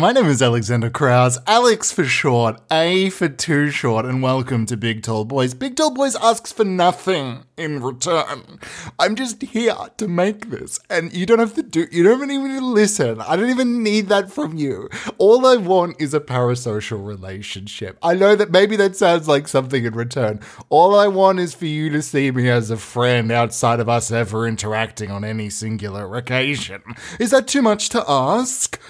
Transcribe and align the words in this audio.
My 0.00 0.12
name 0.12 0.28
is 0.28 0.40
Alexander 0.40 0.88
Krause, 0.88 1.38
Alex 1.46 1.92
for 1.92 2.04
short, 2.04 2.58
A 2.72 3.10
for 3.10 3.28
too 3.28 3.70
short, 3.70 4.06
and 4.06 4.22
welcome 4.22 4.64
to 4.64 4.76
Big 4.78 5.02
Tall 5.02 5.26
Boys. 5.26 5.52
Big 5.52 5.76
Tall 5.76 5.90
Boys 5.90 6.16
asks 6.16 6.50
for 6.50 6.64
nothing 6.64 7.44
in 7.58 7.82
return. 7.82 8.60
I'm 8.98 9.14
just 9.14 9.42
here 9.42 9.76
to 9.98 10.08
make 10.08 10.48
this, 10.48 10.80
and 10.88 11.12
you 11.12 11.26
don't 11.26 11.38
have 11.38 11.52
to 11.52 11.62
do, 11.62 11.86
you 11.92 12.02
don't 12.02 12.30
even 12.30 12.48
need 12.48 12.60
to 12.60 12.64
listen. 12.64 13.20
I 13.20 13.36
don't 13.36 13.50
even 13.50 13.82
need 13.82 14.08
that 14.08 14.32
from 14.32 14.56
you. 14.56 14.88
All 15.18 15.44
I 15.44 15.56
want 15.56 16.00
is 16.00 16.14
a 16.14 16.20
parasocial 16.20 17.06
relationship. 17.06 17.98
I 18.02 18.14
know 18.14 18.34
that 18.36 18.50
maybe 18.50 18.76
that 18.76 18.96
sounds 18.96 19.28
like 19.28 19.48
something 19.48 19.84
in 19.84 19.92
return. 19.92 20.40
All 20.70 20.98
I 20.98 21.08
want 21.08 21.40
is 21.40 21.52
for 21.52 21.66
you 21.66 21.90
to 21.90 22.00
see 22.00 22.30
me 22.30 22.48
as 22.48 22.70
a 22.70 22.78
friend 22.78 23.30
outside 23.30 23.80
of 23.80 23.90
us 23.90 24.10
ever 24.10 24.48
interacting 24.48 25.10
on 25.10 25.26
any 25.26 25.50
singular 25.50 26.16
occasion. 26.16 26.82
Is 27.18 27.32
that 27.32 27.46
too 27.46 27.60
much 27.60 27.90
to 27.90 28.02
ask? 28.08 28.80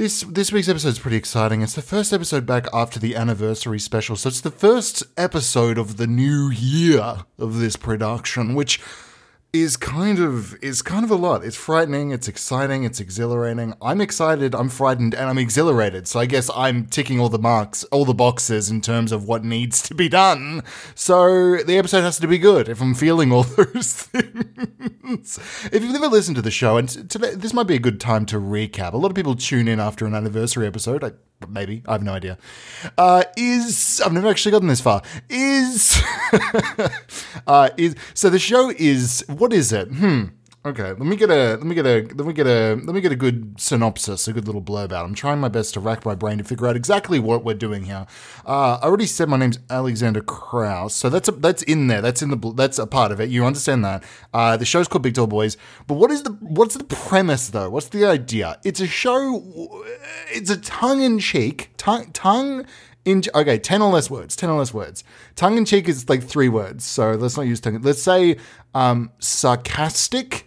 This 0.00 0.22
this 0.22 0.50
week's 0.50 0.70
episode 0.70 0.88
is 0.88 0.98
pretty 0.98 1.18
exciting. 1.18 1.60
It's 1.60 1.74
the 1.74 1.82
first 1.82 2.14
episode 2.14 2.46
back 2.46 2.66
after 2.72 2.98
the 2.98 3.14
anniversary 3.14 3.78
special, 3.78 4.16
so 4.16 4.30
it's 4.30 4.40
the 4.40 4.50
first 4.50 5.02
episode 5.18 5.76
of 5.76 5.98
the 5.98 6.06
new 6.06 6.48
year 6.48 7.18
of 7.38 7.58
this 7.58 7.76
production, 7.76 8.54
which 8.54 8.80
is 9.52 9.76
kind 9.76 10.20
of 10.20 10.54
is 10.62 10.80
kind 10.80 11.04
of 11.04 11.10
a 11.10 11.16
lot. 11.16 11.44
It's 11.44 11.56
frightening, 11.56 12.12
it's 12.12 12.28
exciting, 12.28 12.84
it's 12.84 13.00
exhilarating. 13.00 13.74
I'm 13.82 14.00
excited, 14.00 14.54
I'm 14.54 14.68
frightened, 14.68 15.14
and 15.14 15.28
I'm 15.28 15.38
exhilarated. 15.38 16.06
So 16.06 16.20
I 16.20 16.26
guess 16.26 16.48
I'm 16.54 16.86
ticking 16.86 17.18
all 17.18 17.28
the 17.28 17.38
marks, 17.38 17.82
all 17.84 18.04
the 18.04 18.14
boxes 18.14 18.70
in 18.70 18.80
terms 18.80 19.10
of 19.10 19.26
what 19.26 19.44
needs 19.44 19.82
to 19.82 19.94
be 19.94 20.08
done. 20.08 20.62
So 20.94 21.56
the 21.58 21.78
episode 21.78 22.02
has 22.02 22.18
to 22.20 22.28
be 22.28 22.38
good 22.38 22.68
if 22.68 22.80
I'm 22.80 22.94
feeling 22.94 23.32
all 23.32 23.42
those 23.56 23.92
things. 23.92 25.38
if 25.72 25.82
you've 25.82 25.92
never 25.92 26.08
listened 26.08 26.36
to 26.36 26.42
the 26.42 26.50
show, 26.50 26.76
and 26.76 26.88
today 27.10 27.34
this 27.34 27.52
might 27.52 27.66
be 27.66 27.74
a 27.74 27.80
good 27.80 28.00
time 28.00 28.26
to 28.26 28.36
recap. 28.36 28.92
A 28.92 28.96
lot 28.96 29.10
of 29.10 29.16
people 29.16 29.34
tune 29.34 29.66
in 29.66 29.80
after 29.80 30.06
an 30.06 30.14
anniversary 30.14 30.66
episode. 30.66 31.02
I, 31.02 31.12
maybe 31.48 31.82
I 31.88 31.92
have 31.92 32.02
no 32.04 32.12
idea. 32.12 32.38
Uh, 32.96 33.24
is 33.36 34.00
I've 34.04 34.12
never 34.12 34.28
actually 34.28 34.52
gotten 34.52 34.68
this 34.68 34.80
far. 34.80 35.02
Is 35.28 36.00
uh, 37.48 37.70
is 37.76 37.96
so 38.14 38.30
the 38.30 38.38
show 38.38 38.70
is 38.70 39.24
what 39.40 39.52
is 39.52 39.72
it? 39.72 39.88
Hmm. 39.88 40.24
Okay, 40.62 40.88
let 40.88 40.98
me 40.98 41.16
get 41.16 41.30
a 41.30 41.56
let 41.56 41.62
me 41.62 41.74
get 41.74 41.86
a 41.86 42.02
let 42.14 42.26
me 42.26 42.34
get 42.34 42.46
a 42.46 42.74
let 42.74 42.94
me 42.94 43.00
get 43.00 43.10
a 43.10 43.16
good 43.16 43.58
synopsis, 43.58 44.28
a 44.28 44.32
good 44.34 44.44
little 44.44 44.60
blurb 44.60 44.92
out. 44.92 45.06
I'm 45.06 45.14
trying 45.14 45.38
my 45.38 45.48
best 45.48 45.72
to 45.72 45.80
rack 45.80 46.04
my 46.04 46.14
brain 46.14 46.36
to 46.36 46.44
figure 46.44 46.66
out 46.66 46.76
exactly 46.76 47.18
what 47.18 47.42
we're 47.42 47.54
doing 47.54 47.84
here. 47.84 48.06
Uh, 48.44 48.78
I 48.82 48.84
already 48.84 49.06
said 49.06 49.30
my 49.30 49.38
name's 49.38 49.58
Alexander 49.70 50.20
Krause, 50.20 50.92
so 50.92 51.08
that's 51.08 51.30
a, 51.30 51.32
that's 51.32 51.62
in 51.62 51.86
there. 51.86 52.02
That's 52.02 52.20
in 52.20 52.28
the 52.28 52.52
that's 52.54 52.78
a 52.78 52.86
part 52.86 53.10
of 53.10 53.22
it. 53.22 53.30
You 53.30 53.46
understand 53.46 53.82
that? 53.86 54.04
Uh, 54.34 54.58
the 54.58 54.66
show's 54.66 54.86
called 54.86 55.02
Big 55.02 55.14
Tall 55.14 55.26
Boys, 55.26 55.56
but 55.86 55.94
what 55.94 56.10
is 56.10 56.24
the 56.24 56.32
what's 56.40 56.74
the 56.74 56.84
premise 56.84 57.48
though? 57.48 57.70
What's 57.70 57.88
the 57.88 58.04
idea? 58.04 58.58
It's 58.62 58.80
a 58.80 58.86
show. 58.86 59.82
It's 60.30 60.50
a 60.50 60.58
tongue 60.58 61.00
in 61.00 61.20
cheek 61.20 61.70
tongue 61.78 62.10
tongue 62.12 62.66
in 63.04 63.22
okay, 63.34 63.58
ten 63.58 63.82
or 63.82 63.92
less 63.92 64.10
words. 64.10 64.36
Ten 64.36 64.50
or 64.50 64.58
less 64.58 64.74
words. 64.74 65.04
Tongue 65.36 65.56
in 65.56 65.64
cheek 65.64 65.88
is 65.88 66.08
like 66.08 66.22
three 66.22 66.48
words. 66.48 66.84
So 66.84 67.12
let's 67.12 67.36
not 67.36 67.46
use 67.46 67.60
tongue. 67.60 67.80
Let's 67.82 68.02
say 68.02 68.36
um, 68.74 69.12
sarcastic. 69.18 70.46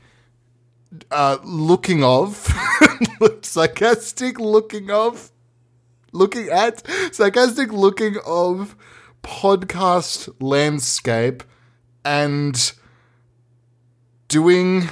Uh, 1.10 1.38
looking 1.44 2.04
of 2.04 2.36
sarcastic 3.42 4.40
looking 4.40 4.92
of 4.92 5.32
looking 6.12 6.48
at 6.50 6.84
sarcastic 7.12 7.72
looking 7.74 8.18
of 8.28 8.76
podcast 9.24 10.30
landscape 10.40 11.44
and 12.06 12.74
doing 14.28 14.90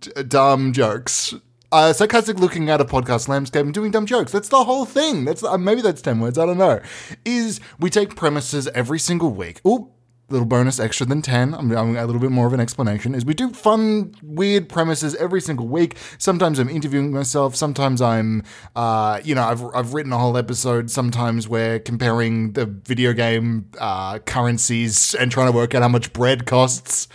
d- 0.00 0.22
dumb 0.24 0.74
jokes 0.74 1.34
uh, 1.72 1.92
sarcastic 1.92 2.38
looking 2.38 2.68
at 2.70 2.80
a 2.80 2.84
podcast 2.84 3.28
landscape 3.28 3.64
and 3.64 3.74
doing 3.74 3.90
dumb 3.90 4.06
jokes. 4.06 4.30
That's 4.30 4.48
the 4.48 4.64
whole 4.64 4.84
thing. 4.84 5.24
That's 5.24 5.42
uh, 5.42 5.58
maybe 5.58 5.80
that's 5.82 6.02
ten 6.02 6.20
words. 6.20 6.38
I 6.38 6.46
don't 6.46 6.58
know. 6.58 6.80
Is 7.24 7.60
we 7.80 7.90
take 7.90 8.14
premises 8.14 8.68
every 8.68 8.98
single 8.98 9.30
week. 9.30 9.60
Oh, 9.64 9.91
little 10.32 10.46
bonus 10.46 10.80
extra 10.80 11.06
than 11.06 11.22
10 11.22 11.54
I'm, 11.54 11.70
I'm, 11.72 11.96
a 11.96 12.06
little 12.06 12.20
bit 12.20 12.30
more 12.30 12.46
of 12.46 12.52
an 12.52 12.60
explanation 12.60 13.14
is 13.14 13.24
we 13.24 13.34
do 13.34 13.50
fun 13.50 14.14
weird 14.22 14.68
premises 14.68 15.14
every 15.16 15.40
single 15.40 15.68
week 15.68 15.96
sometimes 16.18 16.58
i'm 16.58 16.68
interviewing 16.68 17.12
myself 17.12 17.54
sometimes 17.54 18.00
i'm 18.00 18.42
uh, 18.74 19.20
you 19.22 19.34
know 19.34 19.44
I've, 19.44 19.62
I've 19.74 19.94
written 19.94 20.12
a 20.12 20.18
whole 20.18 20.36
episode 20.36 20.90
sometimes 20.90 21.48
we're 21.48 21.78
comparing 21.78 22.52
the 22.52 22.66
video 22.66 23.12
game 23.12 23.70
uh, 23.78 24.18
currencies 24.20 25.14
and 25.14 25.30
trying 25.30 25.50
to 25.50 25.56
work 25.56 25.74
out 25.74 25.82
how 25.82 25.88
much 25.88 26.12
bread 26.12 26.46
costs 26.46 27.08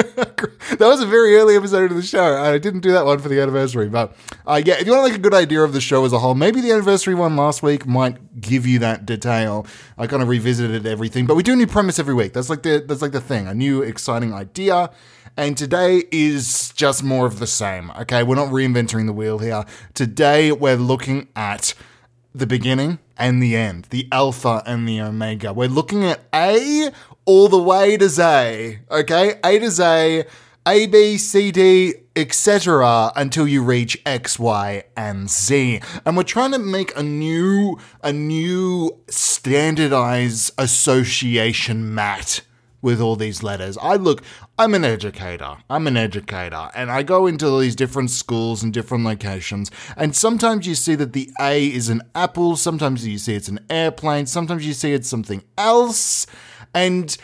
that 0.16 0.78
was 0.80 1.00
a 1.00 1.06
very 1.06 1.36
early 1.36 1.56
episode 1.56 1.90
of 1.90 1.96
the 1.96 2.02
show. 2.02 2.36
I 2.36 2.58
didn't 2.58 2.80
do 2.80 2.92
that 2.92 3.04
one 3.04 3.18
for 3.18 3.28
the 3.28 3.40
anniversary, 3.40 3.88
but 3.88 4.16
uh, 4.46 4.60
yeah, 4.64 4.74
if 4.74 4.86
you 4.86 4.92
want 4.92 5.04
like 5.04 5.14
a 5.14 5.18
good 5.18 5.34
idea 5.34 5.62
of 5.62 5.72
the 5.72 5.80
show 5.80 6.04
as 6.04 6.12
a 6.12 6.18
whole, 6.18 6.34
maybe 6.34 6.60
the 6.60 6.72
anniversary 6.72 7.14
one 7.14 7.36
last 7.36 7.62
week 7.62 7.86
might 7.86 8.40
give 8.40 8.66
you 8.66 8.78
that 8.80 9.06
detail. 9.06 9.66
I 9.98 10.06
kind 10.06 10.22
of 10.22 10.28
revisited 10.28 10.86
everything, 10.86 11.26
but 11.26 11.34
we 11.34 11.42
do 11.42 11.52
a 11.52 11.56
new 11.56 11.66
premise 11.66 11.98
every 11.98 12.14
week. 12.14 12.32
That's 12.32 12.49
like 12.50 12.62
the 12.62 12.84
that's 12.86 13.02
like 13.02 13.12
the 13.12 13.20
thing, 13.20 13.46
a 13.46 13.54
new 13.54 13.82
exciting 13.82 14.34
idea. 14.34 14.90
And 15.36 15.56
today 15.56 16.02
is 16.10 16.72
just 16.74 17.02
more 17.02 17.24
of 17.24 17.38
the 17.38 17.46
same. 17.46 17.90
Okay, 17.92 18.22
we're 18.22 18.34
not 18.34 18.48
reinventing 18.48 19.06
the 19.06 19.12
wheel 19.12 19.38
here. 19.38 19.64
Today 19.94 20.52
we're 20.52 20.76
looking 20.76 21.28
at 21.34 21.72
the 22.34 22.46
beginning 22.46 22.98
and 23.16 23.42
the 23.42 23.56
end, 23.56 23.86
the 23.90 24.08
alpha 24.12 24.62
and 24.66 24.88
the 24.88 25.00
omega. 25.00 25.52
We're 25.52 25.68
looking 25.68 26.04
at 26.04 26.20
A 26.34 26.90
all 27.24 27.48
the 27.48 27.62
way 27.62 27.96
to 27.96 28.08
Z, 28.08 28.78
okay? 28.90 29.38
A 29.44 29.58
to 29.58 29.70
Z, 29.70 30.24
A, 30.66 30.86
B, 30.86 31.16
C, 31.16 31.50
D, 31.50 31.94
etc. 32.14 33.12
until 33.16 33.48
you 33.48 33.62
reach 33.62 34.00
X, 34.04 34.38
Y, 34.38 34.82
and 34.96 35.30
Z. 35.30 35.80
And 36.04 36.16
we're 36.16 36.22
trying 36.22 36.52
to 36.52 36.58
make 36.58 36.94
a 36.96 37.02
new, 37.02 37.78
a 38.02 38.12
new 38.12 38.98
standardized 39.08 40.52
association 40.58 41.94
mat 41.94 42.42
with 42.82 43.00
all 43.00 43.16
these 43.16 43.42
letters. 43.42 43.78
I 43.80 43.96
look, 43.96 44.22
I'm 44.58 44.74
an 44.74 44.84
educator. 44.84 45.56
I'm 45.68 45.86
an 45.86 45.96
educator. 45.96 46.70
And 46.74 46.90
I 46.90 47.02
go 47.02 47.26
into 47.26 47.58
these 47.58 47.76
different 47.76 48.10
schools 48.10 48.62
and 48.62 48.72
different 48.72 49.04
locations. 49.04 49.70
And 49.96 50.14
sometimes 50.14 50.66
you 50.66 50.74
see 50.74 50.94
that 50.94 51.12
the 51.12 51.30
A 51.40 51.66
is 51.66 51.88
an 51.88 52.02
apple. 52.14 52.56
Sometimes 52.56 53.06
you 53.06 53.18
see 53.18 53.34
it's 53.34 53.48
an 53.48 53.60
airplane. 53.70 54.26
Sometimes 54.26 54.66
you 54.66 54.72
see 54.72 54.92
it's 54.92 55.08
something 55.08 55.42
else. 55.56 56.26
And 56.74 57.16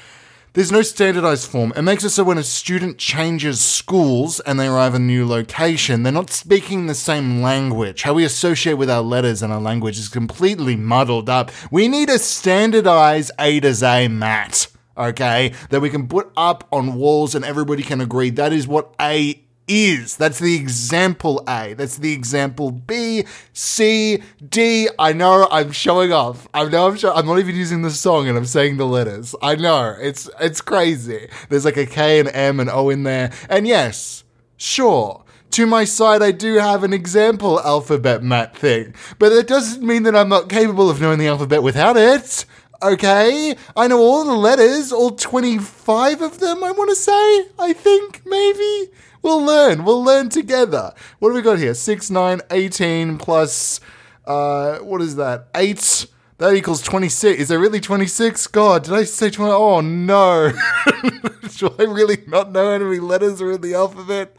there's 0.57 0.73
no 0.73 0.81
standardized 0.81 1.51
form. 1.51 1.71
It 1.77 1.83
makes 1.83 2.03
it 2.03 2.09
so 2.09 2.25
when 2.25 2.39
a 2.39 2.43
student 2.43 2.97
changes 2.97 3.61
schools 3.61 4.41
and 4.41 4.59
they 4.59 4.69
arrive 4.69 4.95
in 4.95 5.03
a 5.03 5.05
new 5.05 5.27
location, 5.29 6.03
they're 6.03 6.11
not 6.11 6.31
speaking 6.31 6.87
the 6.87 6.95
same 6.95 7.43
language. 7.43 8.01
How 8.01 8.15
we 8.15 8.25
associate 8.25 8.79
with 8.79 8.89
our 8.89 9.03
letters 9.03 9.43
and 9.43 9.53
our 9.53 9.61
language 9.61 9.99
is 9.99 10.09
completely 10.09 10.75
muddled 10.75 11.29
up. 11.29 11.51
We 11.71 11.89
need 11.89 12.09
a 12.09 12.19
standardized 12.19 13.33
A 13.39 13.61
to 13.61 13.75
Z 13.75 14.09
mat 14.09 14.69
okay, 14.99 15.53
that 15.69 15.81
we 15.81 15.91
can 15.91 16.09
put 16.09 16.33
up 16.39 16.67
on 16.73 16.95
walls 16.95 17.35
and 17.35 17.45
everybody 17.45 17.83
can 17.83 18.01
agree 18.01 18.31
that 18.31 18.51
is 18.51 18.67
what 18.67 18.95
A 18.99 19.46
is. 19.69 20.17
That's 20.17 20.39
the 20.39 20.55
example 20.57 21.43
A. 21.49 21.75
That's 21.75 21.99
the 21.99 22.13
example 22.13 22.71
B, 22.71 23.25
C, 23.53 24.23
D. 24.49 24.89
I 24.99 25.13
know 25.13 25.49
I'm 25.51 25.73
showing 25.73 26.13
off. 26.13 26.49
I 26.55 26.65
know 26.69 26.89
I'm 26.89 26.97
show- 26.97 27.13
I'm 27.15 27.27
not 27.27 27.39
even 27.39 27.57
using 27.57 27.83
the 27.83 27.91
song 27.91 28.29
and 28.29 28.37
I'm 28.37 28.47
saying 28.47 28.77
the 28.77 28.87
letters. 28.87 29.35
I 29.43 29.57
know. 29.57 29.97
It's 30.01 30.29
it's 30.41 30.61
crazy. 30.61 31.29
There's 31.49 31.65
like 31.65 31.77
a 31.77 31.87
K 31.87 32.21
and 32.21 32.29
M 32.33 32.61
and 32.61 32.71
O 32.71 32.91
in 32.91 33.03
there. 33.03 33.33
And 33.49 33.67
yes, 33.67 34.25
sure. 34.57 35.23
To 35.53 35.67
my 35.67 35.85
side, 35.85 36.23
I 36.23 36.33
do 36.33 36.55
have 36.55 36.83
an 36.85 36.93
example 36.93 37.61
alphabet 37.61 38.23
mat 38.23 38.57
thing, 38.57 38.95
but 39.19 39.33
it 39.33 39.47
doesn't 39.47 39.83
mean 39.83 40.03
that 40.03 40.15
I'm 40.17 40.29
not 40.29 40.49
capable 40.51 40.91
of 40.91 41.01
knowing 41.01 41.19
the 41.19 41.29
alphabet 41.29 41.63
without 41.63 41.97
it. 41.97 42.45
Okay, 42.83 43.57
I 43.75 43.89
know 43.89 43.99
all 43.99 44.25
the 44.25 44.35
letters, 44.35 44.93
all 44.93 45.13
25 45.13 46.21
of 46.21 46.41
them, 46.41 46.63
I 46.63 46.73
want 46.73 46.91
to 46.91 46.97
say. 46.97 47.47
I 47.59 47.73
think, 47.73 48.21
maybe. 48.27 48.91
We'll 49.27 49.45
learn. 49.45 49.83
We'll 49.83 50.05
learn 50.05 50.29
together. 50.29 50.95
What 51.19 51.31
have 51.31 51.35
we 51.35 51.43
got 51.43 51.59
here? 51.59 51.75
6, 51.75 52.11
9, 52.13 52.43
18 52.49 53.19
plus, 53.19 53.81
uh, 54.25 54.79
what 54.79 55.03
is 55.03 55.17
that? 55.17 55.49
8. 55.53 56.07
That 56.39 56.55
equals 56.55 56.81
26. 56.81 57.41
Is 57.41 57.49
there 57.49 57.59
really 57.59 57.81
26? 57.81 58.47
God, 58.47 58.85
did 58.85 58.95
I 58.95 59.03
say 59.03 59.29
20? 59.31 59.51
Oh, 59.53 59.81
no. 59.81 60.53
Do 61.57 61.75
I 61.77 61.83
really 61.83 62.19
not 62.29 62.53
know 62.53 62.71
how 62.71 62.79
many 62.79 63.01
letters 63.01 63.43
are 63.43 63.51
in 63.51 63.63
the 63.63 63.75
alphabet? 63.75 64.37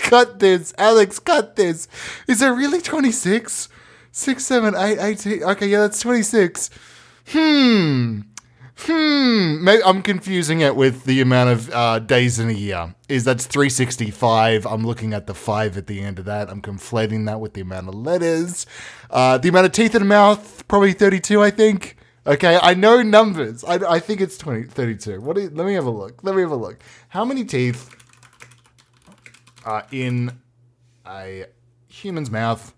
cut 0.00 0.38
this. 0.38 0.74
Alex, 0.76 1.18
cut 1.18 1.56
this. 1.56 1.88
Is 2.26 2.40
there 2.40 2.52
really 2.52 2.82
26? 2.82 3.70
Six, 4.12 4.44
seven, 4.44 4.74
eight, 4.76 4.98
eighteen. 4.98 5.42
Okay, 5.44 5.68
yeah, 5.68 5.78
that's 5.80 6.00
26. 6.00 6.68
Hmm. 7.28 8.20
Hmm. 8.80 9.68
I'm 9.84 10.02
confusing 10.02 10.60
it 10.60 10.76
with 10.76 11.04
the 11.04 11.20
amount 11.20 11.50
of 11.50 11.70
uh, 11.70 11.98
days 11.98 12.38
in 12.38 12.48
a 12.48 12.52
year. 12.52 12.94
Is 13.08 13.24
that's 13.24 13.46
365. 13.46 14.66
I'm 14.66 14.86
looking 14.86 15.12
at 15.12 15.26
the 15.26 15.34
five 15.34 15.76
at 15.76 15.86
the 15.86 16.00
end 16.00 16.18
of 16.18 16.24
that. 16.26 16.48
I'm 16.48 16.62
conflating 16.62 17.26
that 17.26 17.40
with 17.40 17.54
the 17.54 17.60
amount 17.60 17.88
of 17.88 17.94
letters. 17.94 18.66
Uh, 19.10 19.38
the 19.38 19.48
amount 19.48 19.66
of 19.66 19.72
teeth 19.72 19.94
in 19.94 20.02
a 20.02 20.04
mouth, 20.04 20.66
probably 20.68 20.92
32, 20.92 21.42
I 21.42 21.50
think. 21.50 21.96
Okay, 22.26 22.58
I 22.62 22.74
know 22.74 23.02
numbers. 23.02 23.64
I, 23.64 23.74
I 23.74 23.98
think 23.98 24.20
it's 24.20 24.36
20, 24.38 24.64
32. 24.64 25.20
What 25.20 25.38
is, 25.38 25.50
let 25.52 25.66
me 25.66 25.74
have 25.74 25.86
a 25.86 25.90
look. 25.90 26.22
Let 26.22 26.34
me 26.34 26.42
have 26.42 26.50
a 26.50 26.56
look. 26.56 26.78
How 27.08 27.24
many 27.24 27.44
teeth 27.44 27.94
are 29.64 29.86
in 29.90 30.38
a 31.06 31.46
human's 31.88 32.30
mouth. 32.30 32.74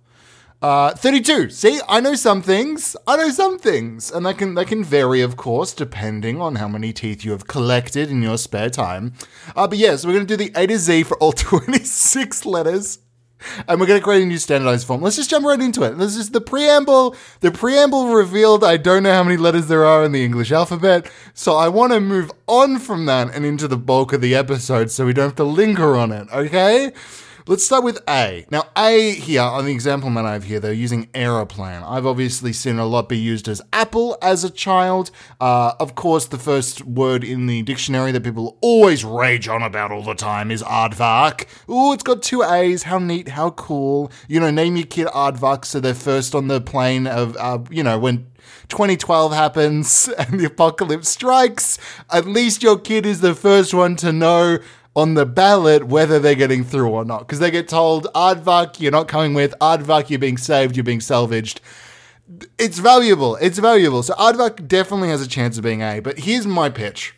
Uh, 0.63 0.95
32. 0.95 1.49
See, 1.49 1.81
I 1.89 2.01
know 2.01 2.15
some 2.15 2.43
things. 2.43 2.95
I 3.07 3.17
know 3.17 3.31
some 3.31 3.59
things. 3.59 4.11
And 4.11 4.27
that 4.27 4.37
can, 4.37 4.55
that 4.55 4.67
can 4.67 4.85
vary, 4.85 5.23
of 5.23 5.37
course, 5.37 5.73
depending 5.73 6.41
on 6.41 6.57
how 6.57 6.69
many 6.69 6.93
teeth 6.93 7.25
you 7.25 7.31
have 7.31 7.47
collected 7.47 8.11
in 8.11 8.23
your 8.23 8.37
spare 8.37 8.69
time. 8.69 9.15
Uh, 9.57 9.67
but 9.67 9.79
yes, 9.79 9.91
yeah, 9.91 9.97
so 9.97 10.09
we're 10.09 10.15
going 10.15 10.27
to 10.27 10.37
do 10.37 10.45
the 10.45 10.53
A 10.61 10.67
to 10.67 10.79
Z 10.79 11.05
for 11.05 11.17
all 11.17 11.33
26 11.51 12.45
letters. 12.45 12.99
And 13.67 13.81
we're 13.81 13.87
going 13.87 13.99
to 13.99 14.05
create 14.05 14.23
a 14.23 14.27
new 14.27 14.37
standardized 14.37 14.87
form. 14.87 15.01
Let's 15.01 15.17
just 15.17 15.31
jump 15.31 15.47
right 15.47 15.59
into 15.59 15.83
it. 15.83 15.97
This 15.97 16.15
is 16.15 16.31
the 16.31 16.43
preamble. 16.43 17.17
The 17.41 17.51
preamble 17.51 18.13
revealed 18.13 18.63
I 18.63 18.77
don't 18.77 19.05
know 19.05 19.15
how 19.15 19.25
many 19.25 19.39
letters 19.39 19.67
there 19.67 19.87
are 19.87 20.05
in 20.05 20.13
the 20.13 20.23
English 20.23 20.53
alphabet. 20.53 21.11
So 21.33 21.57
I 21.57 21.69
want 21.69 21.95
to 21.95 22.01
move 22.01 22.31
on 22.47 22.79
from 22.79 23.07
that 23.07 23.35
and 23.35 23.47
into 23.47 23.67
the 23.67 23.79
bulk 23.79 24.13
of 24.13 24.21
the 24.21 24.35
episode 24.35 24.91
so 24.91 25.07
we 25.07 25.15
don't 25.15 25.29
have 25.29 25.37
to 25.37 25.45
linger 25.45 25.97
on 25.97 26.13
it, 26.13 26.29
okay? 26.31 26.93
Let's 27.51 27.65
start 27.65 27.83
with 27.83 27.99
A. 28.09 28.47
Now, 28.53 28.69
A 28.77 29.11
here 29.11 29.43
on 29.43 29.65
the 29.65 29.73
example 29.73 30.09
that 30.11 30.25
I 30.25 30.35
have 30.35 30.45
here, 30.45 30.61
they're 30.61 30.73
using 30.73 31.09
aeroplane. 31.15 31.83
I've 31.83 32.07
obviously 32.07 32.53
seen 32.53 32.79
a 32.79 32.87
lot 32.87 33.09
be 33.09 33.19
used 33.19 33.49
as 33.49 33.61
apple 33.73 34.17
as 34.23 34.45
a 34.45 34.51
child. 34.51 35.11
Uh, 35.41 35.73
of 35.81 35.97
course, 35.97 36.27
the 36.27 36.39
first 36.39 36.85
word 36.85 37.25
in 37.25 37.47
the 37.47 37.63
dictionary 37.63 38.13
that 38.13 38.23
people 38.23 38.57
always 38.61 39.05
rage 39.05 39.49
on 39.49 39.65
about 39.65 39.91
all 39.91 40.05
the 40.05 40.15
time 40.15 40.53
is 40.53 40.63
aardvark. 40.63 41.45
Oh, 41.69 41.93
it's 41.93 42.05
got 42.05 42.23
two 42.23 42.45
A's. 42.45 42.85
How 42.85 43.01
neat, 43.01 43.31
how 43.31 43.51
cool. 43.51 44.13
You 44.29 44.39
know, 44.39 44.53
name 44.53 44.77
your 44.77 44.87
kid 44.87 45.09
aardvark 45.09 45.65
so 45.65 45.81
they're 45.81 45.93
first 45.93 46.37
on 46.37 46.47
the 46.47 46.61
plane 46.61 47.09
of, 47.09 47.37
uh, 47.37 47.59
you 47.69 47.83
know, 47.83 47.99
when 47.99 48.31
2012 48.69 49.33
happens 49.33 50.09
and 50.19 50.39
the 50.39 50.45
apocalypse 50.45 51.09
strikes, 51.09 51.79
at 52.11 52.27
least 52.27 52.63
your 52.63 52.79
kid 52.79 53.05
is 53.05 53.21
the 53.21 53.35
first 53.35 53.75
one 53.75 53.97
to 53.97 54.13
know 54.13 54.59
on 54.97 55.15
the 55.15 55.27
ballot 55.27 55.87
whether 55.87 56.19
they're 56.19 56.35
getting 56.35 56.65
through 56.65 56.89
or 56.89 57.05
not. 57.05 57.21
Because 57.21 57.39
they 57.39 57.51
get 57.51 57.69
told, 57.69 58.07
Aardvark, 58.15 58.81
you're 58.81 58.93
not 58.93 59.09
coming 59.09 59.35
with, 59.35 59.55
Aardvark, 59.61 60.11
you're 60.11 60.19
being 60.19 60.39
saved, 60.39 60.77
you're 60.77 60.85
being 60.85 61.01
salvaged. 61.01 61.61
It's 62.59 62.79
valuable. 62.79 63.37
It's 63.37 63.59
valuable. 63.59 64.03
So 64.03 64.15
Aardvark 64.15 64.69
definitely 64.69 65.09
has 65.09 65.23
a 65.23 65.29
chance 65.29 65.59
of 65.59 65.65
being 65.65 65.83
A. 65.83 66.01
But 66.01 66.21
here's 66.21 66.47
my 66.47 66.71
pitch. 66.71 67.15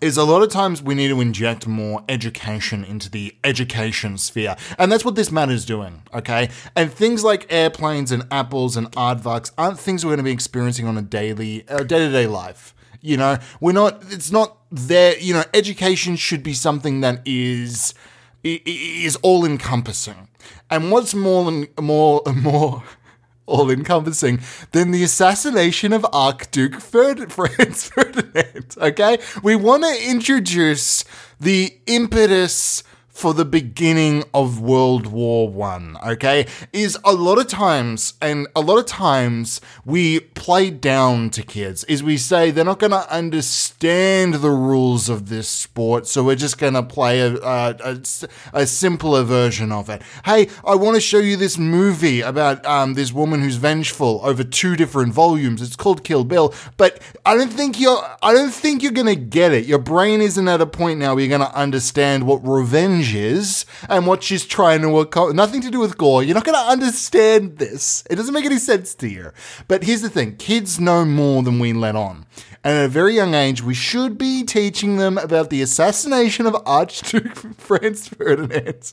Is 0.00 0.16
a 0.16 0.22
lot 0.22 0.42
of 0.42 0.50
times 0.50 0.80
we 0.80 0.94
need 0.94 1.08
to 1.08 1.20
inject 1.20 1.66
more 1.66 2.04
education 2.08 2.84
into 2.84 3.10
the 3.10 3.34
education 3.42 4.16
sphere. 4.16 4.54
And 4.78 4.92
that's 4.92 5.04
what 5.04 5.16
this 5.16 5.32
man 5.32 5.50
is 5.50 5.64
doing, 5.64 6.02
okay? 6.14 6.50
And 6.76 6.92
things 6.92 7.24
like 7.24 7.52
airplanes 7.52 8.12
and 8.12 8.22
apples 8.30 8.76
and 8.76 8.88
aardvarks 8.92 9.50
aren't 9.58 9.80
things 9.80 10.04
we're 10.04 10.10
going 10.10 10.18
to 10.18 10.22
be 10.22 10.30
experiencing 10.30 10.86
on 10.86 10.96
a 10.96 11.02
daily, 11.02 11.66
uh, 11.68 11.82
day-to-day 11.82 12.28
life. 12.28 12.76
You 13.00 13.16
know, 13.16 13.38
we're 13.60 13.72
not, 13.72 14.02
it's 14.10 14.32
not 14.32 14.56
there, 14.70 15.18
you 15.18 15.34
know, 15.34 15.44
education 15.54 16.16
should 16.16 16.42
be 16.42 16.52
something 16.52 17.00
that 17.00 17.22
is, 17.24 17.94
is 18.42 19.16
all 19.16 19.44
encompassing. 19.44 20.28
And 20.70 20.90
what's 20.90 21.14
more 21.14 21.66
more, 21.80 22.22
more, 22.34 22.82
all 23.46 23.70
encompassing 23.70 24.40
than 24.72 24.90
the 24.90 25.02
assassination 25.02 25.92
of 25.92 26.06
Archduke 26.12 26.80
Ferd- 26.80 27.32
Franz 27.58 27.88
Ferdinand. 27.88 28.76
Okay? 28.76 29.18
We 29.42 29.56
want 29.56 29.84
to 29.84 30.10
introduce 30.10 31.04
the 31.40 31.74
impetus 31.86 32.82
for 33.18 33.34
the 33.34 33.44
beginning 33.44 34.22
of 34.32 34.60
World 34.60 35.08
War 35.08 35.48
One, 35.48 35.96
okay, 36.06 36.46
is 36.72 36.96
a 37.04 37.12
lot 37.12 37.36
of 37.36 37.48
times, 37.48 38.14
and 38.22 38.46
a 38.54 38.60
lot 38.60 38.78
of 38.78 38.86
times 38.86 39.60
we 39.84 40.20
play 40.20 40.70
down 40.70 41.30
to 41.30 41.42
kids, 41.42 41.82
is 41.84 42.00
we 42.00 42.16
say 42.16 42.52
they're 42.52 42.64
not 42.64 42.78
going 42.78 42.92
to 42.92 43.12
understand 43.12 44.34
the 44.34 44.52
rules 44.52 45.08
of 45.08 45.30
this 45.30 45.48
sport, 45.48 46.06
so 46.06 46.22
we're 46.22 46.36
just 46.36 46.58
going 46.58 46.74
to 46.74 46.82
play 46.84 47.18
a, 47.18 47.34
a, 47.34 48.00
a, 48.52 48.66
simpler 48.68 49.24
version 49.24 49.72
of 49.72 49.90
it. 49.90 50.00
Hey, 50.24 50.48
I 50.64 50.76
want 50.76 50.94
to 50.94 51.00
show 51.00 51.18
you 51.18 51.36
this 51.36 51.58
movie 51.58 52.20
about 52.20 52.64
um, 52.66 52.94
this 52.94 53.12
woman 53.12 53.42
who's 53.42 53.56
vengeful 53.56 54.20
over 54.22 54.44
two 54.44 54.76
different 54.76 55.12
volumes. 55.12 55.60
It's 55.60 55.74
called 55.74 56.04
Kill 56.04 56.22
Bill, 56.22 56.54
but 56.76 57.02
I 57.26 57.34
don't 57.34 57.52
think 57.52 57.80
you're, 57.80 58.00
I 58.22 58.32
don't 58.32 58.54
think 58.54 58.80
you're 58.80 58.92
going 58.92 59.08
to 59.08 59.16
get 59.16 59.50
it. 59.50 59.66
Your 59.66 59.80
brain 59.80 60.20
isn't 60.20 60.46
at 60.46 60.60
a 60.60 60.66
point 60.66 61.00
now 61.00 61.16
where 61.16 61.24
you're 61.24 61.36
going 61.36 61.50
to 61.50 61.58
understand 61.58 62.24
what 62.24 62.46
revenge 62.46 63.07
is 63.14 63.66
and 63.88 64.06
what 64.06 64.22
she's 64.22 64.44
trying 64.44 64.82
to 64.82 64.98
accomplish. 65.00 65.36
Nothing 65.36 65.60
to 65.62 65.70
do 65.70 65.80
with 65.80 65.98
gore. 65.98 66.22
You're 66.22 66.34
not 66.34 66.44
going 66.44 66.58
to 66.58 66.70
understand 66.70 67.58
this. 67.58 68.04
It 68.10 68.16
doesn't 68.16 68.34
make 68.34 68.44
any 68.44 68.58
sense 68.58 68.94
to 68.96 69.08
you. 69.08 69.30
But 69.66 69.84
here's 69.84 70.02
the 70.02 70.10
thing 70.10 70.36
kids 70.36 70.78
know 70.80 71.04
more 71.04 71.42
than 71.42 71.58
we 71.58 71.72
let 71.72 71.96
on. 71.96 72.26
And 72.64 72.78
at 72.78 72.84
a 72.86 72.88
very 72.88 73.14
young 73.14 73.34
age, 73.34 73.62
we 73.62 73.74
should 73.74 74.18
be 74.18 74.44
teaching 74.44 74.96
them 74.96 75.16
about 75.16 75.50
the 75.50 75.62
assassination 75.62 76.46
of 76.46 76.56
Archduke 76.66 77.36
Franz 77.58 78.08
Ferdinand. 78.08 78.92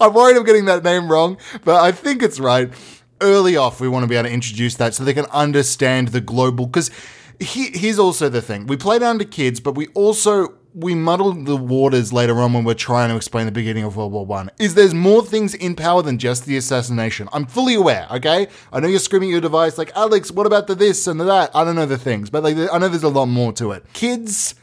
I'm 0.00 0.14
worried 0.14 0.36
I'm 0.36 0.44
getting 0.44 0.64
that 0.66 0.82
name 0.82 1.10
wrong, 1.10 1.36
but 1.64 1.82
I 1.82 1.92
think 1.92 2.22
it's 2.22 2.40
right. 2.40 2.72
Early 3.20 3.56
off, 3.56 3.80
we 3.80 3.88
want 3.88 4.04
to 4.04 4.08
be 4.08 4.16
able 4.16 4.28
to 4.28 4.34
introduce 4.34 4.74
that 4.76 4.94
so 4.94 5.04
they 5.04 5.14
can 5.14 5.26
understand 5.26 6.08
the 6.08 6.20
global. 6.20 6.66
Because 6.66 6.90
he, 7.38 7.70
here's 7.70 7.98
also 7.98 8.28
the 8.28 8.42
thing 8.42 8.66
we 8.66 8.76
play 8.76 8.98
down 8.98 9.18
to 9.18 9.24
kids, 9.24 9.60
but 9.60 9.74
we 9.74 9.88
also 9.88 10.54
we 10.74 10.94
muddled 10.96 11.46
the 11.46 11.56
waters 11.56 12.12
later 12.12 12.40
on 12.40 12.52
when 12.52 12.64
we're 12.64 12.74
trying 12.74 13.08
to 13.08 13.16
explain 13.16 13.46
the 13.46 13.52
beginning 13.52 13.84
of 13.84 13.96
World 13.96 14.12
War 14.12 14.26
One. 14.26 14.50
Is 14.58 14.74
there's 14.74 14.92
more 14.92 15.24
things 15.24 15.54
in 15.54 15.76
power 15.76 16.02
than 16.02 16.18
just 16.18 16.46
the 16.46 16.56
assassination? 16.56 17.28
I'm 17.32 17.46
fully 17.46 17.74
aware. 17.74 18.08
Okay, 18.10 18.48
I 18.72 18.80
know 18.80 18.88
you're 18.88 18.98
screaming 18.98 19.28
at 19.30 19.32
your 19.32 19.40
device 19.40 19.78
like 19.78 19.92
Alex. 19.94 20.32
What 20.32 20.46
about 20.46 20.66
the 20.66 20.74
this 20.74 21.06
and 21.06 21.20
the 21.20 21.24
that? 21.24 21.54
I 21.54 21.64
don't 21.64 21.76
know 21.76 21.86
the 21.86 21.96
things, 21.96 22.28
but 22.28 22.42
like 22.42 22.56
I 22.56 22.78
know 22.78 22.88
there's 22.88 23.04
a 23.04 23.08
lot 23.08 23.26
more 23.26 23.52
to 23.54 23.70
it. 23.70 23.84
Kids, 23.92 24.56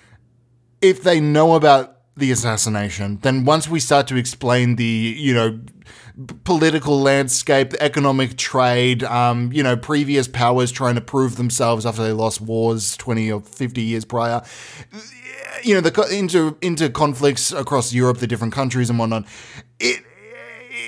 if 0.81 1.01
they 1.01 1.21
know 1.21 1.55
about 1.55 1.97
the 2.17 2.31
assassination, 2.31 3.19
then 3.21 3.45
once 3.45 3.69
we 3.69 3.79
start 3.79 4.07
to 4.07 4.17
explain 4.17 4.75
the 4.75 4.83
you 4.83 5.33
know 5.33 5.59
political 6.43 6.99
landscape, 6.99 7.73
economic 7.79 8.37
trade, 8.37 9.03
um, 9.03 9.51
you 9.53 9.63
know, 9.63 9.77
previous 9.77 10.27
powers 10.27 10.71
trying 10.71 10.95
to 10.95 11.01
prove 11.01 11.35
themselves 11.35 11.85
after 11.85 12.03
they 12.03 12.11
lost 12.11 12.41
wars 12.41 12.95
20 12.97 13.31
or 13.31 13.41
50 13.41 13.81
years 13.81 14.05
prior 14.05 14.41
you 15.63 15.75
know, 15.75 15.81
the 15.81 16.17
into 16.17 16.57
into 16.61 16.89
conflicts 16.89 17.51
across 17.51 17.93
Europe, 17.93 18.17
the 18.17 18.27
different 18.27 18.53
countries 18.53 18.89
and 18.89 18.99
whatnot. 18.99 19.25
It 19.79 20.03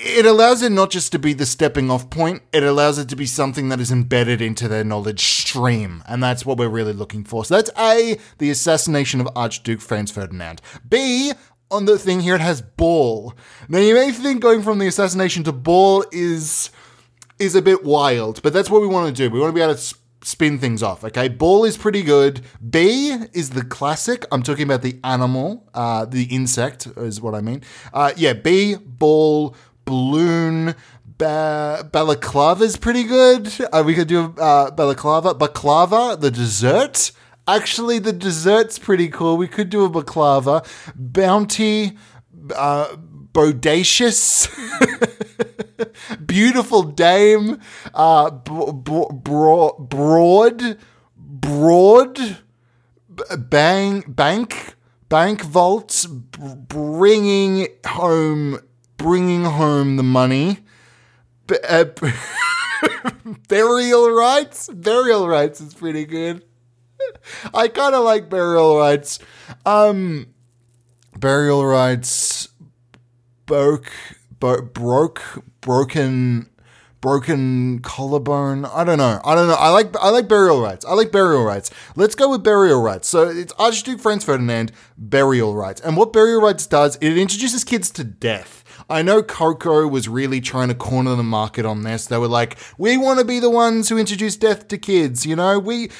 it 0.06 0.26
allows 0.26 0.62
it 0.62 0.72
not 0.72 0.90
just 0.90 1.12
to 1.12 1.18
be 1.18 1.32
the 1.32 1.46
stepping 1.46 1.90
off 1.90 2.10
point, 2.10 2.42
it 2.52 2.62
allows 2.62 2.98
it 2.98 3.08
to 3.10 3.16
be 3.16 3.26
something 3.26 3.68
that 3.68 3.80
is 3.80 3.90
embedded 3.90 4.40
into 4.40 4.68
their 4.68 4.84
knowledge 4.84 5.20
stream. 5.20 6.02
And 6.06 6.22
that's 6.22 6.44
what 6.44 6.58
we're 6.58 6.68
really 6.68 6.92
looking 6.92 7.24
for. 7.24 7.44
So 7.44 7.56
that's 7.56 7.70
A, 7.78 8.18
the 8.38 8.50
assassination 8.50 9.20
of 9.20 9.28
Archduke 9.36 9.80
Franz 9.80 10.10
Ferdinand. 10.10 10.60
B, 10.88 11.32
on 11.70 11.84
the 11.86 11.98
thing 11.98 12.20
here, 12.20 12.34
it 12.34 12.40
has 12.40 12.60
ball. 12.60 13.34
Now 13.68 13.78
you 13.78 13.94
may 13.94 14.12
think 14.12 14.42
going 14.42 14.62
from 14.62 14.78
the 14.78 14.86
assassination 14.86 15.44
to 15.44 15.52
ball 15.52 16.04
is 16.12 16.70
is 17.38 17.54
a 17.54 17.62
bit 17.62 17.84
wild, 17.84 18.42
but 18.42 18.52
that's 18.52 18.70
what 18.70 18.80
we 18.80 18.86
want 18.86 19.08
to 19.08 19.12
do. 19.12 19.30
We 19.32 19.40
want 19.40 19.50
to 19.50 19.54
be 19.54 19.60
able 19.60 19.74
to 19.74 19.94
spin 20.22 20.58
things 20.58 20.82
off. 20.82 21.04
Okay, 21.04 21.28
ball 21.28 21.64
is 21.64 21.76
pretty 21.76 22.02
good. 22.02 22.42
B 22.70 23.16
is 23.32 23.50
the 23.50 23.64
classic. 23.64 24.24
I'm 24.32 24.42
talking 24.42 24.64
about 24.64 24.82
the 24.82 24.98
animal, 25.04 25.68
uh, 25.74 26.04
the 26.04 26.24
insect 26.24 26.86
is 26.96 27.20
what 27.20 27.34
I 27.34 27.40
mean. 27.40 27.62
Uh, 27.92 28.12
yeah, 28.16 28.32
B, 28.32 28.76
ball, 28.76 29.54
balloon. 29.84 30.74
Ba- 31.16 31.88
balaclava 31.92 32.64
is 32.64 32.76
pretty 32.76 33.04
good. 33.04 33.52
Uh, 33.72 33.84
we 33.86 33.94
could 33.94 34.08
do 34.08 34.34
uh, 34.38 34.72
balaclava, 34.72 35.34
baklava, 35.34 36.20
the 36.20 36.30
dessert. 36.30 37.12
Actually, 37.46 37.98
the 37.98 38.12
dessert's 38.12 38.78
pretty 38.78 39.08
cool. 39.08 39.36
We 39.36 39.48
could 39.48 39.68
do 39.68 39.84
a 39.84 39.90
baklava. 39.90 40.66
Bounty, 40.94 41.98
uh, 42.54 42.96
bodacious. 43.32 44.48
beautiful 46.26 46.82
dame, 46.82 47.60
uh, 47.92 48.30
b- 48.30 48.72
b- 48.82 49.06
broad, 49.12 49.88
broad, 49.88 50.78
broad, 51.16 52.38
bang, 53.38 54.04
bank, 54.08 54.74
bank 55.08 55.42
vaults, 55.42 56.06
b- 56.06 56.38
bringing 56.66 57.68
home, 57.86 58.58
bringing 58.96 59.44
home 59.44 59.96
the 59.96 60.02
money. 60.02 60.58
B- 61.46 61.56
uh, 61.68 61.84
burial 63.48 64.10
rights, 64.10 64.68
burial 64.72 65.28
rights 65.28 65.60
is 65.60 65.74
pretty 65.74 66.04
good. 66.04 66.44
I 67.54 67.68
kind 67.68 67.94
of 67.94 68.04
like 68.04 68.28
burial 68.28 68.78
rites. 68.78 69.18
Um, 69.66 70.28
burial 71.18 71.64
rites, 71.64 72.48
broke, 73.46 73.90
broke, 74.40 75.22
broken 75.60 76.50
broken 77.04 77.80
collarbone. 77.80 78.64
I 78.64 78.82
don't 78.82 78.96
know. 78.96 79.20
I 79.26 79.34
don't 79.34 79.46
know. 79.46 79.56
I 79.56 79.68
like 79.68 79.94
I 80.00 80.08
like 80.08 80.26
burial 80.26 80.62
rites. 80.62 80.86
I 80.86 80.94
like 80.94 81.12
burial 81.12 81.44
rites. 81.44 81.70
Let's 81.96 82.14
go 82.14 82.30
with 82.30 82.42
burial 82.42 82.80
rites. 82.80 83.08
So 83.08 83.28
it's 83.28 83.52
Archduke 83.58 84.00
Franz 84.00 84.24
Ferdinand 84.24 84.72
burial 84.96 85.54
rites. 85.54 85.82
And 85.82 85.98
what 85.98 86.14
burial 86.14 86.40
rites 86.40 86.66
does, 86.66 86.96
it 87.02 87.18
introduces 87.18 87.62
kids 87.62 87.90
to 87.90 88.04
death. 88.04 88.63
I 88.88 89.02
know 89.02 89.22
Coco 89.22 89.86
was 89.86 90.08
really 90.08 90.40
trying 90.40 90.68
to 90.68 90.74
corner 90.74 91.14
the 91.14 91.22
market 91.22 91.64
on 91.64 91.82
this. 91.82 92.06
They 92.06 92.18
were 92.18 92.28
like, 92.28 92.56
"We 92.76 92.96
want 92.96 93.18
to 93.18 93.24
be 93.24 93.40
the 93.40 93.50
ones 93.50 93.88
who 93.88 93.98
introduce 93.98 94.36
death 94.36 94.68
to 94.68 94.78
kids." 94.78 95.24
You 95.24 95.36
know, 95.36 95.58
we 95.58 95.90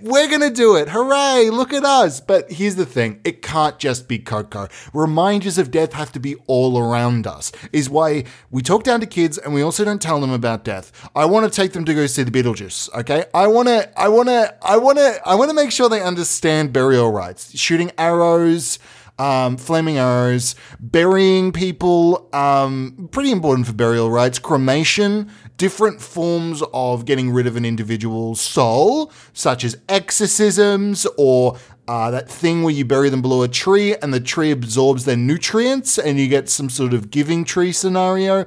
we're 0.00 0.28
gonna 0.28 0.50
do 0.50 0.76
it. 0.76 0.88
Hooray! 0.90 1.50
Look 1.50 1.72
at 1.72 1.84
us. 1.84 2.20
But 2.20 2.50
here's 2.52 2.76
the 2.76 2.86
thing: 2.86 3.20
it 3.24 3.42
can't 3.42 3.78
just 3.78 4.08
be 4.08 4.18
Coco. 4.18 4.68
Reminders 4.94 5.58
of 5.58 5.70
death 5.70 5.92
have 5.92 6.12
to 6.12 6.20
be 6.20 6.36
all 6.46 6.78
around 6.78 7.26
us. 7.26 7.52
Is 7.72 7.90
why 7.90 8.24
we 8.50 8.62
talk 8.62 8.84
down 8.84 9.00
to 9.00 9.06
kids, 9.06 9.38
and 9.38 9.52
we 9.52 9.62
also 9.62 9.84
don't 9.84 10.00
tell 10.00 10.20
them 10.20 10.32
about 10.32 10.64
death. 10.64 10.92
I 11.14 11.26
want 11.26 11.50
to 11.50 11.54
take 11.54 11.72
them 11.72 11.84
to 11.84 11.94
go 11.94 12.06
see 12.06 12.22
the 12.22 12.30
Beetlejuice. 12.30 12.94
Okay, 12.94 13.24
I 13.34 13.46
want 13.46 13.68
to, 13.68 14.00
I 14.00 14.08
want 14.08 14.28
to, 14.28 14.54
I 14.62 14.76
want 14.76 14.98
to, 14.98 15.20
I 15.26 15.34
want 15.34 15.50
to 15.50 15.54
make 15.54 15.72
sure 15.72 15.88
they 15.88 16.02
understand 16.02 16.72
burial 16.72 17.12
rites. 17.12 17.56
Shooting 17.58 17.90
arrows 17.98 18.78
um, 19.20 19.58
flaming 19.58 19.98
arrows, 19.98 20.54
burying 20.80 21.52
people, 21.52 22.28
um, 22.32 23.10
pretty 23.12 23.30
important 23.30 23.66
for 23.66 23.74
burial 23.74 24.10
rites, 24.10 24.38
cremation, 24.38 25.30
different 25.58 26.00
forms 26.00 26.62
of 26.72 27.04
getting 27.04 27.30
rid 27.30 27.46
of 27.46 27.54
an 27.54 27.66
individual's 27.66 28.40
soul, 28.40 29.12
such 29.34 29.62
as 29.62 29.76
exorcisms 29.90 31.06
or 31.18 31.58
uh, 31.86 32.10
that 32.10 32.30
thing 32.30 32.62
where 32.62 32.72
you 32.72 32.84
bury 32.84 33.10
them 33.10 33.20
below 33.20 33.42
a 33.42 33.48
tree 33.48 33.94
and 33.96 34.14
the 34.14 34.20
tree 34.20 34.50
absorbs 34.50 35.04
their 35.04 35.16
nutrients 35.16 35.98
and 35.98 36.18
you 36.18 36.26
get 36.26 36.48
some 36.48 36.70
sort 36.70 36.94
of 36.94 37.10
giving 37.10 37.44
tree 37.44 37.72
scenario. 37.72 38.46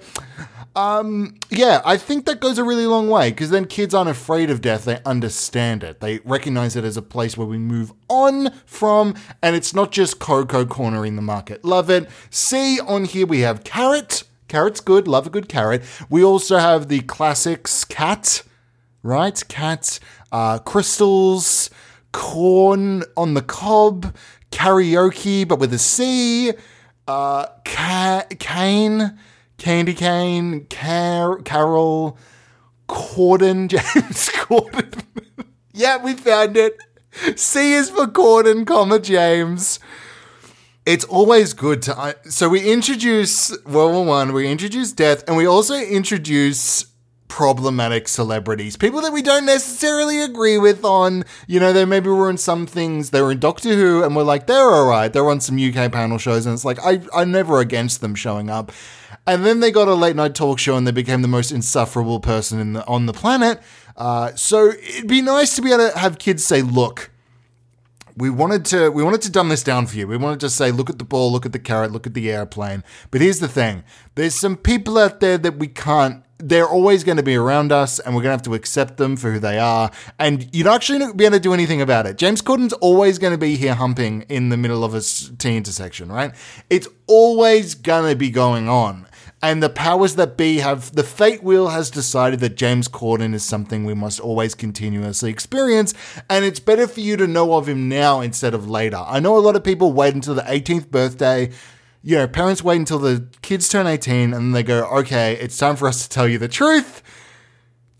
Um, 0.76 1.36
yeah, 1.52 1.82
I 1.86 1.98
think 1.98 2.26
that 2.26 2.40
goes 2.40 2.58
a 2.58 2.64
really 2.64 2.88
long 2.88 3.08
way 3.08 3.30
because 3.30 3.52
then 3.52 3.66
kids 3.66 3.94
aren't 3.94 4.10
afraid 4.10 4.50
of 4.50 4.60
death. 4.62 4.86
They 4.86 5.00
understand 5.06 5.84
it. 5.84 6.00
They 6.00 6.20
recognize 6.26 6.76
it 6.76 6.84
as 6.84 6.98
a 6.98 7.02
place 7.02 7.38
where 7.38 7.48
we 7.48 7.60
move 7.60 7.94
on 8.10 8.52
from, 8.66 9.14
and 9.42 9.56
it's 9.56 9.74
not 9.74 9.92
just 9.92 10.20
Coco 10.20 10.66
cornering 10.66 11.16
the 11.16 11.22
market. 11.22 11.64
Love 11.64 11.90
it. 11.92 12.10
See, 12.32 12.80
on 12.80 13.06
here 13.06 13.28
we 13.28 13.42
have 13.42 13.64
carrot. 13.64 14.24
Carrot's 14.48 14.82
good. 14.82 15.08
Love 15.08 15.28
a 15.28 15.30
good 15.30 15.48
carrot. 15.48 15.84
We 16.10 16.24
also 16.24 16.58
have 16.58 16.88
the 16.88 17.02
classics 17.02 17.86
cat, 17.86 18.42
right? 19.04 19.44
Cat, 19.48 20.00
uh, 20.32 20.58
crystals, 20.60 21.70
corn 22.12 23.04
on 23.16 23.36
the 23.36 23.42
cob, 23.44 24.16
karaoke, 24.52 25.48
but 25.48 25.60
with 25.60 25.74
a 25.74 25.80
C, 25.80 26.52
uh, 27.08 27.46
ca- 27.64 28.26
cane 28.40 29.20
Candy 29.64 29.94
Cane, 29.94 30.66
Car- 30.70 31.38
Carol, 31.44 32.18
Corden, 32.90 33.68
James 33.70 34.28
Corden. 34.28 35.02
yeah, 35.72 36.04
we 36.04 36.16
found 36.16 36.58
it. 36.58 36.78
C 37.38 37.72
is 37.72 37.90
for 37.90 38.08
Corden, 38.08 38.68
comma 38.68 39.00
James. 39.00 39.80
It's 40.86 41.06
always 41.06 41.54
good 41.54 41.82
to. 41.84 42.18
so 42.26 42.50
we 42.50 42.74
introduce 42.74 43.58
World 43.64 43.94
War 43.94 44.06
One, 44.06 44.34
we 44.34 44.50
introduce 44.50 44.92
death, 44.92 45.24
and 45.30 45.38
we 45.38 45.48
also 45.48 45.76
introduce 45.76 46.88
problematic 47.30 48.10
celebrities, 48.10 48.76
people 48.76 49.00
that 49.00 49.14
we 49.14 49.22
don't 49.22 49.46
necessarily 49.46 50.22
agree 50.22 50.58
with 50.58 50.84
on, 50.84 51.24
you 51.48 51.60
know, 51.60 51.72
they 51.72 51.86
maybe 51.86 52.10
were 52.10 52.30
in 52.30 52.38
some 52.38 52.68
things, 52.68 53.12
they 53.12 53.22
were 53.22 53.32
in 53.32 53.40
Doctor 53.40 53.74
Who, 53.74 54.04
and 54.04 54.14
we're 54.14 54.24
like, 54.24 54.46
they're 54.46 54.72
alright, 54.72 55.12
they're 55.14 55.28
on 55.30 55.40
some 55.40 55.58
UK 55.58 55.90
panel 55.90 56.18
shows, 56.18 56.46
and 56.46 56.54
it's 56.54 56.66
like, 56.66 56.80
I, 56.84 57.02
I'm 57.16 57.32
never 57.32 57.60
against 57.62 58.02
them 58.02 58.14
showing 58.14 58.50
up. 58.50 58.72
And 59.26 59.46
then 59.46 59.62
they 59.62 59.72
got 59.72 59.88
a 59.88 59.94
late 59.94 60.16
night 60.16 60.36
talk 60.36 60.60
show 60.60 60.76
and 60.76 60.86
they 60.86 60.92
became 60.92 61.22
the 61.22 61.28
most 61.28 61.52
insufferable 61.52 62.20
person 62.20 62.74
the, 62.74 62.86
on 62.88 63.06
the 63.06 63.14
planet. 63.14 63.62
Uh, 63.96 64.34
so 64.36 64.70
it'd 64.70 65.08
be 65.08 65.22
nice 65.22 65.56
to 65.56 65.62
be 65.62 65.72
able 65.72 65.90
to 65.90 65.98
have 65.98 66.18
kids 66.18 66.44
say, 66.44 66.62
look, 66.62 67.12
we 68.16 68.30
wanted 68.30 68.66
to 68.66 68.90
we 68.90 69.04
wanted 69.04 69.22
to 69.22 69.32
dumb 69.32 69.50
this 69.50 69.64
down 69.64 69.88
for 69.88 69.98
you. 69.98 70.08
We 70.08 70.18
wanted 70.18 70.40
to 70.42 70.50
say, 70.50 70.72
look 70.72 70.90
at 70.90 71.00
the 71.00 71.06
ball, 71.06 71.32
look 71.32 71.46
at 71.46 71.52
the 71.52 71.60
carrot, 71.60 71.92
look 71.92 72.06
at 72.06 72.14
the 72.14 72.32
airplane. 72.32 72.84
But 73.12 73.22
here's 73.22 73.40
the 73.40 73.48
thing: 73.48 73.84
there's 74.16 74.36
some 74.36 74.58
people 74.58 74.98
out 74.98 75.20
there 75.20 75.38
that 75.38 75.58
we 75.58 75.68
can't. 75.68 76.24
They're 76.38 76.68
always 76.68 77.06
going 77.06 77.18
to 77.18 77.24
be 77.24 77.36
around 77.36 77.72
us, 77.72 78.00
and 78.00 78.14
we're 78.14 78.22
going 78.22 78.32
to 78.32 78.38
have 78.38 78.42
to 78.44 78.54
accept 78.54 78.98
them 78.98 79.16
for 79.16 79.32
who 79.32 79.40
they 79.40 79.58
are. 79.60 79.92
And 80.20 80.54
not 80.54 80.76
actually 80.76 81.00
not 81.00 81.16
be 81.16 81.26
able 81.26 81.38
to 81.38 81.40
do 81.40 81.54
anything 81.54 81.82
about 81.82 82.06
it. 82.06 82.18
James 82.18 82.42
Corden's 82.42 82.74
always 82.74 83.18
going 83.18 83.32
to 83.32 83.38
be 83.38 83.56
here 83.56 83.76
humping 83.76 84.24
in 84.24 84.50
the 84.50 84.58
middle 84.58 84.84
of 84.84 84.94
a 84.94 85.02
T 85.02 85.56
intersection, 85.56 86.12
right? 86.12 86.34
It's 86.70 86.88
always 87.08 87.76
going 87.76 88.10
to 88.10 88.16
be 88.16 88.30
going 88.30 88.68
on 88.68 89.08
and 89.44 89.62
the 89.62 89.70
powers 89.70 90.16
that 90.16 90.38
be 90.38 90.60
have 90.60 90.96
the 90.96 91.04
fate 91.04 91.44
wheel 91.44 91.68
has 91.68 91.92
decided 91.92 92.40
that 92.40 92.56
James 92.56 92.88
Corden 92.88 93.34
is 93.34 93.44
something 93.44 93.84
we 93.84 93.94
must 93.94 94.22
always 94.22 94.56
continuously 94.56 95.30
experience, 95.30 95.94
and 96.30 96.46
it's 96.46 96.62
better 96.62 96.88
for 96.88 97.02
you 97.02 97.18
to 97.18 97.28
know 97.28 97.54
of 97.56 97.68
him 97.68 97.90
now 97.90 98.22
instead 98.22 98.54
of 98.54 98.70
later. 98.70 99.04
I 99.06 99.20
know 99.20 99.38
a 99.38 99.40
lot 99.40 99.58
of 99.58 99.64
people 99.64 99.92
wait 99.92 100.16
until 100.16 100.34
the 100.34 100.44
18th 100.44 100.90
birthday. 100.90 101.52
You 102.02 102.16
know, 102.16 102.28
parents 102.28 102.64
wait 102.64 102.78
until 102.78 103.00
the 103.00 103.28
kids 103.42 103.68
turn 103.68 103.86
18 103.86 104.34
and 104.34 104.56
they 104.56 104.64
go, 104.64 104.86
okay, 105.00 105.34
it's 105.36 105.58
time 105.58 105.76
for 105.76 105.90
us 105.90 106.04
to 106.04 106.10
tell 106.10 106.28
you 106.28 106.38
the 106.38 106.48
truth. 106.48 107.04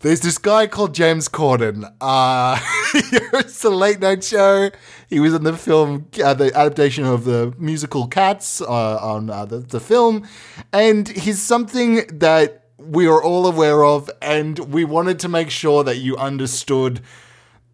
There's 0.04 0.20
this 0.20 0.36
guy 0.36 0.66
called 0.66 0.94
James 0.94 1.30
Corden. 1.30 1.90
Uh, 1.98 2.60
it's 2.94 3.64
a 3.64 3.70
late 3.70 4.00
night 4.00 4.22
show. 4.22 4.70
He 5.08 5.18
was 5.18 5.32
in 5.32 5.44
the 5.44 5.56
film, 5.56 6.08
uh, 6.22 6.34
the 6.34 6.54
adaptation 6.54 7.06
of 7.06 7.24
the 7.24 7.54
musical 7.56 8.06
Cats 8.06 8.60
uh, 8.60 8.98
on 8.98 9.30
uh, 9.30 9.46
the, 9.46 9.60
the 9.60 9.80
film. 9.80 10.28
And 10.74 11.08
he's 11.08 11.40
something 11.40 12.18
that 12.18 12.66
we 12.76 13.06
are 13.06 13.22
all 13.22 13.46
aware 13.46 13.82
of. 13.82 14.10
And 14.20 14.58
we 14.58 14.84
wanted 14.84 15.20
to 15.20 15.28
make 15.30 15.48
sure 15.48 15.82
that 15.84 15.96
you 15.96 16.18
understood 16.18 17.00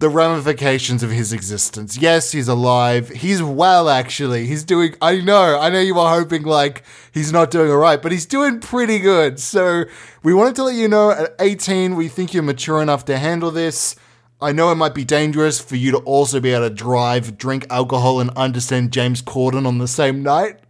the 0.00 0.08
ramifications 0.08 1.02
of 1.02 1.10
his 1.10 1.30
existence. 1.30 1.98
Yes, 1.98 2.32
he's 2.32 2.48
alive. 2.48 3.10
He's 3.10 3.42
well, 3.42 3.90
actually. 3.90 4.46
He's 4.46 4.64
doing, 4.64 4.94
I 5.00 5.20
know, 5.20 5.60
I 5.60 5.68
know 5.68 5.78
you 5.78 5.94
were 5.94 6.08
hoping 6.08 6.42
like 6.42 6.84
he's 7.12 7.32
not 7.32 7.50
doing 7.50 7.70
all 7.70 7.76
right, 7.76 8.00
but 8.00 8.10
he's 8.10 8.24
doing 8.24 8.60
pretty 8.60 8.98
good. 8.98 9.38
So 9.38 9.84
we 10.22 10.32
wanted 10.32 10.56
to 10.56 10.64
let 10.64 10.74
you 10.74 10.88
know 10.88 11.10
at 11.10 11.34
18, 11.38 11.96
we 11.96 12.08
think 12.08 12.32
you're 12.32 12.42
mature 12.42 12.80
enough 12.80 13.04
to 13.04 13.18
handle 13.18 13.50
this. 13.50 13.94
I 14.40 14.52
know 14.52 14.72
it 14.72 14.76
might 14.76 14.94
be 14.94 15.04
dangerous 15.04 15.60
for 15.60 15.76
you 15.76 15.90
to 15.90 15.98
also 15.98 16.40
be 16.40 16.54
able 16.54 16.70
to 16.70 16.74
drive, 16.74 17.36
drink 17.36 17.66
alcohol, 17.68 18.20
and 18.20 18.30
understand 18.30 18.94
James 18.94 19.20
Corden 19.20 19.66
on 19.66 19.76
the 19.78 19.88
same 19.88 20.22
night. 20.22 20.60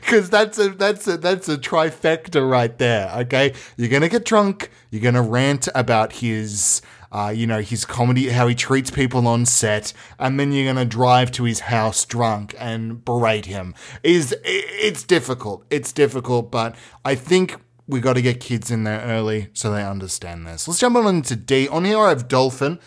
Because 0.00 0.28
that's 0.28 0.58
a 0.58 0.70
that's 0.70 1.06
a 1.06 1.16
that's 1.16 1.48
a 1.48 1.56
trifecta 1.56 2.48
right 2.48 2.76
there. 2.76 3.08
Okay, 3.18 3.54
you're 3.76 3.88
gonna 3.88 4.08
get 4.08 4.24
drunk. 4.24 4.68
You're 4.90 5.02
gonna 5.02 5.22
rant 5.22 5.68
about 5.76 6.14
his 6.14 6.82
uh, 7.12 7.32
you 7.34 7.46
know, 7.46 7.60
his 7.60 7.84
comedy, 7.84 8.28
how 8.28 8.46
he 8.46 8.54
treats 8.54 8.90
people 8.90 9.26
on 9.26 9.46
set, 9.46 9.92
and 10.18 10.38
then 10.38 10.52
you're 10.52 10.72
gonna 10.72 10.84
drive 10.84 11.30
to 11.32 11.44
his 11.44 11.60
house 11.60 12.04
drunk 12.04 12.54
and 12.58 13.04
berate 13.04 13.46
him. 13.46 13.74
Is 14.02 14.36
it's 14.44 15.02
difficult. 15.02 15.64
It's 15.70 15.92
difficult, 15.92 16.50
but 16.50 16.74
I 17.04 17.14
think 17.14 17.56
we 17.88 18.00
got 18.00 18.14
to 18.14 18.22
get 18.22 18.40
kids 18.40 18.70
in 18.70 18.84
there 18.84 19.00
early 19.02 19.48
so 19.52 19.70
they 19.70 19.84
understand 19.84 20.46
this. 20.46 20.66
Let's 20.66 20.80
jump 20.80 20.96
on 20.96 21.06
into 21.06 21.36
D. 21.36 21.68
On 21.68 21.84
here 21.84 22.00
I 22.00 22.08
have 22.08 22.28
dolphin. 22.28 22.78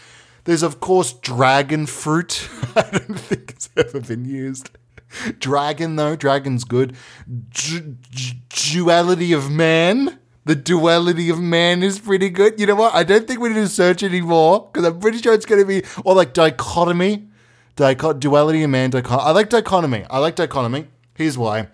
There's 0.43 0.63
of 0.63 0.79
course 0.79 1.13
dragon 1.13 1.85
fruit. 1.85 2.49
I 2.75 2.81
don't 2.81 3.19
think 3.19 3.51
it's 3.51 3.69
ever 3.77 4.01
been 4.01 4.25
used. 4.25 4.71
Dragon 5.39 5.95
though, 5.95 6.15
dragon's 6.15 6.63
good. 6.63 6.95
Duality 8.49 9.33
of 9.33 9.49
man 9.49 10.18
the 10.49 10.55
duality 10.55 11.29
of 11.29 11.39
man 11.39 11.83
is 11.83 11.99
pretty 11.99 12.27
good. 12.27 12.59
You 12.59 12.65
know 12.65 12.73
what? 12.73 12.95
I 12.95 13.03
don't 13.03 13.27
think 13.27 13.39
we 13.39 13.49
need 13.49 13.55
to 13.61 13.67
search 13.67 14.01
anymore 14.01 14.67
because 14.73 14.83
I'm 14.83 14.99
pretty 14.99 15.19
sure 15.19 15.31
it's 15.31 15.45
going 15.45 15.61
to 15.61 15.67
be, 15.67 15.83
or 16.03 16.15
like 16.15 16.33
dichotomy. 16.33 17.27
Dichot- 17.75 18.19
duality 18.19 18.63
of 18.63 18.71
man, 18.71 18.89
dichotomy. 18.89 19.21
I 19.21 19.29
like 19.29 19.49
dichotomy. 19.49 20.05
I 20.09 20.17
like 20.17 20.35
dichotomy. 20.35 20.87
Here's 21.13 21.37
why. 21.37 21.67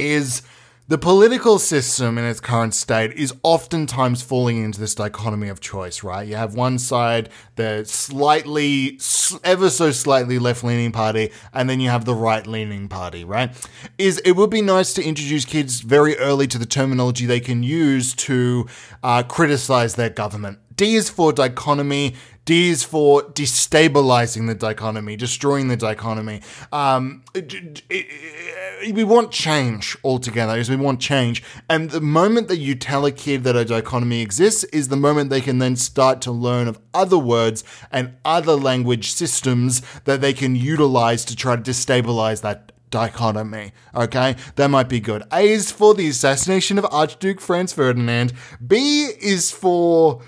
Is 0.00 0.42
the 0.88 0.98
political 0.98 1.58
system 1.58 2.16
in 2.16 2.24
its 2.24 2.38
current 2.38 2.72
state 2.72 3.12
is 3.14 3.34
oftentimes 3.42 4.22
falling 4.22 4.62
into 4.62 4.78
this 4.78 4.94
dichotomy 4.94 5.48
of 5.48 5.58
choice, 5.60 6.04
right? 6.04 6.26
You 6.26 6.36
have 6.36 6.54
one 6.54 6.78
side, 6.78 7.28
the 7.56 7.84
slightly, 7.84 9.00
ever 9.42 9.68
so 9.68 9.90
slightly 9.90 10.38
left 10.38 10.62
leaning 10.62 10.92
party, 10.92 11.32
and 11.52 11.68
then 11.68 11.80
you 11.80 11.90
have 11.90 12.04
the 12.04 12.14
right 12.14 12.46
leaning 12.46 12.88
party, 12.88 13.24
right? 13.24 13.50
Is 13.98 14.18
it 14.24 14.32
would 14.32 14.50
be 14.50 14.62
nice 14.62 14.94
to 14.94 15.02
introduce 15.02 15.44
kids 15.44 15.80
very 15.80 16.16
early 16.18 16.46
to 16.46 16.58
the 16.58 16.66
terminology 16.66 17.26
they 17.26 17.40
can 17.40 17.64
use 17.64 18.14
to 18.14 18.66
uh, 19.02 19.24
criticize 19.24 19.96
their 19.96 20.10
government. 20.10 20.60
D 20.76 20.94
is 20.94 21.10
for 21.10 21.32
dichotomy. 21.32 22.14
D 22.44 22.68
is 22.68 22.84
for 22.84 23.22
destabilizing 23.22 24.46
the 24.46 24.54
dichotomy, 24.54 25.16
destroying 25.16 25.66
the 25.66 25.76
dichotomy. 25.76 26.42
Um, 26.72 27.24
we 27.34 29.02
want 29.02 29.32
change 29.32 29.96
altogether, 30.04 30.62
we 30.68 30.76
want 30.76 31.00
change. 31.00 31.42
And 31.68 31.90
the 31.90 32.00
moment 32.00 32.46
that 32.46 32.58
you 32.58 32.76
tell 32.76 33.04
a 33.04 33.10
kid 33.10 33.42
that 33.44 33.56
a 33.56 33.64
dichotomy 33.64 34.22
exists 34.22 34.62
is 34.64 34.88
the 34.88 34.96
moment 34.96 35.30
they 35.30 35.40
can 35.40 35.58
then 35.58 35.74
start 35.74 36.20
to 36.22 36.30
learn 36.30 36.68
of 36.68 36.78
other 36.94 37.18
words 37.18 37.64
and 37.90 38.14
other 38.24 38.52
language 38.52 39.10
systems 39.10 39.82
that 40.04 40.20
they 40.20 40.32
can 40.32 40.54
utilize 40.54 41.24
to 41.24 41.34
try 41.34 41.56
to 41.56 41.62
destabilize 41.62 42.42
that 42.42 42.70
dichotomy. 42.90 43.72
Okay, 43.94 44.36
that 44.54 44.68
might 44.68 44.88
be 44.88 45.00
good. 45.00 45.24
A 45.32 45.48
is 45.48 45.72
for 45.72 45.94
the 45.94 46.08
assassination 46.08 46.78
of 46.78 46.86
Archduke 46.92 47.40
Franz 47.40 47.72
Ferdinand. 47.72 48.32
B 48.64 49.10
is 49.20 49.50
for 49.50 50.22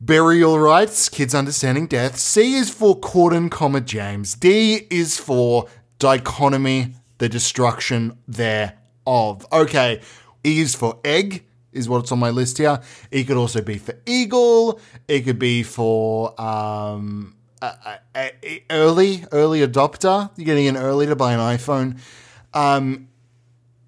burial 0.00 0.58
rites, 0.58 1.08
kids 1.08 1.34
understanding 1.34 1.86
death. 1.86 2.18
C 2.18 2.54
is 2.54 2.70
for 2.70 2.98
Corden, 2.98 3.50
comma 3.50 3.80
James. 3.80 4.34
D 4.34 4.86
is 4.90 5.18
for 5.18 5.68
dichotomy, 5.98 6.94
the 7.18 7.28
destruction 7.28 8.18
thereof. 8.26 9.46
Okay, 9.52 10.00
E 10.44 10.60
is 10.60 10.74
for 10.74 11.00
egg, 11.04 11.44
is 11.72 11.88
what's 11.88 12.12
on 12.12 12.18
my 12.18 12.30
list 12.30 12.58
here. 12.58 12.80
E 13.10 13.24
could 13.24 13.36
also 13.36 13.60
be 13.60 13.78
for 13.78 13.94
eagle. 14.06 14.80
It 15.06 15.22
could 15.22 15.38
be 15.38 15.62
for 15.62 16.40
um, 16.40 17.36
a, 17.60 17.98
a, 18.14 18.30
a 18.44 18.64
early 18.70 19.24
early 19.32 19.66
adopter. 19.66 20.30
You're 20.36 20.46
getting 20.46 20.66
in 20.66 20.76
early 20.76 21.06
to 21.06 21.16
buy 21.16 21.32
an 21.32 21.40
iPhone. 21.40 21.98
Um, 22.54 23.08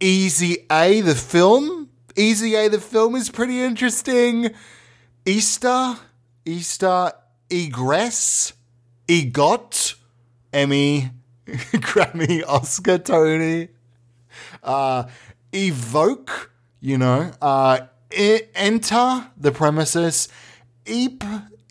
Easy 0.00 0.66
A, 0.70 1.02
the 1.02 1.14
film. 1.14 1.90
Easy 2.16 2.54
A, 2.54 2.68
the 2.68 2.80
film 2.80 3.14
is 3.14 3.30
pretty 3.30 3.60
interesting. 3.60 4.50
Easter, 5.26 5.96
Easter, 6.44 7.12
Egress, 7.50 8.52
Egot, 9.08 9.94
Emmy, 10.52 11.10
Grammy, 11.46 12.42
Oscar, 12.46 12.98
Tony, 12.98 13.68
uh, 14.62 15.04
Evoke, 15.52 16.52
you 16.80 16.96
know, 16.96 17.32
uh, 17.42 17.80
e- 18.16 18.42
enter 18.54 19.30
the 19.36 19.52
premises. 19.52 20.28
Eep, 20.86 21.22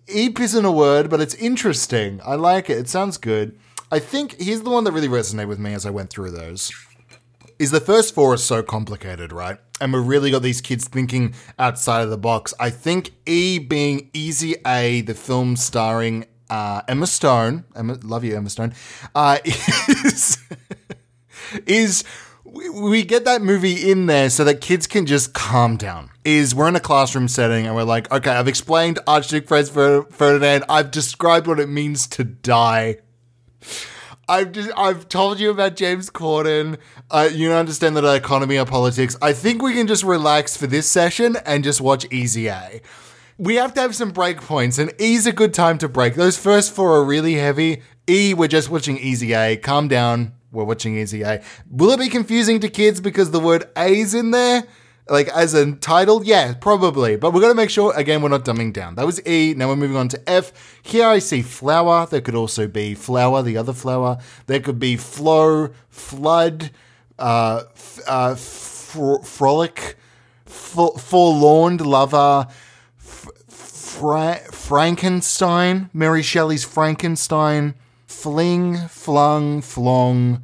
eep 0.08 0.40
isn't 0.40 0.66
a 0.66 0.72
word, 0.72 1.10
but 1.10 1.20
it's 1.22 1.36
interesting. 1.36 2.22
I 2.26 2.36
like 2.36 2.70
it. 2.70 2.78
It 2.78 2.90
sounds 2.90 3.18
good. 3.18 3.58
I 3.92 4.00
think 4.00 4.40
he's 4.40 4.62
the 4.62 4.70
one 4.70 4.84
that 4.84 4.92
really 4.92 5.08
resonated 5.08 5.48
with 5.48 5.60
me 5.60 5.74
as 5.74 5.86
I 5.86 5.90
went 5.90 6.12
through 6.12 6.32
those. 6.32 6.72
Is 7.60 7.72
the 7.72 7.82
first 7.82 8.16
four 8.16 8.34
are 8.34 8.38
so 8.38 8.64
complicated, 8.64 9.34
right? 9.34 9.58
And 9.82 9.92
we've 9.92 10.08
really 10.08 10.32
got 10.32 10.42
these 10.42 10.62
kids 10.62 10.88
thinking 10.88 11.34
outside 11.60 12.02
of 12.04 12.10
the 12.10 12.18
box. 12.18 12.54
I 12.58 12.70
think 12.70 13.12
E 13.26 13.60
being 13.60 14.10
Easy 14.14 14.56
A, 14.66 15.02
the 15.02 15.14
film 15.14 15.58
starring 15.58 16.26
uh, 16.50 16.84
Emma 16.88 17.06
Stone, 17.06 17.66
Emma, 17.76 18.00
love 18.02 18.24
you, 18.24 18.38
Emma 18.38 18.50
Stone, 18.50 18.74
uh, 19.14 19.40
is 19.46 20.38
is 21.66 22.06
we, 22.46 22.70
we 22.70 23.04
get 23.04 23.26
that 23.26 23.42
movie 23.42 23.92
in 23.92 24.06
there 24.06 24.30
so 24.30 24.46
that 24.46 24.62
kids 24.62 24.88
can 24.88 25.06
just 25.06 25.34
calm 25.34 25.76
down. 25.76 26.10
Is 26.24 26.56
we're 26.56 26.70
in 26.70 26.78
a 26.78 26.80
classroom 26.80 27.28
setting 27.28 27.66
and 27.66 27.76
we're 27.76 27.84
like, 27.84 28.10
okay, 28.10 28.32
I've 28.32 28.48
explained 28.48 29.00
Archduke 29.06 29.48
Franz 29.48 29.70
Fer- 29.70 30.04
Ferdinand, 30.04 30.64
I've 30.70 30.92
described 30.92 31.46
what 31.46 31.60
it 31.60 31.68
means 31.68 32.08
to 32.08 32.24
die. 32.24 33.00
I've 34.30 34.52
just, 34.52 34.70
I've 34.78 35.10
told 35.10 35.40
you 35.40 35.50
about 35.50 35.76
James 35.76 36.12
Corden. 36.12 36.78
Uh, 37.10 37.30
you 37.34 37.50
don't 37.50 37.58
understand 37.58 37.98
that 37.98 38.06
economy 38.06 38.60
or 38.60 38.66
politics. 38.66 39.18
I 39.24 39.34
think 39.34 39.64
we 39.64 39.74
can 39.74 39.88
just 39.88 40.04
relax 40.04 40.56
for 40.56 40.68
this 40.68 40.88
session 40.88 41.36
and 41.48 41.64
just 41.64 41.82
watch 41.82 42.06
Easy 42.12 42.48
A. 42.48 42.80
We 43.40 43.56
have 43.56 43.74
to 43.74 43.82
have 43.82 43.96
some 43.96 44.12
break 44.12 44.40
points, 44.40 44.78
and 44.78 44.94
E's 45.00 45.26
a 45.26 45.32
good 45.32 45.52
time 45.52 45.80
to 45.80 45.90
break. 45.90 46.14
Those 46.14 46.38
first 46.38 46.76
four 46.76 46.96
are 46.98 47.04
really 47.04 47.34
heavy. 47.36 47.82
E, 48.08 48.36
we're 48.36 48.48
just 48.48 48.70
watching 48.70 49.00
Easy 49.00 49.34
A. 49.34 49.58
Calm 49.58 49.88
down. 49.88 50.34
We're 50.52 50.64
watching 50.64 50.96
Easy 50.96 51.24
A. 51.24 51.42
Will 51.68 51.90
it 51.90 52.00
be 52.00 52.10
confusing 52.10 52.60
to 52.60 52.70
kids 52.70 53.02
because 53.02 53.32
the 53.32 53.40
word 53.40 53.68
A's 53.76 54.14
in 54.14 54.30
there? 54.30 54.64
Like 55.10 55.28
as 55.30 55.54
a 55.54 55.72
title? 55.74 56.24
Yeah, 56.24 56.54
probably. 56.54 57.16
But 57.16 57.34
we're 57.34 57.42
to 57.42 57.54
make 57.56 57.70
sure, 57.70 57.94
again, 57.96 58.22
we're 58.22 58.30
not 58.30 58.46
dumbing 58.46 58.74
down. 58.74 58.96
That 58.96 59.06
was 59.06 59.26
E. 59.28 59.54
Now 59.58 59.68
we're 59.68 59.76
moving 59.76 59.98
on 59.98 60.08
to 60.10 60.30
F. 60.30 60.52
Here 60.84 61.08
I 61.08 61.20
see 61.20 61.42
flower. 61.42 62.06
There 62.06 62.22
could 62.22 62.36
also 62.36 62.68
be 62.68 62.94
flower, 62.94 63.42
the 63.42 63.58
other 63.58 63.74
flower. 63.74 64.18
There 64.46 64.60
could 64.60 64.78
be 64.80 64.98
flow, 64.98 65.70
flood, 65.90 66.70
uh, 67.18 67.64
f- 67.76 68.00
uh, 68.08 68.36
fr- 68.36 69.22
frolic, 69.24 69.98
forlorn 70.46 71.78
lover, 71.78 72.48
f- 73.00 73.28
Fra- 73.50 74.40
Frankenstein, 74.52 75.90
Mary 75.94 76.22
Shelley's 76.22 76.64
Frankenstein, 76.64 77.74
fling, 78.06 78.78
flung, 78.88 79.62
flong. 79.62 80.44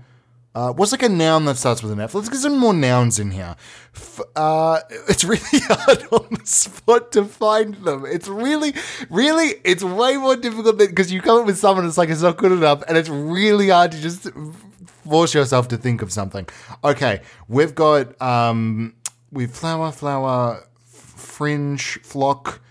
Uh, 0.56 0.72
what's 0.72 0.94
like 0.94 1.04
a 1.04 1.10
noun 1.10 1.44
that 1.44 1.58
starts 1.58 1.84
with 1.84 1.92
an 1.92 2.00
F? 2.00 2.16
Let's 2.16 2.30
get 2.30 2.40
some 2.40 2.58
more 2.58 2.74
nouns 2.74 3.20
in 3.20 3.32
here. 3.32 3.58
F- 3.94 4.22
uh, 4.38 4.80
it's 5.10 5.26
really 5.26 5.42
hard 5.52 6.06
on 6.14 6.28
the 6.32 6.46
spot 6.46 7.12
to 7.12 7.26
find 7.26 7.76
them. 7.76 8.06
It's 8.06 8.30
really, 8.30 8.74
really, 9.10 9.56
it's 9.66 9.84
way 9.84 10.16
more 10.16 10.38
difficult 10.38 10.78
because 10.78 11.12
you 11.12 11.22
come 11.22 11.42
up 11.42 11.46
with 11.46 11.58
someone 11.58 11.86
it's 11.86 11.98
like 11.98 12.08
it's 12.10 12.22
not 12.22 12.38
good 12.38 12.54
enough, 12.54 12.84
and 12.88 12.98
it's 12.98 13.10
really 13.10 13.68
hard 13.68 13.92
to 13.92 14.00
just 14.00 14.30
force 15.04 15.34
yourself 15.34 15.68
to 15.68 15.78
think 15.78 16.02
of 16.02 16.14
something. 16.14 16.48
Okay, 16.86 17.22
we've 17.50 17.76
got 17.76 18.20
um, 18.22 18.94
we've 19.34 19.52
flower, 19.52 19.92
flower, 19.92 20.66
fringe, 20.86 22.00
flock. 22.02 22.62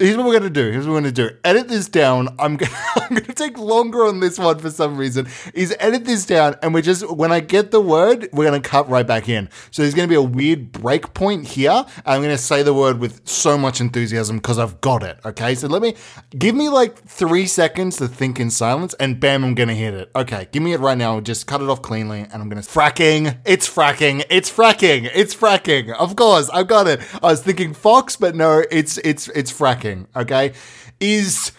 Here's 0.00 0.16
what 0.16 0.24
we're 0.24 0.38
gonna 0.38 0.48
do. 0.48 0.70
Here's 0.70 0.86
what 0.86 0.94
we're 0.94 1.00
gonna 1.00 1.12
do. 1.12 1.28
Edit 1.44 1.68
this 1.68 1.86
down. 1.86 2.28
I'm 2.38 2.58
I'm 2.96 3.08
gonna 3.10 3.20
take 3.34 3.58
longer 3.58 4.06
on 4.06 4.20
this 4.20 4.38
one 4.38 4.58
for 4.58 4.70
some 4.70 4.96
reason. 4.96 5.28
Is 5.52 5.76
edit 5.78 6.06
this 6.06 6.24
down, 6.24 6.56
and 6.62 6.72
we're 6.72 6.80
just 6.80 7.06
when 7.10 7.30
I 7.30 7.40
get 7.40 7.70
the 7.70 7.82
word, 7.82 8.26
we're 8.32 8.46
gonna 8.46 8.62
cut 8.62 8.88
right 8.88 9.06
back 9.06 9.28
in. 9.28 9.50
So 9.70 9.82
there's 9.82 9.92
gonna 9.92 10.08
be 10.08 10.14
a 10.14 10.22
weird 10.22 10.72
break 10.72 11.12
point 11.12 11.48
here. 11.48 11.84
And 11.96 12.02
I'm 12.06 12.22
gonna 12.22 12.38
say 12.38 12.62
the 12.62 12.72
word 12.72 12.98
with 12.98 13.28
so 13.28 13.58
much 13.58 13.82
enthusiasm 13.82 14.38
because 14.38 14.58
I've 14.58 14.80
got 14.80 15.02
it. 15.02 15.18
Okay, 15.22 15.54
so 15.54 15.68
let 15.68 15.82
me 15.82 15.94
give 16.30 16.54
me 16.54 16.70
like 16.70 16.96
three 17.04 17.44
seconds 17.44 17.98
to 17.98 18.08
think 18.08 18.40
in 18.40 18.48
silence, 18.48 18.94
and 18.94 19.20
bam, 19.20 19.44
I'm 19.44 19.54
gonna 19.54 19.74
hit 19.74 19.92
it. 19.92 20.10
Okay, 20.16 20.48
give 20.50 20.62
me 20.62 20.72
it 20.72 20.80
right 20.80 20.96
now. 20.96 21.20
Just 21.20 21.46
cut 21.46 21.60
it 21.60 21.68
off 21.68 21.82
cleanly, 21.82 22.20
and 22.20 22.40
I'm 22.40 22.48
gonna 22.48 22.62
fracking. 22.62 23.36
It's 23.44 23.68
fracking. 23.68 24.24
It's 24.30 24.50
fracking. 24.50 25.10
It's 25.14 25.34
fracking. 25.34 25.92
Of 25.92 26.16
course, 26.16 26.48
I've 26.48 26.68
got 26.68 26.86
it. 26.86 27.00
I 27.22 27.26
was 27.26 27.42
thinking 27.42 27.74
fox, 27.74 28.16
but 28.16 28.34
no, 28.34 28.64
it's 28.70 28.96
it's 28.96 29.28
it's 29.28 29.52
fracking. 29.52 29.89
Okay, 30.16 30.52
is 30.98 31.52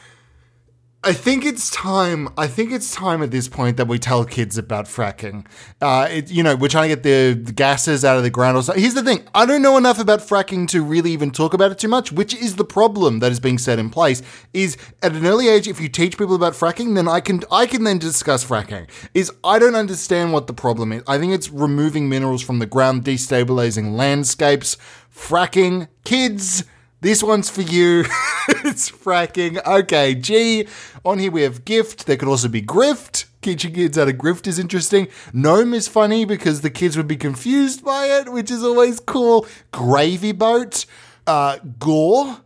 I 1.03 1.13
think 1.13 1.45
it's 1.45 1.71
time. 1.71 2.29
I 2.37 2.45
think 2.45 2.71
it's 2.71 2.93
time 2.93 3.23
at 3.23 3.31
this 3.31 3.47
point 3.47 3.77
that 3.77 3.87
we 3.87 3.97
tell 3.97 4.23
kids 4.23 4.55
about 4.59 4.85
fracking. 4.85 5.47
Uh, 5.81 6.07
it, 6.11 6.29
you 6.29 6.43
know, 6.43 6.55
we're 6.55 6.67
trying 6.67 6.89
to 6.89 6.95
get 6.95 7.01
the, 7.01 7.33
the 7.33 7.51
gases 7.51 8.05
out 8.05 8.17
of 8.17 8.23
the 8.23 8.29
ground. 8.29 8.55
Or 8.55 8.61
so. 8.61 8.73
Here's 8.73 8.93
the 8.93 9.01
thing: 9.01 9.27
I 9.33 9.47
don't 9.47 9.63
know 9.63 9.77
enough 9.77 9.97
about 9.97 10.19
fracking 10.19 10.67
to 10.67 10.83
really 10.83 11.11
even 11.11 11.31
talk 11.31 11.55
about 11.55 11.71
it 11.71 11.79
too 11.79 11.87
much. 11.87 12.11
Which 12.11 12.35
is 12.35 12.55
the 12.55 12.63
problem 12.63 13.17
that 13.17 13.31
is 13.31 13.39
being 13.39 13.57
set 13.57 13.79
in 13.79 13.89
place. 13.89 14.21
Is 14.53 14.77
at 15.01 15.13
an 15.13 15.25
early 15.25 15.47
age, 15.47 15.67
if 15.67 15.81
you 15.81 15.89
teach 15.89 16.19
people 16.19 16.35
about 16.35 16.53
fracking, 16.53 16.93
then 16.93 17.07
I 17.07 17.19
can 17.19 17.41
I 17.51 17.65
can 17.65 17.83
then 17.83 17.97
discuss 17.97 18.45
fracking. 18.45 18.87
Is 19.15 19.31
I 19.43 19.57
don't 19.57 19.75
understand 19.75 20.33
what 20.33 20.45
the 20.45 20.53
problem 20.53 20.91
is. 20.91 21.01
I 21.07 21.17
think 21.17 21.33
it's 21.33 21.49
removing 21.49 22.09
minerals 22.09 22.43
from 22.43 22.59
the 22.59 22.67
ground, 22.67 23.05
destabilizing 23.05 23.95
landscapes. 23.95 24.77
Fracking, 25.11 25.87
kids. 26.03 26.63
This 27.01 27.23
one's 27.23 27.49
for 27.49 27.61
you. 27.61 28.01
it's 28.47 28.89
fracking. 28.91 29.65
Okay, 29.65 30.15
G. 30.15 30.67
On 31.03 31.17
here 31.19 31.31
we 31.31 31.41
have 31.41 31.65
gift. 31.65 32.05
There 32.05 32.15
could 32.15 32.27
also 32.27 32.47
be 32.47 32.61
grift. 32.61 33.25
Teaching 33.41 33.73
kids 33.73 33.97
how 33.97 34.05
to 34.05 34.13
grift 34.13 34.45
is 34.45 34.59
interesting. 34.59 35.07
Gnome 35.33 35.73
is 35.73 35.87
funny 35.87 36.25
because 36.25 36.61
the 36.61 36.69
kids 36.69 36.95
would 36.95 37.07
be 37.07 37.17
confused 37.17 37.83
by 37.83 38.05
it, 38.05 38.31
which 38.31 38.51
is 38.51 38.63
always 38.63 38.99
cool. 38.99 39.47
Gravy 39.71 40.31
boat. 40.31 40.85
Uh, 41.25 41.57
gore. 41.79 42.37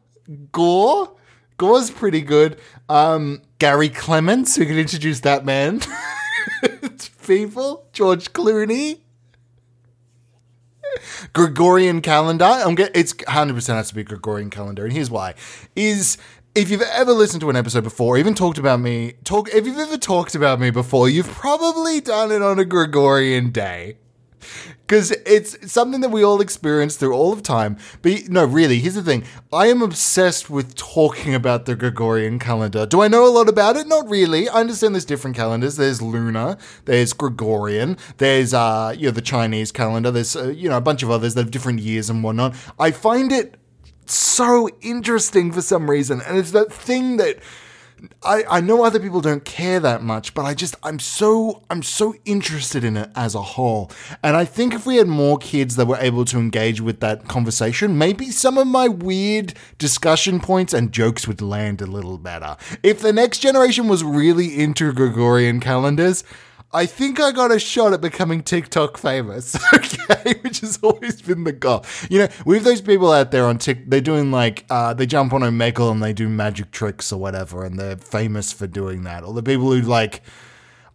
Gore. 0.53 1.15
Gore's 1.57 1.91
pretty 1.91 2.21
good. 2.21 2.59
Um, 2.87 3.41
Gary 3.59 3.89
Clements, 3.89 4.57
we 4.57 4.65
could 4.65 4.77
introduce 4.77 5.21
that 5.21 5.45
man 5.45 5.81
people. 7.27 7.87
George 7.91 8.31
Clooney. 8.33 8.99
Gregorian 11.33 12.01
calendar. 12.01 12.45
I'm 12.45 12.75
get, 12.75 12.91
it's 12.95 13.13
100% 13.13 13.67
has 13.67 13.89
to 13.89 13.95
be 13.95 14.03
Gregorian 14.03 14.49
calendar, 14.49 14.83
and 14.83 14.93
here's 14.93 15.09
why: 15.09 15.35
is 15.75 16.17
if 16.55 16.69
you've 16.69 16.81
ever 16.81 17.11
listened 17.11 17.41
to 17.41 17.49
an 17.49 17.55
episode 17.55 17.83
before, 17.83 18.17
even 18.17 18.33
talked 18.33 18.57
about 18.57 18.79
me, 18.79 19.13
talk 19.23 19.49
if 19.53 19.65
you've 19.65 19.77
ever 19.77 19.97
talked 19.97 20.35
about 20.35 20.59
me 20.59 20.69
before, 20.69 21.09
you've 21.09 21.29
probably 21.29 21.99
done 21.99 22.31
it 22.31 22.41
on 22.41 22.59
a 22.59 22.65
Gregorian 22.65 23.51
day. 23.51 23.97
Because 24.85 25.11
it's 25.25 25.71
something 25.71 26.01
that 26.01 26.09
we 26.11 26.23
all 26.23 26.41
experience 26.41 26.95
through 26.95 27.13
all 27.13 27.33
of 27.33 27.41
time. 27.41 27.77
But 28.03 28.29
no, 28.29 28.45
really, 28.45 28.79
here's 28.79 28.93
the 28.93 29.01
thing. 29.01 29.23
I 29.51 29.67
am 29.67 29.81
obsessed 29.81 30.49
with 30.49 30.75
talking 30.75 31.33
about 31.33 31.65
the 31.65 31.75
Gregorian 31.75 32.37
calendar. 32.37 32.85
Do 32.85 33.01
I 33.01 33.07
know 33.07 33.25
a 33.25 33.33
lot 33.33 33.49
about 33.49 33.77
it? 33.77 33.87
Not 33.87 34.07
really. 34.07 34.47
I 34.47 34.59
understand 34.59 34.93
there's 34.93 35.05
different 35.05 35.35
calendars. 35.35 35.77
There's 35.77 36.03
lunar, 36.03 36.57
there's 36.85 37.13
Gregorian, 37.13 37.97
there's 38.17 38.53
uh, 38.53 38.93
you 38.95 39.07
know, 39.07 39.11
the 39.11 39.21
Chinese 39.21 39.71
calendar, 39.71 40.11
there's 40.11 40.35
uh, 40.35 40.49
you 40.49 40.69
know, 40.69 40.77
a 40.77 40.81
bunch 40.81 41.01
of 41.01 41.09
others 41.09 41.33
that 41.33 41.41
have 41.41 41.51
different 41.51 41.79
years 41.79 42.09
and 42.09 42.23
whatnot. 42.23 42.55
I 42.79 42.91
find 42.91 43.31
it 43.31 43.55
so 44.05 44.69
interesting 44.81 45.51
for 45.51 45.61
some 45.61 45.89
reason. 45.89 46.21
And 46.21 46.37
it's 46.37 46.51
that 46.51 46.71
thing 46.71 47.17
that 47.17 47.39
I, 48.23 48.43
I 48.49 48.61
know 48.61 48.83
other 48.83 48.99
people 48.99 49.21
don't 49.21 49.45
care 49.45 49.79
that 49.79 50.03
much, 50.03 50.33
but 50.33 50.43
I 50.43 50.53
just 50.53 50.75
I'm 50.83 50.99
so 50.99 51.63
I'm 51.69 51.83
so 51.83 52.15
interested 52.25 52.83
in 52.83 52.97
it 52.97 53.09
as 53.15 53.35
a 53.35 53.41
whole. 53.41 53.91
And 54.23 54.35
I 54.35 54.45
think 54.45 54.73
if 54.73 54.85
we 54.85 54.97
had 54.97 55.07
more 55.07 55.37
kids 55.37 55.75
that 55.75 55.85
were 55.85 55.97
able 55.97 56.25
to 56.25 56.37
engage 56.37 56.81
with 56.81 56.99
that 56.99 57.27
conversation, 57.27 57.97
maybe 57.97 58.31
some 58.31 58.57
of 58.57 58.67
my 58.67 58.87
weird 58.87 59.53
discussion 59.77 60.39
points 60.39 60.73
and 60.73 60.91
jokes 60.91 61.27
would 61.27 61.41
land 61.41 61.81
a 61.81 61.85
little 61.85 62.17
better. 62.17 62.57
If 62.83 63.01
the 63.01 63.13
next 63.13 63.39
generation 63.39 63.87
was 63.87 64.03
really 64.03 64.59
into 64.59 64.91
Gregorian 64.93 65.59
calendars, 65.59 66.23
I 66.75 66.85
think 66.85 67.21
I 67.21 67.31
got 67.31 67.53
a 67.53 67.59
shot 67.59 67.93
at 67.93 68.01
becoming 68.01 68.43
TikTok 68.43 68.97
famous, 68.97 69.55
okay, 69.73 70.33
which 70.41 70.59
has 70.59 70.77
always 70.83 71.21
been 71.21 71.45
the 71.45 71.53
goal. 71.53 71.85
You 72.09 72.19
know, 72.19 72.27
we 72.45 72.57
have 72.57 72.65
those 72.65 72.81
people 72.81 73.13
out 73.13 73.31
there 73.31 73.45
on 73.45 73.59
Tik, 73.59 73.89
they're 73.89 74.01
doing 74.01 74.29
like, 74.29 74.65
uh, 74.69 74.93
they 74.93 75.05
jump 75.05 75.31
on 75.31 75.39
Omegle 75.39 75.89
and 75.89 76.03
they 76.03 76.11
do 76.11 76.27
magic 76.27 76.71
tricks 76.71 77.13
or 77.13 77.19
whatever, 77.19 77.63
and 77.63 77.79
they're 77.79 77.95
famous 77.95 78.51
for 78.51 78.67
doing 78.67 79.03
that. 79.03 79.23
Or 79.23 79.33
the 79.33 79.41
people 79.41 79.71
who 79.71 79.79
like, 79.83 80.21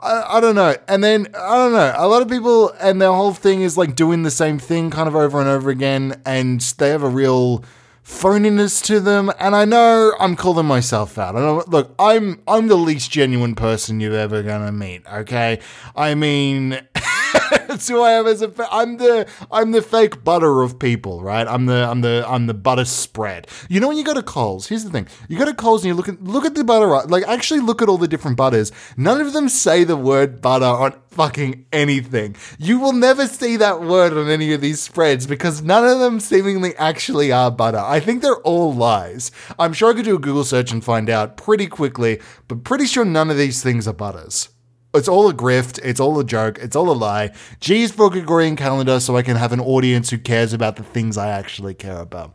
I, 0.01 0.37
I 0.37 0.41
don't 0.41 0.55
know. 0.55 0.77
And 0.87 1.03
then 1.03 1.29
I 1.35 1.57
don't 1.57 1.73
know. 1.73 1.95
A 1.97 2.07
lot 2.07 2.21
of 2.21 2.29
people 2.29 2.75
and 2.79 3.01
their 3.01 3.13
whole 3.13 3.33
thing 3.33 3.63
is 3.63 3.79
like 3.79 3.97
doing 3.97 4.23
the 4.23 4.31
same 4.31 4.59
thing 4.59 4.91
kind 4.91 5.09
of 5.09 5.17
over 5.17 5.41
and 5.41 5.49
over 5.49 5.71
again, 5.71 6.21
and 6.27 6.61
they 6.61 6.91
have 6.91 7.03
a 7.03 7.09
real 7.09 7.65
phoniness 8.11 8.83
to 8.85 9.01
them. 9.01 9.31
And 9.39 9.55
I 9.55 9.65
know 9.65 10.13
I'm 10.19 10.37
calling 10.37 10.67
myself 10.67 11.17
out. 11.17 11.37
I 11.37 11.41
know, 11.41 11.65
look, 11.69 11.95
I'm 11.99 12.43
I'm 12.47 12.69
the 12.69 12.77
least 12.77 13.11
genuine 13.11 13.55
person 13.55 14.01
you're 14.01 14.17
ever 14.17 14.43
gonna 14.43 14.73
meet. 14.73 15.07
Okay, 15.07 15.61
I 15.97 16.15
mean. 16.15 16.81
That's 17.51 17.89
who 17.89 18.03
I 18.03 18.13
am 18.13 18.27
as 18.27 18.43
a. 18.43 18.53
I'm 18.71 18.97
the 18.97 19.29
I'm 19.51 19.73
the 19.73 19.83
fake 19.83 20.25
butter 20.25 20.63
of 20.63 20.79
people, 20.79 21.23
right? 21.23 21.47
I'm 21.47 21.67
the 21.67 21.89
I'm 21.89 22.01
the 22.01 22.25
I'm 22.27 22.47
the 22.47 22.55
butter 22.55 22.85
spread. 22.85 23.47
You 23.69 23.81
know 23.81 23.89
when 23.89 23.97
you 23.97 24.05
go 24.05 24.15
to 24.15 24.23
Coles, 24.23 24.69
here's 24.69 24.85
the 24.85 24.91
thing: 24.91 25.09
you 25.29 25.39
go 25.39 25.45
to 25.45 25.55
Coles 25.55 25.83
and 25.83 25.89
you 25.89 25.95
look 25.95 26.09
at 26.09 26.23
look 26.23 26.45
at 26.45 26.55
the 26.55 26.65
butter, 26.65 26.87
like 27.09 27.25
actually 27.27 27.61
look 27.61 27.83
at 27.83 27.89
all 27.89 27.99
the 27.99 28.09
different 28.09 28.37
butters. 28.37 28.73
None 28.97 29.21
of 29.21 29.33
them 29.33 29.49
say 29.49 29.85
the 29.85 29.97
word 29.97 30.41
butter 30.41 30.65
on 30.65 30.95
fucking 31.11 31.67
anything. 31.73 32.37
You 32.59 32.79
will 32.79 32.93
never 32.93 33.27
see 33.27 33.57
that 33.57 33.83
word 33.83 34.13
on 34.13 34.29
any 34.29 34.53
of 34.53 34.61
these 34.61 34.81
spreads 34.81 35.27
because 35.27 35.63
none 35.63 35.85
of 35.85 35.99
them 35.99 36.21
seemingly 36.21 36.77
actually 36.77 37.33
are 37.33 37.51
butter. 37.51 37.79
I 37.79 38.01
think 38.01 38.23
they're 38.23 38.37
all 38.43 38.73
lies. 38.73 39.31
I'm 39.59 39.73
sure 39.73 39.91
I 39.91 39.95
could 39.95 40.05
do 40.05 40.17
a 40.17 40.21
Google 40.21 40.45
search 40.45 40.73
and 40.73 40.85
find 40.85 41.11
out 41.11 41.37
pretty 41.37 41.67
quickly, 41.67 42.21
but 42.49 42.65
pretty 42.65 42.87
sure 42.87 43.05
none 43.05 43.31
of 43.31 43.37
these 43.37 43.63
things 43.63 43.89
are 43.89 43.93
butters. 43.93 44.51
It's 44.93 45.09
all 45.09 45.29
a 45.29 45.35
grift. 45.35 45.79
It's 45.85 46.01
all 46.01 46.19
a 46.19 46.25
joke. 46.25 46.59
It's 46.59 46.75
all 46.75 46.91
a 46.91 46.93
lie. 46.93 47.33
G's 47.61 47.93
for 47.93 48.07
a 48.07 48.11
Gregorian 48.11 48.57
calendar 48.57 48.99
so 48.99 49.17
I 49.17 49.23
can 49.23 49.37
have 49.37 49.53
an 49.53 49.61
audience 49.61 50.11
who 50.11 50.19
cares 50.19 50.53
about 50.53 50.77
the 50.77 50.83
things 50.83 51.17
I 51.17 51.29
actually 51.29 51.75
care 51.75 52.01
about. 52.01 52.35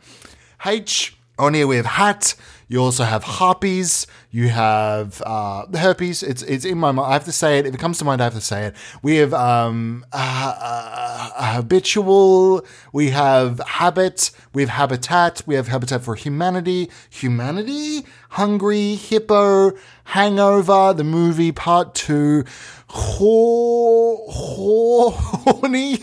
H, 0.65 1.17
on 1.37 1.53
here 1.53 1.67
we 1.67 1.75
have 1.75 1.85
hat. 1.85 2.35
You 2.67 2.81
also 2.81 3.03
have 3.03 3.23
harpies. 3.23 4.07
You 4.31 4.49
have 4.49 5.21
uh, 5.25 5.65
herpes. 5.77 6.23
It's 6.23 6.41
it's 6.43 6.65
in 6.65 6.79
my 6.79 6.91
mind. 6.91 7.09
I 7.09 7.13
have 7.13 7.25
to 7.25 7.31
say 7.31 7.59
it. 7.59 7.67
If 7.67 7.75
it 7.75 7.79
comes 7.79 7.99
to 7.99 8.05
mind, 8.05 8.21
I 8.21 8.23
have 8.25 8.33
to 8.33 8.41
say 8.41 8.65
it. 8.65 8.75
We 9.03 9.17
have 9.17 9.33
um, 9.35 10.03
uh, 10.11 10.55
uh, 10.59 11.53
habitual. 11.53 12.65
We 12.91 13.11
have 13.11 13.59
habit. 13.67 14.31
We 14.53 14.63
have 14.63 14.69
habitat. 14.71 15.43
We 15.45 15.53
have 15.55 15.67
habitat 15.67 16.03
for 16.03 16.15
humanity. 16.15 16.89
Humanity. 17.11 18.05
Hungry. 18.29 18.95
Hippo. 18.95 19.73
Hangover. 20.05 20.93
The 20.93 21.03
movie 21.03 21.51
part 21.51 21.93
two. 21.93 22.45
Hor- 22.87 24.25
hor- 24.27 25.11
horny. 25.11 25.99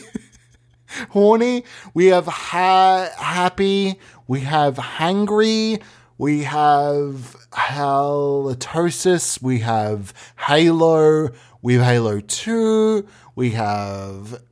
horny. 1.10 1.64
We 1.92 2.06
have 2.06 2.26
ha- 2.26 3.10
happy. 3.18 3.98
We 4.28 4.40
have 4.40 4.76
hangry. 4.76 5.82
We 6.18 6.42
have 6.44 7.36
halitosis. 7.52 9.42
We 9.42 9.60
have 9.60 10.12
Halo. 10.38 11.30
We 11.62 11.74
have 11.74 11.84
Halo 11.84 12.20
2. 12.20 13.06
We 13.34 13.50
have. 13.50 14.42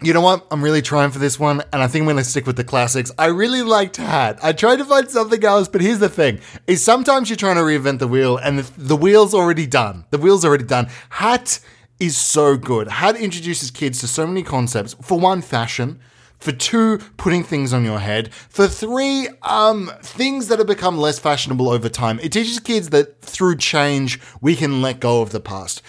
You 0.00 0.12
know 0.12 0.20
what? 0.20 0.46
I'm 0.52 0.62
really 0.62 0.80
trying 0.80 1.10
for 1.10 1.18
this 1.18 1.40
one, 1.40 1.60
and 1.72 1.82
I 1.82 1.88
think 1.88 2.02
I'm 2.02 2.06
going 2.06 2.18
to 2.18 2.24
stick 2.24 2.46
with 2.46 2.54
the 2.54 2.62
classics. 2.62 3.10
I 3.18 3.26
really 3.26 3.62
liked 3.62 3.96
Hat. 3.96 4.38
I 4.44 4.52
tried 4.52 4.76
to 4.76 4.84
find 4.84 5.10
something 5.10 5.44
else, 5.44 5.66
but 5.66 5.80
here's 5.80 5.98
the 5.98 6.08
thing: 6.08 6.40
is 6.68 6.84
sometimes 6.84 7.28
you're 7.28 7.36
trying 7.36 7.56
to 7.56 7.62
reinvent 7.62 7.98
the 7.98 8.06
wheel, 8.06 8.36
and 8.36 8.60
the, 8.60 8.80
the 8.80 8.96
wheel's 8.96 9.34
already 9.34 9.66
done. 9.66 10.04
The 10.10 10.18
wheel's 10.18 10.44
already 10.44 10.64
done. 10.64 10.88
Hat 11.10 11.58
is 11.98 12.16
so 12.16 12.56
good. 12.56 12.86
Hat 12.88 13.16
introduces 13.16 13.72
kids 13.72 13.98
to 14.00 14.06
so 14.08 14.24
many 14.24 14.44
concepts. 14.44 14.94
For 15.02 15.18
one, 15.18 15.42
fashion. 15.42 15.98
For 16.38 16.52
two, 16.52 16.98
putting 17.16 17.42
things 17.42 17.72
on 17.72 17.84
your 17.84 17.98
head. 17.98 18.32
For 18.32 18.68
three, 18.68 19.28
um, 19.42 19.90
things 20.02 20.48
that 20.48 20.58
have 20.58 20.68
become 20.68 20.96
less 20.96 21.18
fashionable 21.18 21.68
over 21.68 21.88
time. 21.88 22.20
It 22.20 22.32
teaches 22.32 22.60
kids 22.60 22.90
that 22.90 23.20
through 23.20 23.56
change, 23.56 24.20
we 24.40 24.54
can 24.54 24.80
let 24.80 25.00
go 25.00 25.20
of 25.20 25.30
the 25.30 25.40
past. 25.40 25.82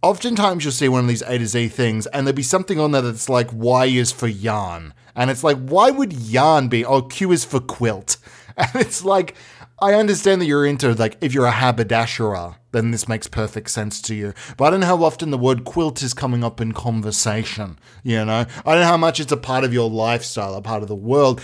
Oftentimes, 0.00 0.64
you'll 0.64 0.72
see 0.72 0.88
one 0.88 1.00
of 1.00 1.08
these 1.08 1.22
A 1.22 1.38
to 1.38 1.46
Z 1.46 1.68
things, 1.68 2.06
and 2.08 2.26
there'll 2.26 2.34
be 2.34 2.42
something 2.42 2.80
on 2.80 2.90
there 2.90 3.02
that's 3.02 3.28
like 3.28 3.50
Y 3.52 3.86
is 3.86 4.10
for 4.10 4.26
yarn. 4.26 4.94
And 5.14 5.30
it's 5.30 5.44
like, 5.44 5.58
why 5.58 5.90
would 5.90 6.12
yarn 6.12 6.68
be? 6.68 6.84
Oh, 6.84 7.02
Q 7.02 7.32
is 7.32 7.44
for 7.44 7.60
quilt. 7.60 8.16
And 8.54 8.68
it's 8.74 9.02
like, 9.02 9.34
I 9.82 9.94
understand 9.94 10.40
that 10.40 10.46
you're 10.46 10.64
into, 10.64 10.94
like, 10.94 11.18
if 11.20 11.34
you're 11.34 11.46
a 11.46 11.50
haberdasherer, 11.50 12.54
then 12.70 12.92
this 12.92 13.08
makes 13.08 13.26
perfect 13.26 13.68
sense 13.68 14.00
to 14.02 14.14
you. 14.14 14.32
But 14.56 14.66
I 14.66 14.70
don't 14.70 14.78
know 14.78 14.86
how 14.86 15.02
often 15.02 15.32
the 15.32 15.36
word 15.36 15.64
quilt 15.64 16.04
is 16.04 16.14
coming 16.14 16.44
up 16.44 16.60
in 16.60 16.70
conversation, 16.70 17.80
you 18.04 18.24
know? 18.24 18.46
I 18.64 18.72
don't 18.72 18.82
know 18.82 18.86
how 18.86 18.96
much 18.96 19.18
it's 19.18 19.32
a 19.32 19.36
part 19.36 19.64
of 19.64 19.72
your 19.72 19.90
lifestyle, 19.90 20.54
a 20.54 20.62
part 20.62 20.82
of 20.82 20.88
the 20.88 20.94
world. 20.94 21.40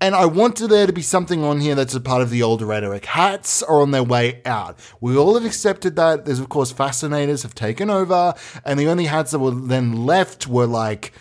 And 0.00 0.14
I 0.14 0.26
wanted 0.26 0.68
there 0.68 0.86
to 0.86 0.92
be 0.92 1.02
something 1.02 1.42
on 1.42 1.58
here 1.58 1.74
that's 1.74 1.96
a 1.96 2.00
part 2.00 2.22
of 2.22 2.30
the 2.30 2.40
old 2.40 2.62
rhetoric. 2.62 3.04
Hats 3.04 3.64
are 3.64 3.80
on 3.80 3.90
their 3.90 4.04
way 4.04 4.42
out. 4.44 4.78
We 5.00 5.16
all 5.16 5.34
have 5.34 5.44
accepted 5.44 5.96
that. 5.96 6.24
There's, 6.24 6.38
of 6.38 6.48
course, 6.48 6.70
fascinators 6.70 7.42
have 7.42 7.56
taken 7.56 7.90
over, 7.90 8.34
and 8.64 8.78
the 8.78 8.86
only 8.86 9.06
hats 9.06 9.32
that 9.32 9.40
were 9.40 9.50
then 9.50 10.06
left 10.06 10.46
were 10.46 10.66
like 10.66 11.14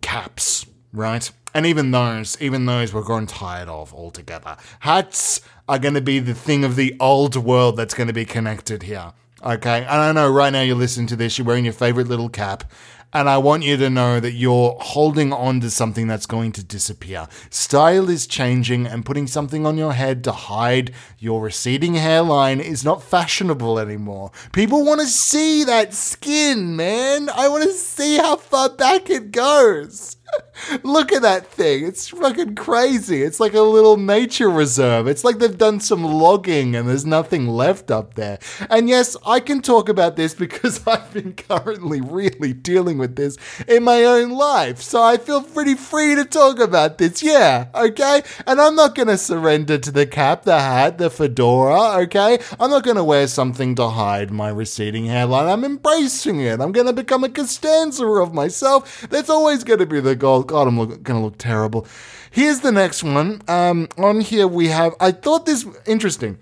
caps, 0.00 0.66
right? 0.92 1.30
And 1.54 1.64
even 1.64 1.90
those, 1.90 2.36
even 2.40 2.66
those 2.66 2.92
we're 2.92 3.02
growing 3.02 3.26
tired 3.26 3.68
of 3.68 3.94
altogether. 3.94 4.56
Hats 4.80 5.40
are 5.68 5.78
going 5.78 5.94
to 5.94 6.00
be 6.00 6.18
the 6.18 6.34
thing 6.34 6.64
of 6.64 6.76
the 6.76 6.96
old 7.00 7.36
world 7.36 7.76
that's 7.76 7.94
going 7.94 8.06
to 8.06 8.12
be 8.12 8.24
connected 8.24 8.84
here. 8.84 9.12
Okay. 9.42 9.80
And 9.80 9.88
I 9.88 10.12
know 10.12 10.30
right 10.30 10.50
now 10.50 10.62
you're 10.62 10.76
listening 10.76 11.06
to 11.08 11.16
this, 11.16 11.38
you're 11.38 11.46
wearing 11.46 11.64
your 11.64 11.74
favorite 11.74 12.08
little 12.08 12.28
cap. 12.28 12.64
And 13.12 13.30
I 13.30 13.38
want 13.38 13.62
you 13.62 13.76
to 13.78 13.88
know 13.88 14.20
that 14.20 14.32
you're 14.32 14.76
holding 14.80 15.32
on 15.32 15.60
to 15.60 15.70
something 15.70 16.06
that's 16.06 16.26
going 16.26 16.52
to 16.52 16.64
disappear. 16.64 17.28
Style 17.50 18.10
is 18.10 18.26
changing, 18.26 18.86
and 18.86 19.06
putting 19.06 19.26
something 19.26 19.64
on 19.64 19.78
your 19.78 19.92
head 19.94 20.22
to 20.24 20.32
hide 20.32 20.92
your 21.18 21.40
receding 21.40 21.94
hairline 21.94 22.60
is 22.60 22.84
not 22.84 23.02
fashionable 23.02 23.78
anymore. 23.78 24.32
People 24.52 24.84
want 24.84 25.00
to 25.00 25.06
see 25.06 25.64
that 25.64 25.94
skin, 25.94 26.76
man. 26.76 27.30
I 27.30 27.48
want 27.48 27.62
to 27.62 27.72
see 27.72 28.16
how 28.18 28.36
far 28.36 28.68
back 28.68 29.08
it 29.08 29.30
goes. 29.30 30.15
Look 30.82 31.12
at 31.12 31.22
that 31.22 31.46
thing. 31.46 31.84
It's 31.84 32.08
fucking 32.08 32.54
crazy. 32.54 33.22
It's 33.22 33.40
like 33.40 33.54
a 33.54 33.60
little 33.60 33.96
nature 33.96 34.50
reserve. 34.50 35.06
It's 35.06 35.24
like 35.24 35.38
they've 35.38 35.56
done 35.56 35.80
some 35.80 36.02
logging 36.02 36.74
and 36.74 36.88
there's 36.88 37.06
nothing 37.06 37.46
left 37.46 37.90
up 37.90 38.14
there. 38.14 38.38
And 38.70 38.88
yes, 38.88 39.16
I 39.24 39.40
can 39.40 39.60
talk 39.60 39.88
about 39.88 40.16
this 40.16 40.34
because 40.34 40.84
I've 40.86 41.12
been 41.12 41.34
currently 41.34 42.00
really 42.00 42.52
dealing 42.52 42.98
with 42.98 43.16
this 43.16 43.36
in 43.68 43.84
my 43.84 44.04
own 44.04 44.30
life. 44.30 44.80
So 44.80 45.02
I 45.02 45.18
feel 45.18 45.42
pretty 45.42 45.74
free 45.74 46.14
to 46.14 46.24
talk 46.24 46.58
about 46.58 46.98
this. 46.98 47.22
Yeah, 47.22 47.66
okay? 47.74 48.22
And 48.46 48.60
I'm 48.60 48.74
not 48.74 48.94
going 48.94 49.08
to 49.08 49.18
surrender 49.18 49.78
to 49.78 49.90
the 49.90 50.06
cap, 50.06 50.44
the 50.44 50.58
hat, 50.58 50.98
the 50.98 51.10
fedora, 51.10 51.98
okay? 52.02 52.38
I'm 52.58 52.70
not 52.70 52.82
going 52.82 52.96
to 52.96 53.04
wear 53.04 53.26
something 53.26 53.74
to 53.76 53.88
hide 53.90 54.30
my 54.30 54.48
receding 54.48 55.06
hairline. 55.06 55.46
I'm 55.46 55.64
embracing 55.64 56.40
it. 56.40 56.60
I'm 56.60 56.72
going 56.72 56.86
to 56.86 56.92
become 56.92 57.24
a 57.24 57.28
Costanza 57.28 58.06
of 58.06 58.34
myself. 58.34 59.06
That's 59.10 59.30
always 59.30 59.64
going 59.64 59.80
to 59.80 59.86
be 59.86 60.00
the 60.00 60.15
God, 60.16 60.68
I'm 60.68 61.02
gonna 61.02 61.22
look 61.22 61.38
terrible. 61.38 61.86
Here's 62.30 62.60
the 62.60 62.72
next 62.72 63.02
one. 63.02 63.42
Um, 63.48 63.88
on 63.96 64.20
here 64.20 64.46
we 64.46 64.68
have. 64.68 64.94
I 65.00 65.12
thought 65.12 65.46
this 65.46 65.66
interesting. 65.86 66.38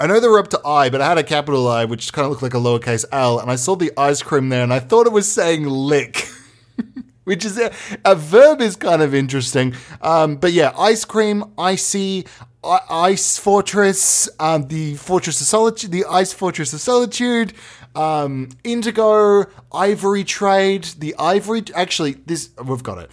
I 0.00 0.06
know 0.06 0.20
they 0.20 0.28
were 0.28 0.38
up 0.38 0.48
to 0.48 0.60
I, 0.64 0.90
but 0.90 1.00
I 1.00 1.08
had 1.08 1.18
a 1.18 1.24
capital 1.24 1.66
I, 1.66 1.84
which 1.84 2.12
kind 2.12 2.24
of 2.24 2.30
looked 2.30 2.42
like 2.42 2.54
a 2.54 2.58
lowercase 2.58 3.04
L, 3.10 3.40
and 3.40 3.50
I 3.50 3.56
saw 3.56 3.74
the 3.74 3.92
ice 3.96 4.22
cream 4.22 4.48
there, 4.48 4.62
and 4.62 4.72
I 4.72 4.78
thought 4.78 5.06
it 5.06 5.12
was 5.12 5.30
saying 5.30 5.64
lick. 5.64 6.28
which 7.28 7.44
is 7.44 7.58
a, 7.58 7.70
a, 8.06 8.14
verb 8.14 8.62
is 8.62 8.74
kind 8.74 9.02
of 9.02 9.14
interesting. 9.14 9.74
Um, 10.00 10.36
but 10.36 10.52
yeah, 10.52 10.72
ice 10.78 11.04
cream, 11.04 11.44
icy, 11.58 12.26
I- 12.64 12.80
ice 12.88 13.36
fortress, 13.36 14.30
um, 14.40 14.68
the 14.68 14.94
fortress 14.94 15.38
of 15.42 15.46
solitude, 15.46 15.92
the 15.92 16.06
ice 16.06 16.32
fortress 16.32 16.72
of 16.72 16.80
solitude, 16.80 17.52
um, 17.94 18.50
indigo, 18.64 19.46
ivory 19.72 20.24
trade, 20.24 20.84
the 20.98 21.14
ivory. 21.18 21.64
Actually, 21.74 22.12
this 22.26 22.50
we've 22.64 22.82
got 22.82 22.98
it. 22.98 23.10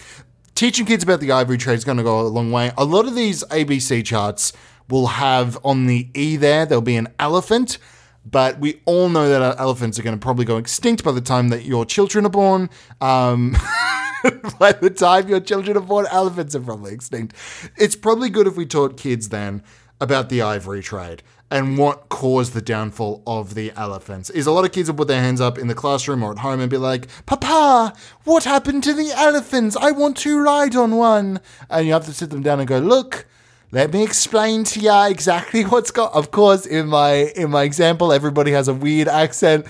Teaching 0.55 0.85
kids 0.85 1.03
about 1.03 1.19
the 1.19 1.31
ivory 1.31 1.57
trade 1.57 1.75
is 1.75 1.83
going 1.83 1.97
to 1.97 2.03
go 2.03 2.21
a 2.21 2.23
long 2.23 2.51
way. 2.51 2.71
A 2.77 2.85
lot 2.85 3.05
of 3.05 3.15
these 3.15 3.43
ABC 3.45 4.05
charts 4.05 4.53
will 4.89 5.07
have 5.07 5.57
on 5.65 5.85
the 5.87 6.07
E 6.13 6.37
there. 6.37 6.65
There'll 6.65 6.81
be 6.81 6.95
an 6.95 7.09
elephant. 7.19 7.77
But 8.25 8.59
we 8.59 8.81
all 8.85 9.07
know 9.09 9.29
that 9.29 9.59
elephants 9.59 9.99
are 9.99 10.03
going 10.03 10.15
to 10.15 10.19
probably 10.19 10.45
go 10.45 10.57
extinct 10.57 11.03
by 11.03 11.11
the 11.11 11.21
time 11.21 11.49
that 11.49 11.63
your 11.63 11.85
children 11.85 12.25
are 12.25 12.29
born. 12.29 12.71
Um, 12.99 13.51
by 14.59 14.71
the 14.71 14.89
time 14.89 15.27
your 15.27 15.39
children 15.39 15.77
are 15.77 15.81
born, 15.81 16.07
elephants 16.09 16.55
are 16.55 16.59
probably 16.59 16.93
extinct. 16.93 17.35
It's 17.77 17.95
probably 17.95 18.29
good 18.29 18.47
if 18.47 18.57
we 18.57 18.65
taught 18.65 18.97
kids 18.97 19.29
then 19.29 19.63
about 20.01 20.29
the 20.29 20.41
ivory 20.41 20.81
trade 20.81 21.21
and 21.51 21.77
what 21.77 22.09
caused 22.09 22.53
the 22.53 22.61
downfall 22.61 23.21
of 23.27 23.53
the 23.53 23.71
elephants. 23.75 24.29
Is 24.29 24.47
a 24.47 24.51
lot 24.51 24.65
of 24.65 24.71
kids 24.71 24.89
will 24.89 24.97
put 24.97 25.07
their 25.07 25.21
hands 25.21 25.39
up 25.39 25.57
in 25.57 25.67
the 25.67 25.75
classroom 25.75 26.23
or 26.23 26.31
at 26.31 26.39
home 26.39 26.59
and 26.59 26.69
be 26.69 26.77
like, 26.77 27.07
Papa, 27.25 27.93
what 28.23 28.43
happened 28.43 28.83
to 28.83 28.93
the 28.93 29.11
elephants? 29.11 29.77
I 29.77 29.91
want 29.91 30.17
to 30.17 30.41
ride 30.41 30.75
on 30.75 30.95
one. 30.95 31.39
And 31.69 31.85
you 31.85 31.93
have 31.93 32.05
to 32.05 32.13
sit 32.13 32.29
them 32.29 32.41
down 32.41 32.59
and 32.59 32.67
go, 32.67 32.79
Look, 32.79 33.27
let 33.71 33.91
me 33.91 34.03
explain 34.03 34.63
to 34.65 34.79
you 34.79 35.05
exactly 35.05 35.63
what's 35.63 35.91
got. 35.91 36.13
Of 36.13 36.31
course, 36.31 36.65
in 36.65 36.87
my 36.87 37.31
in 37.35 37.51
my 37.51 37.63
example, 37.63 38.11
everybody 38.11 38.51
has 38.51 38.67
a 38.67 38.73
weird 38.73 39.07
accent. 39.07 39.65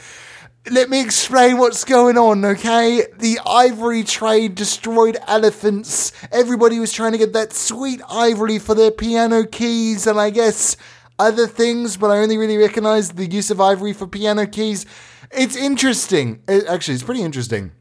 Let 0.72 0.90
me 0.90 1.00
explain 1.00 1.60
what's 1.60 1.84
going 1.84 2.18
on, 2.18 2.44
okay? 2.44 3.06
The 3.20 3.40
ivory 3.46 4.04
trade 4.04 4.56
destroyed 4.56 5.16
elephants. 5.28 6.12
Everybody 6.32 6.80
was 6.80 6.92
trying 6.92 7.12
to 7.12 7.20
get 7.20 7.34
that 7.34 7.54
sweet 7.54 8.02
ivory 8.10 8.58
for 8.58 8.74
their 8.74 8.90
piano 8.90 9.46
keys, 9.46 10.08
and 10.08 10.20
I 10.20 10.32
guess 10.32 10.76
other 11.18 11.48
things, 11.48 11.98
but 11.98 12.12
I 12.12 12.20
only 12.20 12.38
really 12.38 12.58
recognize 12.58 13.12
the 13.12 13.26
use 13.26 13.52
of 13.52 13.62
ivory 13.62 13.94
for 13.94 14.08
piano 14.08 14.46
keys. 14.46 14.86
It's 15.32 15.56
interesting. 15.56 16.42
It, 16.48 16.66
actually, 16.68 16.96
it's 16.96 17.04
pretty 17.04 17.24
interesting 17.24 17.72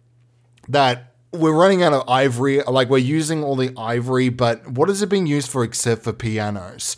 that 0.68 1.14
we're 1.32 1.52
running 1.52 1.82
out 1.82 1.92
of 1.92 2.08
ivory. 2.08 2.62
Like, 2.62 2.88
we're 2.88 2.98
using 2.98 3.42
all 3.42 3.56
the 3.56 3.72
ivory, 3.76 4.28
but 4.28 4.70
what 4.70 4.88
is 4.88 5.02
it 5.02 5.08
being 5.08 5.26
used 5.26 5.50
for 5.50 5.64
except 5.64 6.04
for 6.04 6.12
pianos? 6.12 6.96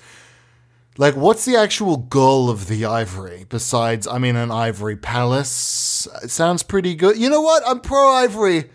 Like, 0.98 1.16
what's 1.16 1.44
the 1.44 1.56
actual 1.56 1.98
goal 1.98 2.48
of 2.48 2.68
the 2.68 2.86
ivory 2.86 3.44
besides, 3.48 4.06
I 4.06 4.18
mean, 4.18 4.36
an 4.36 4.50
ivory 4.50 4.96
palace? 4.96 6.08
It 6.22 6.30
sounds 6.30 6.62
pretty 6.62 6.94
good. 6.94 7.18
You 7.18 7.28
know 7.28 7.42
what? 7.42 7.62
I'm 7.66 7.80
pro 7.80 8.08
ivory. 8.10 8.70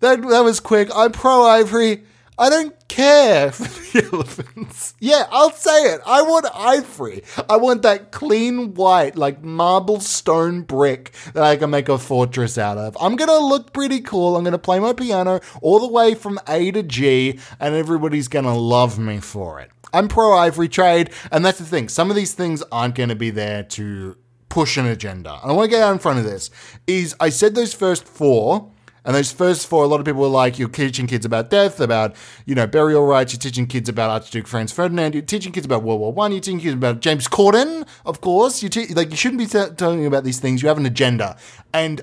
That, 0.00 0.20
that 0.22 0.44
was 0.44 0.60
quick. 0.60 0.90
I'm 0.94 1.12
pro 1.12 1.46
ivory. 1.46 2.04
I 2.42 2.50
don't 2.50 2.88
care 2.88 3.52
for 3.52 3.62
the 3.62 4.10
elephants. 4.12 4.94
Yeah, 4.98 5.28
I'll 5.30 5.52
say 5.52 5.94
it. 5.94 6.00
I 6.04 6.22
want 6.22 6.44
ivory. 6.52 7.22
I 7.48 7.56
want 7.56 7.82
that 7.82 8.10
clean 8.10 8.74
white, 8.74 9.14
like 9.14 9.44
marble 9.44 10.00
stone 10.00 10.62
brick 10.62 11.12
that 11.34 11.44
I 11.44 11.56
can 11.56 11.70
make 11.70 11.88
a 11.88 11.98
fortress 11.98 12.58
out 12.58 12.78
of. 12.78 12.96
I'm 13.00 13.14
gonna 13.14 13.38
look 13.38 13.72
pretty 13.72 14.00
cool. 14.00 14.36
I'm 14.36 14.42
gonna 14.42 14.58
play 14.58 14.80
my 14.80 14.92
piano 14.92 15.38
all 15.60 15.78
the 15.78 15.86
way 15.86 16.16
from 16.16 16.40
A 16.48 16.72
to 16.72 16.82
G, 16.82 17.38
and 17.60 17.76
everybody's 17.76 18.26
gonna 18.26 18.58
love 18.58 18.98
me 18.98 19.20
for 19.20 19.60
it. 19.60 19.70
I'm 19.92 20.08
pro 20.08 20.36
ivory 20.36 20.68
trade, 20.68 21.10
and 21.30 21.44
that's 21.44 21.58
the 21.58 21.64
thing. 21.64 21.88
Some 21.88 22.10
of 22.10 22.16
these 22.16 22.34
things 22.34 22.64
aren't 22.72 22.96
to 22.96 23.14
be 23.14 23.30
there 23.30 23.62
to 23.62 24.16
push 24.48 24.76
an 24.76 24.86
agenda. 24.86 25.38
And 25.42 25.52
I 25.52 25.54
want 25.54 25.70
to 25.70 25.76
get 25.76 25.84
out 25.84 25.92
in 25.92 26.00
front 26.00 26.18
of 26.18 26.24
this. 26.24 26.50
Is 26.88 27.14
I 27.20 27.28
said 27.28 27.54
those 27.54 27.72
first 27.72 28.04
four, 28.04 28.72
and 29.04 29.14
those 29.14 29.32
first 29.32 29.66
four, 29.66 29.84
a 29.84 29.86
lot 29.86 30.00
of 30.00 30.06
people 30.06 30.20
were 30.20 30.28
like, 30.28 30.58
you're 30.58 30.68
teaching 30.68 31.06
kids 31.06 31.24
about 31.24 31.50
death, 31.50 31.80
about, 31.80 32.14
you 32.46 32.54
know, 32.54 32.66
burial 32.66 33.04
rites, 33.04 33.32
you're 33.32 33.40
teaching 33.40 33.66
kids 33.66 33.88
about 33.88 34.10
Archduke 34.10 34.46
Franz 34.46 34.72
Ferdinand, 34.72 35.14
you're 35.14 35.22
teaching 35.22 35.52
kids 35.52 35.66
about 35.66 35.82
World 35.82 36.00
War 36.00 36.12
One, 36.12 36.32
you're 36.32 36.40
teaching 36.40 36.60
kids 36.60 36.74
about 36.74 37.00
James 37.00 37.26
Corden, 37.28 37.86
of 38.06 38.20
course. 38.20 38.62
You 38.62 38.68
te- 38.68 38.94
like 38.94 39.10
you 39.10 39.16
shouldn't 39.16 39.38
be 39.38 39.46
t- 39.46 39.74
telling 39.76 40.06
about 40.06 40.24
these 40.24 40.38
things. 40.38 40.62
You 40.62 40.68
have 40.68 40.78
an 40.78 40.86
agenda. 40.86 41.36
And 41.74 42.02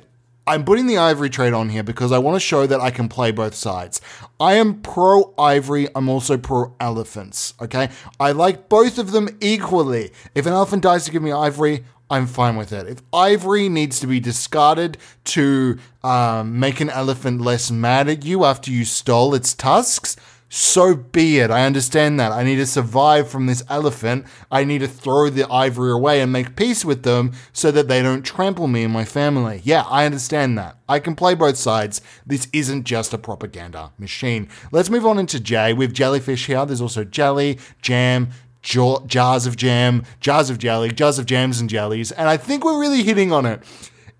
I'm 0.49 0.65
putting 0.65 0.87
the 0.87 0.97
ivory 0.97 1.29
trade 1.29 1.53
on 1.53 1.69
here 1.69 1.83
because 1.83 2.11
I 2.11 2.17
want 2.17 2.35
to 2.35 2.39
show 2.39 2.65
that 2.65 2.81
I 2.81 2.89
can 2.89 3.07
play 3.07 3.31
both 3.31 3.53
sides. 3.53 4.01
I 4.39 4.55
am 4.55 4.81
pro 4.81 5.31
ivory, 5.37 5.87
I'm 5.95 6.09
also 6.09 6.39
pro 6.39 6.75
elephants, 6.79 7.53
okay? 7.61 7.89
I 8.19 8.31
like 8.31 8.67
both 8.67 8.97
of 8.97 9.11
them 9.11 9.29
equally. 9.41 10.11
If 10.33 10.47
an 10.47 10.53
elephant 10.53 10.81
dies 10.81 11.05
to 11.05 11.11
give 11.11 11.21
me 11.21 11.31
ivory, 11.31 11.85
I'm 12.09 12.25
fine 12.25 12.55
with 12.55 12.73
it. 12.73 12.87
If 12.87 13.01
ivory 13.13 13.69
needs 13.69 13.99
to 13.99 14.07
be 14.07 14.19
discarded 14.19 14.97
to 15.25 15.77
um, 16.03 16.59
make 16.59 16.79
an 16.79 16.89
elephant 16.89 17.41
less 17.41 17.69
mad 17.69 18.09
at 18.09 18.25
you 18.25 18.45
after 18.45 18.71
you 18.71 18.83
stole 18.83 19.35
its 19.35 19.53
tusks, 19.53 20.15
so 20.51 20.95
be 20.95 21.37
it. 21.37 21.51
I 21.51 21.65
understand 21.65 22.19
that. 22.19 22.31
I 22.31 22.43
need 22.43 22.55
to 22.55 22.65
survive 22.65 23.29
from 23.29 23.45
this 23.45 23.63
elephant. 23.69 24.25
I 24.51 24.63
need 24.63 24.79
to 24.79 24.87
throw 24.87 25.29
the 25.29 25.47
ivory 25.47 25.91
away 25.91 26.21
and 26.21 26.31
make 26.31 26.55
peace 26.55 26.83
with 26.83 27.03
them 27.03 27.33
so 27.53 27.69
that 27.69 27.87
they 27.87 28.01
don't 28.01 28.25
trample 28.25 28.67
me 28.67 28.83
and 28.83 28.91
my 28.91 29.05
family. 29.05 29.61
Yeah, 29.63 29.83
I 29.83 30.05
understand 30.05 30.57
that. 30.57 30.77
I 30.89 30.97
can 30.97 31.15
play 31.15 31.35
both 31.35 31.57
sides. 31.57 32.01
This 32.25 32.47
isn't 32.51 32.85
just 32.85 33.13
a 33.13 33.19
propaganda 33.19 33.91
machine. 33.99 34.49
Let's 34.71 34.89
move 34.89 35.05
on 35.05 35.19
into 35.19 35.39
J. 35.39 35.73
We 35.73 35.85
have 35.85 35.93
jellyfish 35.93 36.47
here. 36.47 36.65
There's 36.65 36.81
also 36.81 37.03
jelly, 37.03 37.59
jam, 37.83 38.29
jars 38.61 39.45
of 39.45 39.55
jam, 39.55 40.03
jars 40.19 40.49
of 40.49 40.57
jelly, 40.57 40.91
jars 40.91 41.19
of 41.19 41.25
jams 41.25 41.59
and 41.59 41.69
jellies. 41.69 42.11
And 42.11 42.27
I 42.27 42.37
think 42.37 42.63
we're 42.63 42.79
really 42.79 43.03
hitting 43.03 43.31
on 43.31 43.45
it. 43.45 43.61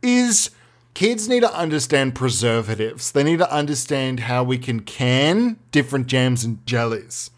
Is 0.02 0.52
kids 0.94 1.28
need 1.28 1.42
to 1.42 1.54
understand 1.54 2.16
preservatives. 2.16 3.12
They 3.12 3.24
need 3.24 3.40
to 3.40 3.52
understand 3.54 4.22
how 4.22 4.44
we 4.44 4.58
can 4.58 4.80
can 4.82 5.58
different 5.72 6.08
jams 6.08 6.44
and 6.44 6.66
jellies. 6.66 7.32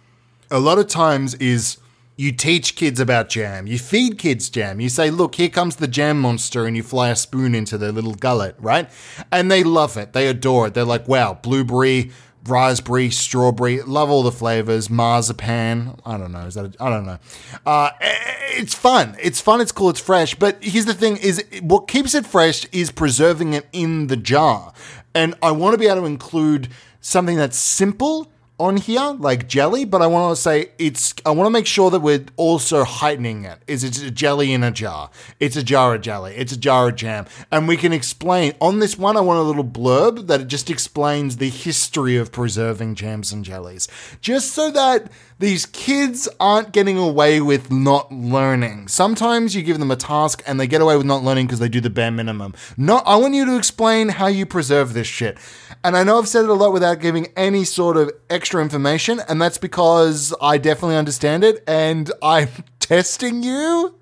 A 0.50 0.60
lot 0.60 0.78
of 0.78 0.88
times 0.88 1.34
is 1.36 1.78
you 2.18 2.32
teach 2.32 2.76
kids 2.76 3.00
about 3.00 3.30
jam. 3.30 3.66
You 3.66 3.80
feed 3.80 4.20
kids 4.20 4.50
jam. 4.50 4.80
You 4.80 4.90
say, 4.90 5.10
look, 5.10 5.36
here 5.36 5.50
comes 5.50 5.78
the 5.78 5.88
jam 5.88 6.20
monster, 6.20 6.68
and 6.68 6.78
you 6.78 6.84
fly 6.84 7.10
a 7.10 7.16
spoon 7.16 7.56
into 7.56 7.80
their 7.80 7.92
little 7.92 8.14
gullet, 8.14 8.56
right? 8.60 8.90
And 9.32 9.50
they 9.50 9.64
love 9.64 9.98
it. 9.98 10.14
They 10.14 10.28
adore 10.28 10.68
it. 10.68 10.76
They're 10.76 10.84
like, 10.86 11.08
wow, 11.08 11.40
blueberry, 11.42 12.12
raspberry, 12.48 13.10
strawberry, 13.10 13.82
love 13.82 14.10
all 14.10 14.24
the 14.24 14.32
flavors, 14.32 14.90
marzipan. 14.90 16.00
I 16.06 16.18
don't 16.18 16.32
know. 16.32 16.46
Is 16.46 16.56
that? 16.56 16.76
I 16.80 16.90
don't 16.90 17.06
know. 17.06 17.20
Uh, 17.66 17.92
it's 18.02 18.74
fun. 18.74 19.16
It's 19.22 19.42
fun. 19.42 19.62
It's 19.62 19.72
cool. 19.72 19.90
It's 19.90 20.00
fresh. 20.00 20.36
But 20.36 20.64
here's 20.64 20.86
the 20.86 20.94
thing: 20.94 21.18
is 21.18 21.44
what 21.62 21.88
keeps 21.88 22.16
it 22.16 22.26
fresh 22.26 22.66
is 22.72 22.92
preserving 22.92 23.54
it 23.54 23.68
in 23.72 24.08
the 24.08 24.18
jar. 24.18 24.74
And 25.14 25.36
I 25.42 25.52
want 25.52 25.74
to 25.74 25.78
be 25.78 25.88
able 25.88 26.02
to 26.02 26.06
include 26.06 26.70
something 27.02 27.36
that's 27.36 27.58
simple 27.58 28.32
on 28.62 28.78
here, 28.78 29.16
like 29.18 29.48
jelly, 29.48 29.86
but 29.86 30.02
I 30.02 30.08
want 30.08 30.36
to 30.36 30.42
say 30.42 30.70
it's, 30.78 31.14
I 31.26 31.32
want 31.32 31.48
to 31.48 31.52
make 31.52 31.66
sure 31.66 31.90
that 31.90 32.00
we're 32.00 32.26
also 32.38 32.84
heightening 32.84 33.44
it. 33.44 33.60
Is 33.68 33.84
it's 33.84 34.02
a 34.02 34.12
jelly 34.12 34.54
in 34.54 34.64
a 34.64 34.72
jar? 34.72 35.10
It's 35.40 35.56
a 35.56 35.64
jar 35.64 35.96
of 35.96 36.02
jelly. 36.02 36.36
It's 36.36 36.54
a 36.54 36.58
jar 36.58 36.90
of 36.90 36.96
jam. 36.96 37.26
And 37.52 37.68
we 37.68 37.76
can 37.76 37.92
explain, 37.92 38.54
on 38.62 38.80
this 38.80 38.98
one, 38.98 39.18
I 39.18 39.22
want 39.22 39.40
a 39.40 39.44
little 39.44 39.64
blurb 39.64 40.28
that 40.28 40.42
it 40.42 40.48
just 40.48 40.70
explains 40.70 41.38
the 41.38 41.50
history 41.50 42.18
of 42.18 42.32
preserving 42.32 42.96
jams 42.96 43.32
and 43.32 43.44
jellies. 43.44 43.88
Just 44.22 44.52
so 44.52 44.70
that 44.72 45.12
these 45.42 45.66
kids 45.66 46.30
aren't 46.40 46.72
getting 46.72 47.00
away 47.00 47.42
with 47.42 47.72
not 47.72 48.12
learning. 48.12 48.88
Sometimes 48.88 49.56
you 49.56 49.64
give 49.64 49.80
them 49.80 49.90
a 49.90 49.96
task 49.96 50.44
and 50.46 50.60
they 50.60 50.68
get 50.68 50.82
away 50.82 50.96
with 50.96 51.06
not 51.08 51.24
learning 51.24 51.48
because 51.48 51.58
they 51.58 51.68
do 51.68 51.82
the 51.82 51.90
bare 51.90 52.12
minimum. 52.12 52.54
No, 52.78 52.98
I 52.98 53.16
want 53.16 53.34
you 53.34 53.44
to 53.46 53.58
explain 53.58 54.10
how 54.10 54.28
you 54.28 54.46
preserve 54.46 54.94
this 54.94 55.08
shit. 55.08 55.40
And 55.84 55.98
I 55.98 56.04
know 56.04 56.20
I've 56.20 56.28
said 56.28 56.44
it 56.44 56.50
a 56.50 56.54
lot 56.54 56.72
without 56.74 57.00
giving 57.00 57.34
any 57.36 57.64
sort 57.64 57.98
of 57.98 58.12
extra 58.30 58.62
information, 58.62 59.20
and 59.28 59.42
that's 59.42 59.58
because 59.58 60.32
I 60.40 60.60
definitely 60.60 60.96
understand 60.96 61.44
it 61.44 61.64
and 61.68 62.12
I'm 62.22 62.50
testing 62.80 63.42
you. 63.42 63.96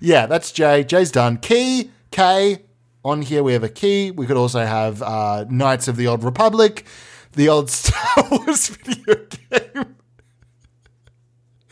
Yeah, 0.00 0.24
that's 0.24 0.50
Jay. 0.50 0.82
Jay's 0.82 1.10
done. 1.10 1.36
Key, 1.36 1.90
K. 2.10 2.62
On 3.04 3.20
here 3.20 3.42
we 3.42 3.52
have 3.52 3.64
a 3.64 3.68
key. 3.68 4.10
We 4.10 4.26
could 4.26 4.38
also 4.38 4.64
have 4.64 5.02
uh, 5.02 5.44
Knights 5.50 5.88
of 5.88 5.96
the 5.96 6.06
Old 6.06 6.24
Republic, 6.24 6.86
the 7.32 7.50
old 7.50 7.68
Star 7.70 8.26
Wars 8.30 8.68
video 8.68 9.26
game 9.50 9.96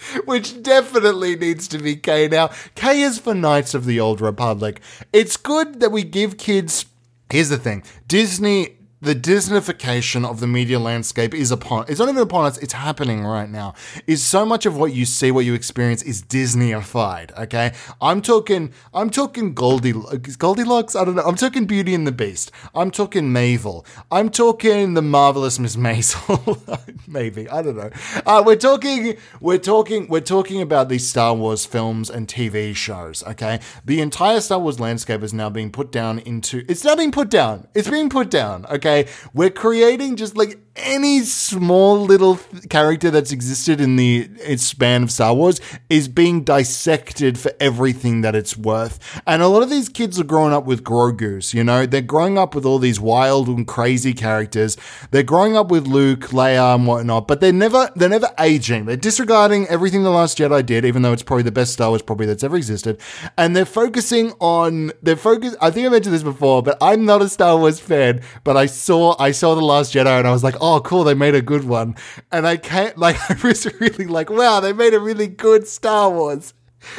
which 0.25 0.63
definitely 0.63 1.37
needs 1.37 1.69
to 1.69 1.79
be 1.79 1.97
K 1.97 2.29
now. 2.29 2.51
K 2.75 3.03
is 3.03 3.19
for 3.19 3.35
Knights 3.35 3.75
of 3.75 3.85
the 3.85 4.01
Old 4.01 4.21
Republic. 4.21 4.81
It's 5.13 5.37
good 5.37 5.81
that 5.81 5.93
we 5.93 6.03
give 6.03 6.39
kids. 6.39 6.87
Here's 7.31 7.49
the 7.49 7.59
thing 7.59 7.85
Disney 8.09 8.77
the 9.03 9.15
Disneyfication 9.15 10.29
of 10.29 10.41
the 10.41 10.47
media 10.47 10.79
landscape 10.79 11.35
is 11.35 11.51
upon 11.51 11.87
it's 11.89 11.99
not 11.99 12.11
even 12.11 12.23
upon 12.23 12.45
us, 12.45 12.59
it's 12.59 12.75
happening 12.75 13.25
right 13.25 13.49
now. 13.49 13.73
Is 14.07 14.23
so 14.23 14.45
much 14.45 14.67
of 14.67 14.77
what 14.77 14.93
you 14.93 15.07
see, 15.07 15.31
what 15.31 15.47
you 15.47 15.55
experience 15.55 16.03
is 16.03 16.23
Disneyified, 16.23 17.37
okay? 17.39 17.73
I'm 18.03 18.21
talking 18.21 18.73
I'm 18.93 19.09
talking 19.09 19.55
Goldilocks 19.55 20.37
Goldilocks? 20.37 20.95
I 20.95 21.05
don't 21.05 21.15
know. 21.15 21.23
I'm 21.23 21.37
talking 21.37 21.65
Beauty 21.65 21.95
and 21.95 22.07
the 22.07 22.13
Beast. 22.13 22.53
I'm 22.75 22.91
talking 22.91 23.33
Mabel. 23.33 23.87
I'm 24.11 24.29
talking 24.29 24.93
the 24.93 25.03
marvelous 25.03 25.59
Miss 25.59 25.77
Maisel. 25.77 26.59
Maybe. 27.09 27.49
I 27.49 27.63
don't 27.63 27.77
know. 27.77 27.91
Uh, 28.27 28.43
we're 28.45 28.57
talking 28.57 29.17
we're 29.41 29.59
talking 29.59 30.09
we're 30.09 30.21
talking 30.21 30.61
about 30.61 30.91
these 30.91 31.09
Star 31.09 31.35
Wars 31.35 31.65
films 31.65 32.11
and 32.11 32.29
TV 32.29 32.77
shows, 32.77 33.23
okay? 33.27 33.61
The 33.83 34.03
entire 34.03 34.41
Star 34.41 34.59
Wars 34.59 34.79
landscape 34.79 35.23
is 35.23 35.33
now 35.33 35.49
being 35.49 35.73
put 35.73 35.91
down 35.91 36.19
into 36.19 36.65
it's 36.69 36.85
now 36.85 36.97
being 36.97 37.13
put 37.13 37.31
down. 37.31 37.67
It's 37.75 37.89
being 37.89 38.11
put 38.11 38.29
down, 38.31 38.67
okay? 38.67 38.90
Okay? 38.91 39.11
We're 39.35 39.51
creating 39.51 40.17
just 40.17 40.37
like 40.37 40.59
any 40.83 41.21
small 41.21 42.01
little 42.01 42.37
th- 42.37 42.69
character 42.69 43.11
that's 43.11 43.33
existed 43.33 43.81
in 43.81 43.97
the 43.97 44.29
span 44.57 45.03
of 45.03 45.11
Star 45.11 45.35
Wars 45.35 45.61
is 45.89 46.09
being 46.09 46.45
dissected 46.45 47.39
for 47.39 47.53
everything 47.61 48.21
that 48.23 48.35
it's 48.35 48.57
worth. 48.57 48.99
And 49.27 49.43
a 49.43 49.49
lot 49.49 49.63
of 49.63 49.71
these 49.71 49.89
kids 49.89 50.19
are 50.21 50.25
growing 50.25 50.53
up 50.53 50.65
with 50.65 50.85
Grogu's, 50.85 51.55
you 51.55 51.65
know? 51.65 51.87
They're 51.87 52.01
growing 52.03 52.39
up 52.39 52.55
with 52.55 52.65
all 52.65 52.79
these 52.79 53.01
wild 53.01 53.49
and 53.49 53.67
crazy 53.67 54.13
characters. 54.13 54.77
They're 55.11 55.23
growing 55.23 55.57
up 55.57 55.71
with 55.71 55.87
Luke, 55.87 56.29
Leia, 56.29 56.75
and 56.75 56.87
whatnot, 56.87 57.29
but 57.29 57.41
they're 57.41 57.53
never 57.53 57.91
they're 57.97 58.09
never 58.09 58.29
aging. 58.39 58.87
They're 58.87 58.97
disregarding 58.97 59.67
everything 59.69 60.03
The 60.03 60.11
Last 60.11 60.39
Jedi 60.39 60.65
did, 60.65 60.85
even 60.85 61.03
though 61.03 61.13
it's 61.13 61.23
probably 61.23 61.43
the 61.43 61.53
best 61.53 61.73
Star 61.73 61.89
Wars 61.91 62.03
probably 62.03 62.27
that's 62.27 62.45
ever 62.45 62.57
existed. 62.57 63.01
And 63.37 63.55
they're 63.55 63.65
focusing 63.65 64.33
on 64.41 64.93
they're 65.03 65.17
focused 65.17 65.57
I 65.61 65.71
think 65.71 65.87
I 65.87 65.91
mentioned 65.91 66.15
this 66.15 66.23
before, 66.23 66.63
but 66.63 66.79
I'm 66.81 67.05
not 67.05 67.23
a 67.23 67.29
Star 67.29 67.57
Wars 67.57 67.81
fan, 67.81 68.23
but 68.45 68.57
I 68.57 68.67
saw 68.67 69.17
I 69.19 69.33
saw 69.33 69.55
The 69.55 69.63
Last 69.63 69.95
Jedi 69.95 70.19
and 70.19 70.27
I 70.27 70.33
was 70.33 70.45
like, 70.45 70.57
oh 70.61 70.70
Oh, 70.71 70.81
cool, 70.81 71.03
they 71.03 71.15
made 71.15 71.35
a 71.35 71.43
good 71.43 71.65
one. 71.65 71.97
And 72.31 72.47
I 72.47 72.57
can't 72.57 72.97
like 72.97 73.17
I 73.31 73.37
was 73.43 73.67
really 73.81 74.07
like, 74.07 74.31
wow, 74.31 74.61
they 74.61 74.73
made 74.73 74.95
a 74.95 75.01
really 75.01 75.27
good 75.27 75.67
Star 75.67 76.11
Wars. 76.11 76.55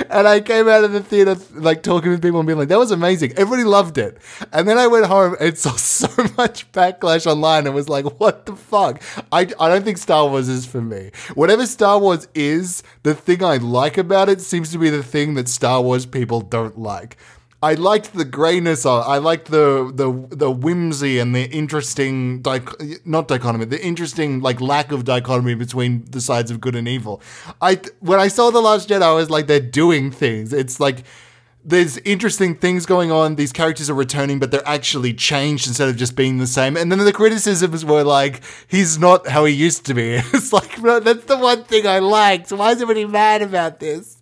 And 0.10 0.27
I 0.27 0.41
came 0.41 0.67
out 0.67 0.84
of 0.84 0.91
the 0.91 1.01
theater 1.01 1.38
like 1.53 1.81
talking 1.81 2.12
with 2.12 2.21
people 2.21 2.39
and 2.39 2.45
being 2.47 2.60
like, 2.60 2.67
that 2.67 2.77
was 2.77 2.91
amazing. 2.91 3.31
Everybody 3.34 3.63
loved 3.63 3.97
it. 3.97 4.17
And 4.51 4.67
then 4.67 4.77
I 4.77 4.88
went 4.88 5.07
home 5.07 5.36
and 5.39 5.57
saw 5.57 5.71
so 5.71 6.07
much 6.38 6.71
backlash 6.71 7.25
online 7.25 7.65
and 7.65 7.73
was 7.73 7.89
like, 7.89 8.19
what 8.19 8.45
the 8.45 8.55
fuck? 8.55 9.01
I, 9.31 9.47
I 9.60 9.69
don't 9.69 9.84
think 9.84 9.97
Star 9.97 10.27
Wars 10.27 10.49
is 10.49 10.65
for 10.65 10.81
me. 10.81 11.12
Whatever 11.34 11.65
Star 11.65 11.97
Wars 11.97 12.27
is, 12.36 12.84
the 13.03 13.15
thing 13.15 13.43
I 13.43 13.57
like 13.57 13.97
about 13.97 14.29
it 14.29 14.41
seems 14.41 14.71
to 14.71 14.77
be 14.77 14.89
the 14.89 15.03
thing 15.03 15.34
that 15.36 15.47
Star 15.47 15.81
Wars 15.81 16.05
people 16.05 16.41
don't 16.41 16.77
like. 16.77 17.17
I 17.63 17.76
liked 17.76 18.13
the 18.13 18.26
grayness 18.26 18.86
of. 18.86 19.08
I 19.08 19.17
liked 19.17 19.52
the 19.52 19.91
the 19.93 20.36
the 20.36 20.50
whimsy 20.50 21.19
and 21.19 21.36
the 21.36 21.50
interesting 21.50 22.41
dic- 22.41 23.06
not 23.06 23.28
dichotomy, 23.28 23.65
the 23.65 23.84
interesting 23.84 24.41
like 24.41 24.60
lack 24.60 24.91
of 24.91 25.06
dichotomy 25.06 25.54
between 25.54 26.06
the 26.10 26.21
sides 26.21 26.50
of 26.50 26.60
good 26.60 26.76
and 26.76 26.88
evil. 26.88 27.21
I 27.62 27.80
when 28.00 28.19
I 28.19 28.30
saw 28.30 28.50
the 28.50 28.62
Last 28.62 28.89
Jedi, 28.89 29.04
I 29.04 29.13
was 29.13 29.30
like, 29.30 29.45
they're 29.45 29.60
doing 29.60 30.10
things. 30.10 30.54
It's 30.54 30.80
like 30.80 31.04
there's 31.63 31.97
interesting 32.00 32.56
things 32.56 32.88
going 32.88 33.12
on. 33.12 33.36
These 33.36 33.52
characters 33.52 33.89
are 33.89 33.93
returning, 33.93 34.39
but 34.39 34.50
they're 34.50 34.67
actually 34.67 35.13
changed 35.13 35.67
instead 35.67 35.89
of 35.89 35.95
just 35.95 36.15
being 36.15 36.39
the 36.39 36.47
same. 36.47 36.76
And 36.76 36.91
then 36.91 36.97
the 37.00 37.13
criticisms 37.13 37.86
were 37.86 38.04
like, 38.04 38.41
he's 38.67 38.97
not 38.97 39.28
how 39.28 39.45
he 39.45 39.54
used 39.54 39.86
to 39.86 39.93
be. 39.93 40.15
It's 40.34 40.52
like, 40.52 40.76
that's 40.82 41.26
the 41.26 41.38
one 41.38 41.63
thing 41.63 41.86
I 41.86 42.00
liked. 42.00 42.52
Why 42.52 42.71
is 42.71 42.82
everybody 42.82 43.06
mad 43.06 43.43
about 43.43 43.80
this? 43.80 44.20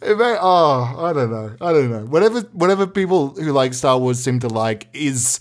It 0.00 0.18
may, 0.18 0.36
oh, 0.40 0.94
I 0.98 1.12
don't 1.12 1.30
know. 1.30 1.56
I 1.60 1.72
don't 1.72 1.90
know. 1.90 2.04
Whatever, 2.06 2.40
whatever 2.52 2.86
people 2.86 3.30
who 3.30 3.52
like 3.52 3.74
Star 3.74 3.98
Wars 3.98 4.22
seem 4.22 4.40
to 4.40 4.48
like 4.48 4.88
is. 4.92 5.40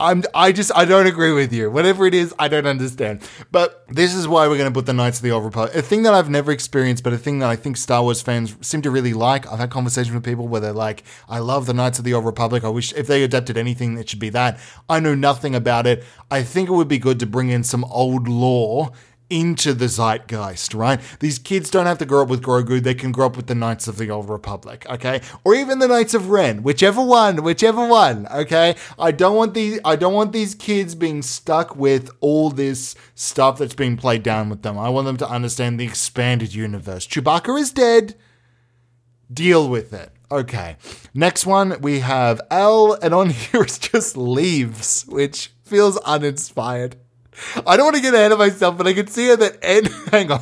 I'm, 0.00 0.24
I 0.34 0.50
just, 0.50 0.72
I 0.74 0.84
don't 0.84 1.06
agree 1.06 1.32
with 1.32 1.52
you. 1.52 1.70
Whatever 1.70 2.06
it 2.06 2.14
is, 2.14 2.34
I 2.36 2.48
don't 2.48 2.66
understand. 2.66 3.22
But 3.52 3.84
this 3.88 4.16
is 4.16 4.26
why 4.26 4.48
we're 4.48 4.56
going 4.56 4.68
to 4.68 4.74
put 4.74 4.84
the 4.84 4.92
Knights 4.92 5.18
of 5.18 5.22
the 5.22 5.30
Old 5.30 5.44
Republic. 5.44 5.76
A 5.76 5.82
thing 5.82 6.02
that 6.02 6.12
I've 6.12 6.28
never 6.28 6.50
experienced, 6.50 7.04
but 7.04 7.12
a 7.12 7.18
thing 7.18 7.38
that 7.38 7.48
I 7.48 7.54
think 7.54 7.76
Star 7.76 8.02
Wars 8.02 8.20
fans 8.20 8.56
seem 8.62 8.82
to 8.82 8.90
really 8.90 9.12
like. 9.12 9.46
I've 9.46 9.60
had 9.60 9.70
conversations 9.70 10.12
with 10.12 10.24
people 10.24 10.48
where 10.48 10.60
they're 10.60 10.72
like, 10.72 11.04
I 11.28 11.38
love 11.38 11.66
the 11.66 11.74
Knights 11.74 12.00
of 12.00 12.04
the 12.04 12.14
Old 12.14 12.24
Republic. 12.24 12.64
I 12.64 12.68
wish 12.68 12.92
if 12.94 13.06
they 13.06 13.22
adapted 13.22 13.56
anything, 13.56 13.96
it 13.96 14.08
should 14.08 14.18
be 14.18 14.30
that. 14.30 14.58
I 14.88 14.98
know 14.98 15.14
nothing 15.14 15.54
about 15.54 15.86
it. 15.86 16.02
I 16.32 16.42
think 16.42 16.68
it 16.68 16.72
would 16.72 16.88
be 16.88 16.98
good 16.98 17.20
to 17.20 17.26
bring 17.26 17.50
in 17.50 17.62
some 17.62 17.84
old 17.84 18.26
lore 18.26 18.90
into 19.32 19.72
the 19.72 19.88
zeitgeist, 19.88 20.74
right? 20.74 21.00
These 21.20 21.38
kids 21.38 21.70
don't 21.70 21.86
have 21.86 21.96
to 21.98 22.04
grow 22.04 22.22
up 22.22 22.28
with 22.28 22.42
Grogu, 22.42 22.82
they 22.82 22.94
can 22.94 23.12
grow 23.12 23.26
up 23.26 23.36
with 23.36 23.46
the 23.46 23.54
Knights 23.54 23.88
of 23.88 23.96
the 23.96 24.10
Old 24.10 24.28
Republic, 24.28 24.84
okay? 24.90 25.22
Or 25.42 25.54
even 25.54 25.78
the 25.78 25.88
Knights 25.88 26.12
of 26.12 26.28
Ren, 26.28 26.62
whichever 26.62 27.02
one, 27.02 27.42
whichever 27.42 27.86
one, 27.86 28.26
okay? 28.28 28.76
I 28.98 29.10
don't 29.10 29.34
want 29.34 29.54
these 29.54 29.80
I 29.86 29.96
don't 29.96 30.12
want 30.12 30.32
these 30.32 30.54
kids 30.54 30.94
being 30.94 31.22
stuck 31.22 31.74
with 31.74 32.10
all 32.20 32.50
this 32.50 32.94
stuff 33.14 33.58
that's 33.58 33.74
being 33.74 33.96
played 33.96 34.22
down 34.22 34.50
with 34.50 34.60
them. 34.60 34.78
I 34.78 34.90
want 34.90 35.06
them 35.06 35.16
to 35.16 35.28
understand 35.28 35.80
the 35.80 35.86
expanded 35.86 36.54
universe. 36.54 37.06
Chewbacca 37.06 37.58
is 37.58 37.72
dead. 37.72 38.14
Deal 39.32 39.66
with 39.66 39.94
it. 39.94 40.10
Okay. 40.30 40.76
Next 41.14 41.46
one 41.46 41.80
we 41.80 42.00
have 42.00 42.40
L, 42.50 42.98
and 43.00 43.14
on 43.14 43.30
here 43.30 43.62
it's 43.62 43.78
just 43.78 44.14
leaves, 44.14 45.06
which 45.08 45.52
feels 45.64 45.96
uninspired. 45.98 46.96
I 47.66 47.76
don't 47.76 47.86
want 47.86 47.96
to 47.96 48.02
get 48.02 48.14
ahead 48.14 48.32
of 48.32 48.38
myself, 48.38 48.76
but 48.76 48.86
I 48.86 48.94
can 48.94 49.06
see 49.06 49.30
at 49.30 49.38
the 49.38 49.58
end. 49.64 49.88
Hang 50.10 50.30
on. 50.30 50.40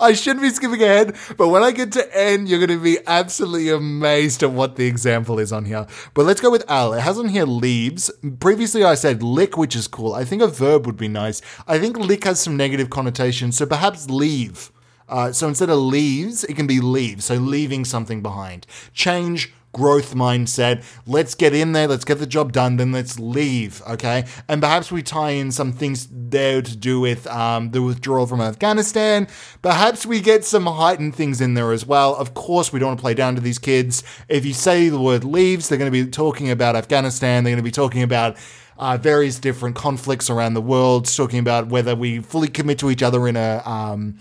I 0.00 0.12
shouldn't 0.12 0.42
be 0.42 0.50
skipping 0.50 0.82
ahead, 0.82 1.16
but 1.36 1.48
when 1.48 1.62
I 1.62 1.70
get 1.70 1.92
to 1.92 2.16
N, 2.16 2.46
you're 2.46 2.58
going 2.58 2.76
to 2.76 2.82
be 2.82 2.98
absolutely 3.06 3.70
amazed 3.70 4.42
at 4.42 4.50
what 4.50 4.76
the 4.76 4.86
example 4.86 5.38
is 5.38 5.52
on 5.52 5.64
here. 5.66 5.86
But 6.14 6.26
let's 6.26 6.40
go 6.40 6.50
with 6.50 6.64
L. 6.68 6.94
It 6.94 7.00
has 7.00 7.18
on 7.18 7.28
here 7.28 7.44
leaves. 7.44 8.10
Previously, 8.40 8.82
I 8.82 8.94
said 8.94 9.22
lick, 9.22 9.56
which 9.56 9.76
is 9.76 9.86
cool. 9.86 10.14
I 10.14 10.24
think 10.24 10.42
a 10.42 10.48
verb 10.48 10.86
would 10.86 10.96
be 10.96 11.08
nice. 11.08 11.40
I 11.66 11.78
think 11.78 11.96
lick 11.96 12.24
has 12.24 12.40
some 12.40 12.56
negative 12.56 12.90
connotations, 12.90 13.56
so 13.56 13.66
perhaps 13.66 14.10
leave. 14.10 14.72
Uh, 15.08 15.32
so 15.32 15.48
instead 15.48 15.70
of 15.70 15.78
leaves, 15.78 16.44
it 16.44 16.54
can 16.54 16.66
be 16.66 16.80
leave. 16.80 17.22
So 17.22 17.34
leaving 17.34 17.84
something 17.84 18.20
behind. 18.20 18.66
Change 18.92 19.52
growth 19.72 20.14
mindset. 20.14 20.84
Let's 21.06 21.34
get 21.34 21.54
in 21.54 21.72
there, 21.72 21.86
let's 21.86 22.04
get 22.04 22.18
the 22.18 22.26
job 22.26 22.52
done, 22.52 22.76
then 22.76 22.92
let's 22.92 23.18
leave, 23.18 23.82
okay? 23.88 24.24
And 24.48 24.60
perhaps 24.60 24.90
we 24.90 25.02
tie 25.02 25.30
in 25.30 25.52
some 25.52 25.72
things 25.72 26.08
there 26.10 26.62
to 26.62 26.76
do 26.76 27.00
with 27.00 27.26
um, 27.26 27.70
the 27.70 27.82
withdrawal 27.82 28.26
from 28.26 28.40
Afghanistan. 28.40 29.28
Perhaps 29.62 30.06
we 30.06 30.20
get 30.20 30.44
some 30.44 30.66
heightened 30.66 31.14
things 31.14 31.40
in 31.40 31.54
there 31.54 31.72
as 31.72 31.86
well. 31.86 32.14
Of 32.16 32.34
course, 32.34 32.72
we 32.72 32.80
don't 32.80 32.88
want 32.88 32.98
to 32.98 33.02
play 33.02 33.14
down 33.14 33.34
to 33.34 33.40
these 33.40 33.58
kids. 33.58 34.02
If 34.28 34.44
you 34.44 34.54
say 34.54 34.88
the 34.88 35.00
word 35.00 35.24
leaves, 35.24 35.68
they're 35.68 35.78
going 35.78 35.92
to 35.92 36.04
be 36.04 36.10
talking 36.10 36.50
about 36.50 36.76
Afghanistan, 36.76 37.44
they're 37.44 37.52
going 37.52 37.62
to 37.62 37.62
be 37.62 37.70
talking 37.70 38.02
about 38.02 38.36
uh, 38.78 38.96
various 38.96 39.38
different 39.38 39.76
conflicts 39.76 40.30
around 40.30 40.54
the 40.54 40.62
world, 40.62 41.04
talking 41.14 41.40
about 41.40 41.66
whether 41.68 41.94
we 41.94 42.20
fully 42.20 42.48
commit 42.48 42.78
to 42.78 42.90
each 42.90 43.02
other 43.02 43.26
in 43.28 43.36
a. 43.36 43.62
Um, 43.64 44.18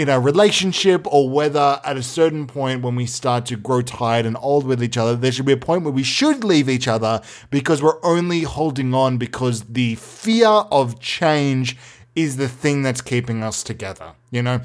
in 0.00 0.08
a 0.08 0.18
relationship 0.18 1.06
or 1.06 1.28
whether 1.28 1.78
at 1.84 1.94
a 1.94 2.02
certain 2.02 2.46
point 2.46 2.80
when 2.80 2.96
we 2.96 3.04
start 3.04 3.44
to 3.44 3.54
grow 3.54 3.82
tired 3.82 4.24
and 4.24 4.34
old 4.40 4.64
with 4.64 4.82
each 4.82 4.96
other, 4.96 5.14
there 5.14 5.30
should 5.30 5.44
be 5.44 5.52
a 5.52 5.58
point 5.58 5.82
where 5.82 5.92
we 5.92 6.02
should 6.02 6.42
leave 6.42 6.70
each 6.70 6.88
other 6.88 7.20
because 7.50 7.82
we're 7.82 8.02
only 8.02 8.40
holding 8.40 8.94
on 8.94 9.18
because 9.18 9.64
the 9.64 9.96
fear 9.96 10.48
of 10.48 10.98
change 11.00 11.76
is 12.16 12.38
the 12.38 12.48
thing 12.48 12.82
that's 12.82 13.02
keeping 13.02 13.42
us 13.42 13.62
together. 13.62 14.12
You 14.30 14.40
know? 14.40 14.60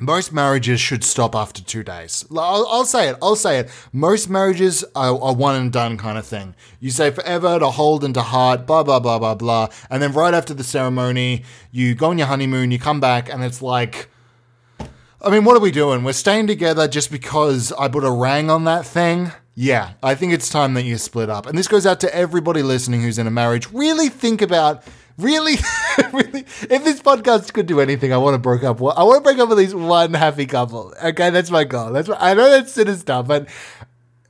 Most 0.00 0.32
marriages 0.32 0.80
should 0.80 1.04
stop 1.04 1.34
after 1.34 1.62
two 1.62 1.82
days. 1.82 2.24
I'll, 2.30 2.66
I'll 2.70 2.86
say 2.86 3.10
it. 3.10 3.16
I'll 3.20 3.36
say 3.36 3.58
it. 3.58 3.70
Most 3.92 4.30
marriages 4.30 4.84
are, 4.94 5.20
are, 5.20 5.34
one 5.34 5.54
and 5.54 5.70
done 5.70 5.98
kind 5.98 6.16
of 6.16 6.24
thing. 6.24 6.54
You 6.80 6.90
say 6.90 7.10
forever 7.10 7.58
to 7.58 7.68
hold 7.68 8.04
and 8.04 8.14
to 8.14 8.22
heart, 8.22 8.66
blah, 8.66 8.82
blah, 8.82 9.00
blah, 9.00 9.18
blah, 9.18 9.34
blah. 9.34 9.68
And 9.90 10.02
then 10.02 10.12
right 10.12 10.32
after 10.32 10.54
the 10.54 10.64
ceremony, 10.64 11.44
you 11.72 11.94
go 11.94 12.06
on 12.06 12.16
your 12.16 12.26
honeymoon, 12.26 12.70
you 12.70 12.78
come 12.78 13.00
back, 13.00 13.30
and 13.30 13.44
it's 13.44 13.60
like, 13.60 14.08
I 15.20 15.30
mean, 15.30 15.44
what 15.44 15.56
are 15.56 15.60
we 15.60 15.70
doing? 15.70 16.04
We're 16.04 16.12
staying 16.12 16.46
together 16.46 16.86
just 16.86 17.10
because 17.10 17.72
I 17.72 17.88
put 17.88 18.04
a 18.04 18.10
rang 18.10 18.50
on 18.50 18.64
that 18.64 18.84
thing? 18.84 19.32
Yeah, 19.54 19.94
I 20.02 20.14
think 20.14 20.34
it's 20.34 20.50
time 20.50 20.74
that 20.74 20.82
you 20.82 20.98
split 20.98 21.30
up. 21.30 21.46
And 21.46 21.56
this 21.56 21.68
goes 21.68 21.86
out 21.86 22.00
to 22.00 22.14
everybody 22.14 22.62
listening 22.62 23.00
who's 23.00 23.18
in 23.18 23.26
a 23.26 23.30
marriage. 23.30 23.72
Really 23.72 24.10
think 24.10 24.42
about 24.42 24.84
really, 25.16 25.54
really, 26.12 26.40
if 26.40 26.84
this 26.84 27.00
podcast 27.00 27.54
could 27.54 27.64
do 27.64 27.80
anything, 27.80 28.12
I 28.12 28.18
want 28.18 28.34
to 28.34 28.38
break 28.38 28.62
up. 28.62 28.76
I 28.82 29.02
want 29.02 29.16
to 29.16 29.20
break 29.22 29.38
up 29.38 29.48
with 29.48 29.56
least 29.56 29.74
one 29.74 30.12
happy 30.12 30.44
couple. 30.44 30.92
Okay, 31.02 31.30
that's 31.30 31.50
my 31.50 31.64
goal. 31.64 31.92
That's 31.92 32.10
I 32.18 32.34
know 32.34 32.50
that's 32.50 32.72
sinister, 32.72 33.22
but 33.22 33.48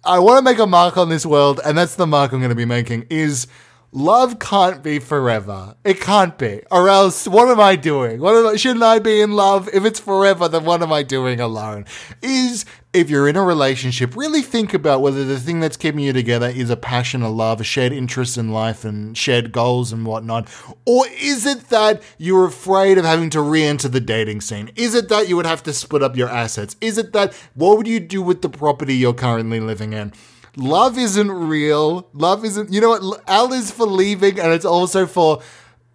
I 0.05 0.21
want 0.21 0.39
to 0.39 0.43
make 0.43 0.61
a 0.61 0.67
mark 0.67 0.97
on 0.97 1.09
this 1.09 1.27
world, 1.27 1.61
and 1.65 1.77
that's 1.77 1.97
the 1.97 2.07
mark 2.07 2.33
I'm 2.33 2.39
going 2.39 2.51
to 2.51 2.55
be 2.55 2.65
making. 2.65 3.07
Is 3.11 3.49
love 3.93 4.39
can't 4.39 4.83
be 4.83 4.99
forever. 4.99 5.75
It 5.85 6.01
can't 6.01 6.37
be. 6.37 6.63
Or 6.71 6.89
else, 6.89 7.27
what 7.27 7.49
am 7.49 7.61
I 7.61 7.77
doing? 7.77 8.21
What 8.21 8.35
I, 8.47 8.57
shouldn't 8.57 8.83
I 8.83 8.99
be 8.99 9.21
in 9.21 9.33
love? 9.33 9.69
If 9.73 9.85
it's 9.85 10.01
forever, 10.01 10.49
then 10.49 10.65
what 10.65 10.83
am 10.83 10.93
I 10.93 11.03
doing 11.03 11.41
alone? 11.41 11.87
Is 12.23 12.65
if 12.93 13.11
you're 13.11 13.29
in 13.29 13.37
a 13.37 13.43
relationship, 13.43 14.17
really 14.17 14.43
think 14.43 14.73
about 14.73 15.03
whether 15.03 15.25
the 15.25 15.39
thing 15.39 15.61
that's 15.61 15.77
keeping 15.77 16.01
you 16.01 16.13
together 16.13 16.49
is 16.49 16.71
a 16.71 16.77
passion, 16.77 17.23
a 17.23 17.29
love, 17.29 17.61
a 17.61 17.65
shared 17.65 17.93
interest 17.93 18.39
in 18.39 18.51
life, 18.53 18.85
and 18.85 19.17
shared 19.17 19.53
goals 19.53 19.93
and 19.93 20.07
whatnot. 20.07 20.49
Or 20.85 21.07
is 21.21 21.45
it 21.47 21.69
that 21.69 22.03
you're 22.19 22.47
afraid 22.47 22.99
of 22.99 23.05
having 23.05 23.31
to 23.31 23.41
re 23.41 23.63
enter 23.63 23.89
the 23.89 24.01
dating 24.01 24.41
scene? 24.41 24.71
Is 24.77 24.95
it 24.95 25.09
that 25.09 25.29
you 25.29 25.37
would 25.37 25.47
have 25.47 25.63
to 25.65 25.73
split 25.73 26.03
up 26.03 26.17
your 26.17 26.29
assets? 26.29 26.77
Is 26.81 26.99
it 26.99 27.13
that 27.13 27.35
what 27.55 27.77
would 27.77 27.87
you 27.87 28.01
do 28.01 28.23
with 28.23 28.43
the 28.43 28.49
property 28.49 28.95
you're 28.95 29.15
currently 29.15 29.61
living 29.61 29.93
in? 29.93 30.13
Love 30.57 30.99
isn't 30.99 31.31
real. 31.31 32.09
Love 32.13 32.45
isn't. 32.45 32.73
You 32.73 32.81
know 32.81 32.91
what? 32.91 33.23
L 33.27 33.53
is 33.53 33.71
for 33.71 33.87
leaving, 33.87 34.41
and 34.41 34.53
it's 34.53 34.65
also 34.65 35.07
for. 35.07 35.43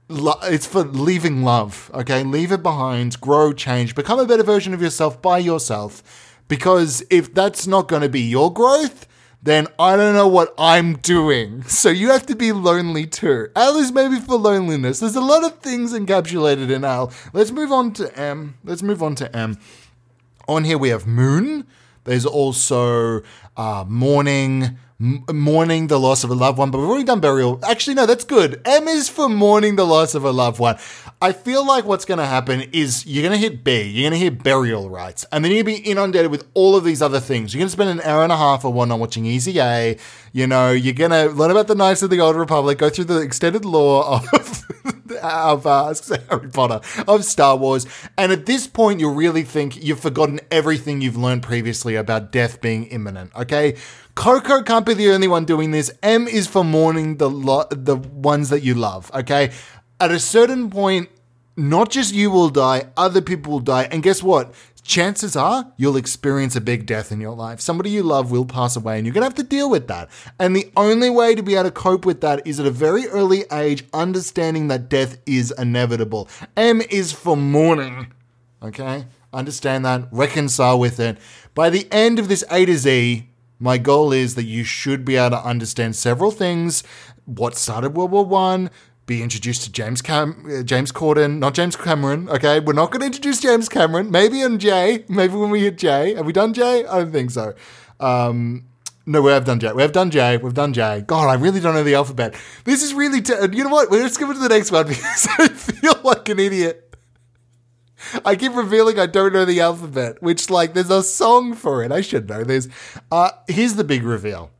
It's 0.09 0.65
for 0.65 0.83
leaving 0.83 1.41
love, 1.41 1.89
okay? 1.93 2.21
Leave 2.25 2.51
it 2.51 2.61
behind, 2.61 3.21
grow, 3.21 3.53
change, 3.53 3.95
become 3.95 4.19
a 4.19 4.25
better 4.25 4.43
version 4.43 4.73
of 4.73 4.81
yourself 4.81 5.21
by 5.21 5.37
yourself. 5.37 6.43
Because 6.49 7.01
if 7.09 7.33
that's 7.33 7.65
not 7.65 7.87
going 7.87 8.01
to 8.01 8.09
be 8.09 8.19
your 8.19 8.51
growth, 8.51 9.07
then 9.41 9.67
I 9.79 9.95
don't 9.95 10.13
know 10.13 10.27
what 10.27 10.53
I'm 10.57 10.97
doing. 10.97 11.63
So 11.67 11.89
you 11.89 12.09
have 12.09 12.25
to 12.25 12.35
be 12.35 12.51
lonely 12.51 13.07
too. 13.07 13.47
L 13.55 13.77
is 13.77 13.91
maybe 13.91 14.19
for 14.19 14.35
loneliness. 14.35 14.99
There's 14.99 15.15
a 15.15 15.21
lot 15.21 15.45
of 15.45 15.59
things 15.59 15.93
encapsulated 15.93 16.69
in 16.69 16.83
L. 16.83 17.11
Let's 17.31 17.51
move 17.51 17.71
on 17.71 17.93
to 17.93 18.19
M. 18.19 18.57
Let's 18.65 18.83
move 18.83 19.01
on 19.01 19.15
to 19.15 19.35
M. 19.35 19.57
On 20.47 20.65
here 20.65 20.77
we 20.77 20.89
have 20.89 21.07
Moon. 21.07 21.65
There's 22.03 22.25
also 22.25 23.21
uh, 23.55 23.85
mourning, 23.87 24.77
m- 24.99 25.23
mourning 25.31 25.87
the 25.87 25.99
loss 25.99 26.23
of 26.23 26.29
a 26.29 26.35
loved 26.35 26.57
one, 26.57 26.71
but 26.71 26.79
we've 26.79 26.87
already 26.87 27.03
done 27.03 27.19
burial. 27.19 27.59
Actually, 27.63 27.95
no, 27.95 28.05
that's 28.05 28.23
good. 28.23 28.61
M 28.65 28.87
is 28.87 29.09
for 29.09 29.29
mourning 29.29 29.75
the 29.75 29.85
loss 29.85 30.15
of 30.15 30.23
a 30.23 30.31
loved 30.31 30.59
one. 30.59 30.77
I 31.21 31.31
feel 31.33 31.65
like 31.65 31.85
what's 31.85 32.05
going 32.05 32.17
to 32.17 32.25
happen 32.25 32.61
is 32.71 33.05
you're 33.05 33.21
going 33.21 33.39
to 33.39 33.47
hit 33.49 33.63
B, 33.63 33.83
you're 33.83 34.09
going 34.09 34.19
to 34.19 34.25
hit 34.25 34.43
burial 34.43 34.89
rites, 34.89 35.25
and 35.31 35.45
then 35.45 35.51
to 35.51 35.63
be 35.63 35.75
inundated 35.75 36.31
with 36.31 36.47
all 36.55 36.75
of 36.75 36.83
these 36.83 37.01
other 37.01 37.19
things. 37.19 37.53
You're 37.53 37.59
going 37.59 37.67
to 37.67 37.71
spend 37.71 37.89
an 37.91 38.01
hour 38.01 38.23
and 38.23 38.31
a 38.31 38.37
half 38.37 38.65
or 38.65 38.73
one 38.73 38.91
on 38.91 38.99
watching 38.99 39.25
Easy 39.25 39.59
A. 39.59 39.97
You 40.31 40.47
know, 40.47 40.71
you're 40.71 40.93
going 40.93 41.11
to 41.11 41.29
learn 41.29 41.51
about 41.51 41.67
the 41.67 41.75
Knights 41.75 42.01
of 42.01 42.09
the 42.09 42.19
Old 42.19 42.35
Republic, 42.35 42.77
go 42.77 42.89
through 42.89 43.05
the 43.05 43.19
extended 43.19 43.65
lore 43.65 44.05
of. 44.33 44.65
of 45.21 45.67
uh, 45.67 45.93
Harry 46.29 46.49
Potter, 46.49 46.79
of 47.07 47.23
Star 47.25 47.55
Wars. 47.57 47.85
And 48.17 48.31
at 48.31 48.45
this 48.45 48.65
point, 48.65 48.99
you 48.99 49.11
really 49.11 49.43
think 49.43 49.83
you've 49.83 49.99
forgotten 49.99 50.39
everything 50.49 51.01
you've 51.01 51.17
learned 51.17 51.43
previously 51.43 51.95
about 51.95 52.31
death 52.31 52.61
being 52.61 52.85
imminent. 52.85 53.35
Okay, 53.35 53.75
Coco 54.15 54.63
can't 54.63 54.85
be 54.85 54.93
the 54.93 55.11
only 55.11 55.27
one 55.27 55.45
doing 55.45 55.71
this. 55.71 55.91
M 56.01 56.27
is 56.27 56.47
for 56.47 56.63
mourning 56.63 57.17
the 57.17 57.29
lo- 57.29 57.67
the 57.69 57.97
ones 57.97 58.49
that 58.49 58.63
you 58.63 58.73
love. 58.73 59.11
Okay, 59.13 59.51
at 59.99 60.11
a 60.11 60.19
certain 60.19 60.69
point, 60.69 61.09
not 61.57 61.91
just 61.91 62.13
you 62.13 62.31
will 62.31 62.49
die, 62.49 62.85
other 62.97 63.21
people 63.21 63.51
will 63.51 63.59
die. 63.59 63.87
And 63.91 64.01
guess 64.01 64.23
what? 64.23 64.53
Chances 64.83 65.35
are 65.35 65.71
you'll 65.77 65.97
experience 65.97 66.55
a 66.55 66.61
big 66.61 66.85
death 66.85 67.11
in 67.11 67.21
your 67.21 67.35
life. 67.35 67.61
Somebody 67.61 67.91
you 67.91 68.03
love 68.03 68.31
will 68.31 68.45
pass 68.45 68.75
away, 68.75 68.97
and 68.97 69.05
you're 69.05 69.13
going 69.13 69.21
to 69.21 69.27
have 69.27 69.35
to 69.35 69.43
deal 69.43 69.69
with 69.69 69.87
that. 69.87 70.09
And 70.39 70.55
the 70.55 70.71
only 70.75 71.09
way 71.09 71.35
to 71.35 71.43
be 71.43 71.55
able 71.55 71.65
to 71.65 71.71
cope 71.71 72.05
with 72.05 72.21
that 72.21 72.45
is 72.45 72.59
at 72.59 72.65
a 72.65 72.71
very 72.71 73.07
early 73.07 73.43
age, 73.51 73.85
understanding 73.93 74.67
that 74.69 74.89
death 74.89 75.17
is 75.25 75.53
inevitable. 75.57 76.27
M 76.57 76.81
is 76.81 77.11
for 77.11 77.37
mourning. 77.37 78.11
Okay? 78.63 79.05
understand 79.33 79.85
that, 79.85 80.07
reconcile 80.11 80.79
with 80.79 80.99
it. 80.99 81.17
By 81.53 81.69
the 81.69 81.87
end 81.91 82.19
of 82.19 82.27
this 82.27 82.43
A 82.51 82.65
to 82.65 82.77
Z, 82.77 83.29
my 83.59 83.77
goal 83.77 84.11
is 84.11 84.35
that 84.35 84.43
you 84.43 84.63
should 84.63 85.05
be 85.05 85.15
able 85.15 85.37
to 85.37 85.45
understand 85.45 85.95
several 85.95 86.31
things. 86.31 86.83
What 87.25 87.55
started 87.55 87.95
World 87.95 88.11
War 88.11 88.25
One? 88.25 88.69
Be 89.05 89.23
introduced 89.23 89.63
to 89.63 89.71
James 89.71 90.01
Cam- 90.01 90.45
uh, 90.49 90.63
James 90.63 90.91
Corden, 90.91 91.39
not 91.39 91.53
James 91.53 91.75
Cameron. 91.75 92.29
Okay, 92.29 92.59
we're 92.59 92.73
not 92.73 92.91
going 92.91 93.01
to 93.01 93.07
introduce 93.07 93.41
James 93.41 93.67
Cameron. 93.67 94.11
Maybe 94.11 94.43
on 94.43 94.59
Jay. 94.59 95.03
Maybe 95.09 95.35
when 95.35 95.49
we 95.49 95.61
hit 95.61 95.77
Jay. 95.77 96.13
Have 96.15 96.25
we 96.25 96.33
done 96.33 96.53
Jay? 96.53 96.85
I 96.85 96.99
don't 96.99 97.11
think 97.11 97.31
so. 97.31 97.53
Um, 97.99 98.65
no, 99.05 99.21
we 99.21 99.31
have 99.31 99.45
done 99.45 99.59
J. 99.59 99.73
We 99.73 99.81
have 99.81 99.91
done 99.91 100.11
J. 100.11 100.37
We've 100.37 100.53
done 100.53 100.73
J. 100.73 101.03
God, 101.05 101.27
I 101.27 101.33
really 101.33 101.59
don't 101.59 101.73
know 101.73 101.83
the 101.83 101.95
alphabet. 101.95 102.35
This 102.65 102.83
is 102.83 102.93
really. 102.93 103.21
T- 103.21 103.33
you 103.51 103.63
know 103.63 103.69
what? 103.69 103.89
We're 103.89 104.03
just 104.03 104.19
going 104.19 104.33
to 104.33 104.39
the 104.39 104.49
next 104.49 104.71
one 104.71 104.87
because 104.87 105.27
I 105.39 105.47
feel 105.47 105.99
like 106.03 106.29
an 106.29 106.39
idiot. 106.39 106.95
I 108.25 108.35
keep 108.35 108.55
revealing 108.55 108.99
I 108.99 109.05
don't 109.07 109.33
know 109.33 109.45
the 109.45 109.61
alphabet, 109.61 110.21
which 110.21 110.49
like 110.49 110.73
there's 110.73 110.89
a 110.89 111.03
song 111.03 111.53
for 111.53 111.83
it. 111.83 111.91
I 111.91 112.01
should 112.01 112.29
know. 112.29 112.43
There's. 112.43 112.67
Uh, 113.11 113.31
here's 113.47 113.73
the 113.73 113.83
big 113.83 114.03
reveal. 114.03 114.51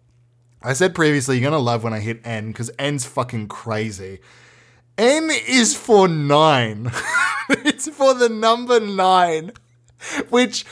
I 0.64 0.74
said 0.74 0.94
previously 0.94 1.40
you're 1.40 1.50
gonna 1.50 1.62
love 1.62 1.84
when 1.84 1.94
I 1.94 2.00
hit 2.00 2.22
N 2.24 2.48
because 2.48 2.72
N's 2.78 3.06
fucking 3.06 3.48
crazy. 3.48 4.20
N 4.98 5.30
is 5.48 5.76
for 5.76 6.08
nine. 6.08 6.92
it's 7.50 7.90
for 7.90 8.14
the 8.14 8.30
number 8.30 8.80
nine, 8.80 9.52
which 10.30 10.66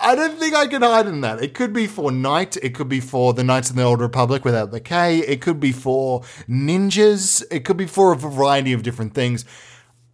I 0.00 0.14
don't 0.14 0.38
think 0.38 0.54
I 0.54 0.66
can 0.66 0.82
hide 0.82 1.06
in 1.06 1.20
that. 1.22 1.42
It 1.42 1.54
could 1.54 1.72
be 1.72 1.86
for 1.86 2.10
Knight. 2.10 2.56
It 2.58 2.74
could 2.74 2.88
be 2.88 3.00
for 3.00 3.32
the 3.32 3.44
Knights 3.44 3.70
in 3.70 3.76
the 3.76 3.82
Old 3.82 4.00
Republic 4.00 4.44
without 4.44 4.70
the 4.70 4.80
K. 4.80 5.18
It 5.18 5.40
could 5.40 5.60
be 5.60 5.72
for 5.72 6.20
ninjas. 6.48 7.42
It 7.50 7.64
could 7.64 7.76
be 7.76 7.86
for 7.86 8.12
a 8.12 8.16
variety 8.16 8.72
of 8.72 8.82
different 8.82 9.14
things. 9.14 9.44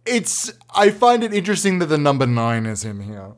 It's. 0.05 0.53
I 0.73 0.89
find 0.89 1.23
it 1.23 1.33
interesting 1.33 1.79
that 1.79 1.87
the 1.87 1.97
number 1.97 2.25
nine 2.25 2.65
is 2.65 2.85
in 2.85 3.01
here. 3.01 3.33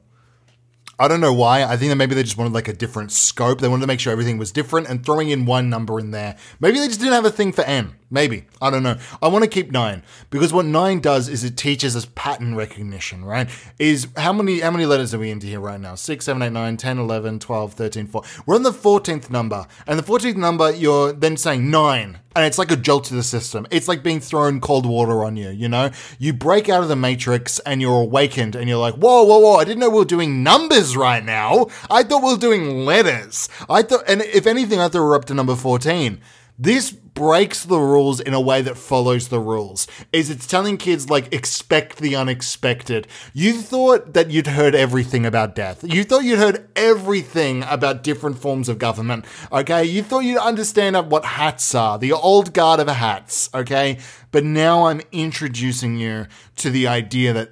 I 1.03 1.09
don't 1.09 1.19
know 1.19 1.33
why. 1.33 1.65
I 1.65 1.75
think 1.75 1.89
that 1.89 1.97
maybe 1.97 2.15
they 2.15 2.23
just 2.23 2.37
wanted 2.37 2.53
like 2.53 2.69
a 2.69 2.73
different 2.73 3.11
scope. 3.11 3.59
They 3.59 3.67
wanted 3.67 3.81
to 3.81 3.87
make 3.87 3.99
sure 3.99 4.13
everything 4.13 4.37
was 4.37 4.53
different 4.53 4.87
and 4.87 5.05
throwing 5.05 5.31
in 5.31 5.45
one 5.45 5.69
number 5.69 5.99
in 5.99 6.11
there. 6.11 6.37
Maybe 6.61 6.79
they 6.79 6.87
just 6.87 7.01
didn't 7.01 7.11
have 7.11 7.25
a 7.25 7.29
thing 7.29 7.51
for 7.51 7.65
N. 7.65 7.95
Maybe. 8.13 8.45
I 8.61 8.69
don't 8.69 8.83
know. 8.83 8.97
I 9.23 9.27
want 9.27 9.43
to 9.43 9.49
keep 9.49 9.71
nine 9.71 10.03
because 10.29 10.53
what 10.53 10.67
nine 10.67 10.99
does 10.99 11.27
is 11.27 11.43
it 11.43 11.57
teaches 11.57 11.95
us 11.95 12.05
pattern 12.13 12.53
recognition, 12.53 13.25
right? 13.25 13.49
Is 13.79 14.07
how 14.17 14.31
many 14.31 14.59
how 14.59 14.69
many 14.69 14.85
letters 14.85 15.15
are 15.15 15.19
we 15.19 15.31
into 15.31 15.47
here 15.47 15.59
right 15.59 15.79
now? 15.79 15.95
6, 15.95 16.23
7, 16.23 16.39
8, 16.39 16.51
9, 16.51 16.77
10, 16.77 16.99
11, 16.99 17.39
12, 17.39 17.73
13, 17.73 18.05
14. 18.05 18.43
We're 18.45 18.53
on 18.53 18.61
the 18.61 18.69
14th 18.69 19.31
number. 19.31 19.65
And 19.87 19.97
the 19.97 20.03
14th 20.03 20.35
number, 20.35 20.71
you're 20.71 21.11
then 21.11 21.37
saying 21.37 21.71
nine. 21.71 22.19
And 22.35 22.45
it's 22.45 22.59
like 22.59 22.69
a 22.69 22.75
jolt 22.75 23.05
to 23.05 23.15
the 23.15 23.23
system. 23.23 23.65
It's 23.71 23.87
like 23.87 24.03
being 24.03 24.19
thrown 24.19 24.61
cold 24.61 24.85
water 24.85 25.23
on 25.23 25.35
you, 25.35 25.49
you 25.49 25.67
know? 25.67 25.89
You 26.19 26.33
break 26.33 26.69
out 26.69 26.83
of 26.83 26.89
the 26.89 26.95
matrix 26.95 27.57
and 27.59 27.81
you're 27.81 28.01
awakened 28.01 28.55
and 28.55 28.69
you're 28.69 28.77
like, 28.77 28.93
whoa, 28.93 29.23
whoa, 29.23 29.39
whoa, 29.39 29.55
I 29.55 29.63
didn't 29.63 29.79
know 29.79 29.89
we 29.89 29.97
were 29.97 30.05
doing 30.05 30.43
numbers 30.43 30.95
right 30.95 31.23
now. 31.25 31.67
I 31.89 32.03
thought 32.03 32.21
we 32.21 32.33
were 32.33 32.39
doing 32.39 32.85
letters. 32.85 33.49
I 33.67 33.81
thought, 33.81 34.03
and 34.07 34.21
if 34.21 34.45
anything, 34.45 34.79
I 34.79 34.83
thought 34.83 34.99
we 34.99 35.05
were 35.05 35.15
up 35.15 35.25
to 35.25 35.33
number 35.33 35.55
14. 35.55 36.21
This 36.59 36.95
breaks 37.13 37.63
the 37.63 37.79
rules 37.79 38.19
in 38.19 38.33
a 38.33 38.41
way 38.41 38.61
that 38.61 38.77
follows 38.77 39.27
the 39.27 39.39
rules. 39.39 39.87
Is 40.11 40.29
it's 40.29 40.47
telling 40.47 40.77
kids 40.77 41.09
like 41.09 41.33
expect 41.33 41.97
the 41.97 42.15
unexpected. 42.15 43.07
You 43.33 43.53
thought 43.53 44.13
that 44.13 44.31
you'd 44.31 44.47
heard 44.47 44.75
everything 44.75 45.25
about 45.25 45.55
death. 45.55 45.83
You 45.83 46.03
thought 46.03 46.23
you'd 46.23 46.39
heard 46.39 46.67
everything 46.75 47.63
about 47.69 48.03
different 48.03 48.39
forms 48.39 48.69
of 48.69 48.79
government. 48.79 49.25
Okay? 49.51 49.83
You 49.83 50.03
thought 50.03 50.21
you'd 50.21 50.39
understand 50.39 50.95
what 51.11 51.25
hats 51.25 51.73
are, 51.75 51.97
the 51.97 52.11
old 52.11 52.53
guard 52.53 52.79
of 52.79 52.87
hats, 52.87 53.49
okay? 53.53 53.97
But 54.31 54.43
now 54.43 54.87
I'm 54.87 55.01
introducing 55.11 55.97
you 55.97 56.27
to 56.57 56.69
the 56.69 56.87
idea 56.87 57.33
that 57.33 57.51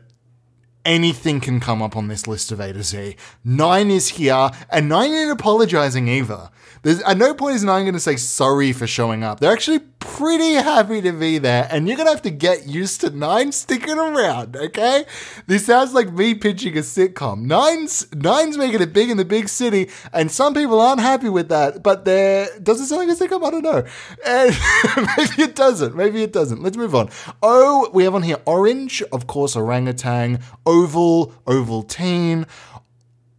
anything 0.86 1.39
can 1.39 1.59
come 1.59 1.82
up 1.82 1.95
on 1.95 2.07
this 2.07 2.28
list 2.28 2.51
of 2.51 2.59
A 2.59 2.74
to 2.74 2.84
Z. 2.84 3.16
Nine 3.43 3.91
is 3.91 4.09
here, 4.09 4.51
and 4.70 4.89
Nine 4.89 5.12
ain't 5.12 5.32
apologizing 5.32 6.07
either. 6.07 6.49
There's, 6.84 6.99
at 7.03 7.17
no 7.17 7.36
point 7.36 7.55
is 7.55 7.63
Nine 7.63 7.84
going 7.84 7.93
to 7.93 7.99
say 7.99 8.15
sorry 8.15 8.73
for 8.73 8.88
showing 8.88 9.23
up. 9.23 9.39
They're 9.39 9.51
actually 9.51 9.79
pretty 9.99 10.53
happy 10.53 10.99
to 11.01 11.11
be 11.11 11.38
there, 11.38 11.67
and 11.69 11.88
you're 11.88 11.95
going 11.95 12.07
to 12.07 12.13
have 12.13 12.23
to 12.23 12.32
get 12.32 12.67
used 12.67 13.01
to 13.01 13.11
Nine 13.11 13.51
sticking 13.51 13.99
around, 13.99 14.55
okay? 14.55 15.05
This 15.45 15.67
sounds 15.67 15.93
like 15.93 16.11
me 16.11 16.34
pitching 16.34 16.75
a 16.75 16.82
sitcom. 16.82 17.41
Nine's, 17.41 18.07
Nine's 18.15 18.57
making 18.57 18.82
it 18.82 18.93
big 18.93 19.11
in 19.11 19.17
the 19.17 19.25
big 19.25 19.47
city, 19.47 19.89
and 20.11 20.32
some 20.32 20.55
people 20.55 20.82
aren't 20.82 21.01
happy 21.01 21.29
with 21.29 21.49
that, 21.49 21.84
but 21.84 22.03
there 22.05 22.47
does 22.63 22.82
it 22.82 22.88
sound 22.88 23.07
like 23.07 23.15
a 23.15 23.19
sitcom? 23.19 23.45
I 23.45 23.51
don't 23.51 23.63
know. 23.63 23.86
And 24.25 24.57
maybe 25.17 25.43
it 25.43 25.55
doesn't. 25.55 25.95
Maybe 25.95 26.23
it 26.23 26.34
doesn't. 26.34 26.63
Let's 26.63 26.77
move 26.77 26.95
on. 26.95 27.09
Oh, 27.43 27.91
we 27.93 28.05
have 28.05 28.15
on 28.15 28.23
here 28.23 28.38
Orange, 28.45 29.03
of 29.11 29.27
course, 29.27 29.55
orangutan, 29.55 30.39
Oval, 30.65 31.34
Ovaltine, 31.45 32.47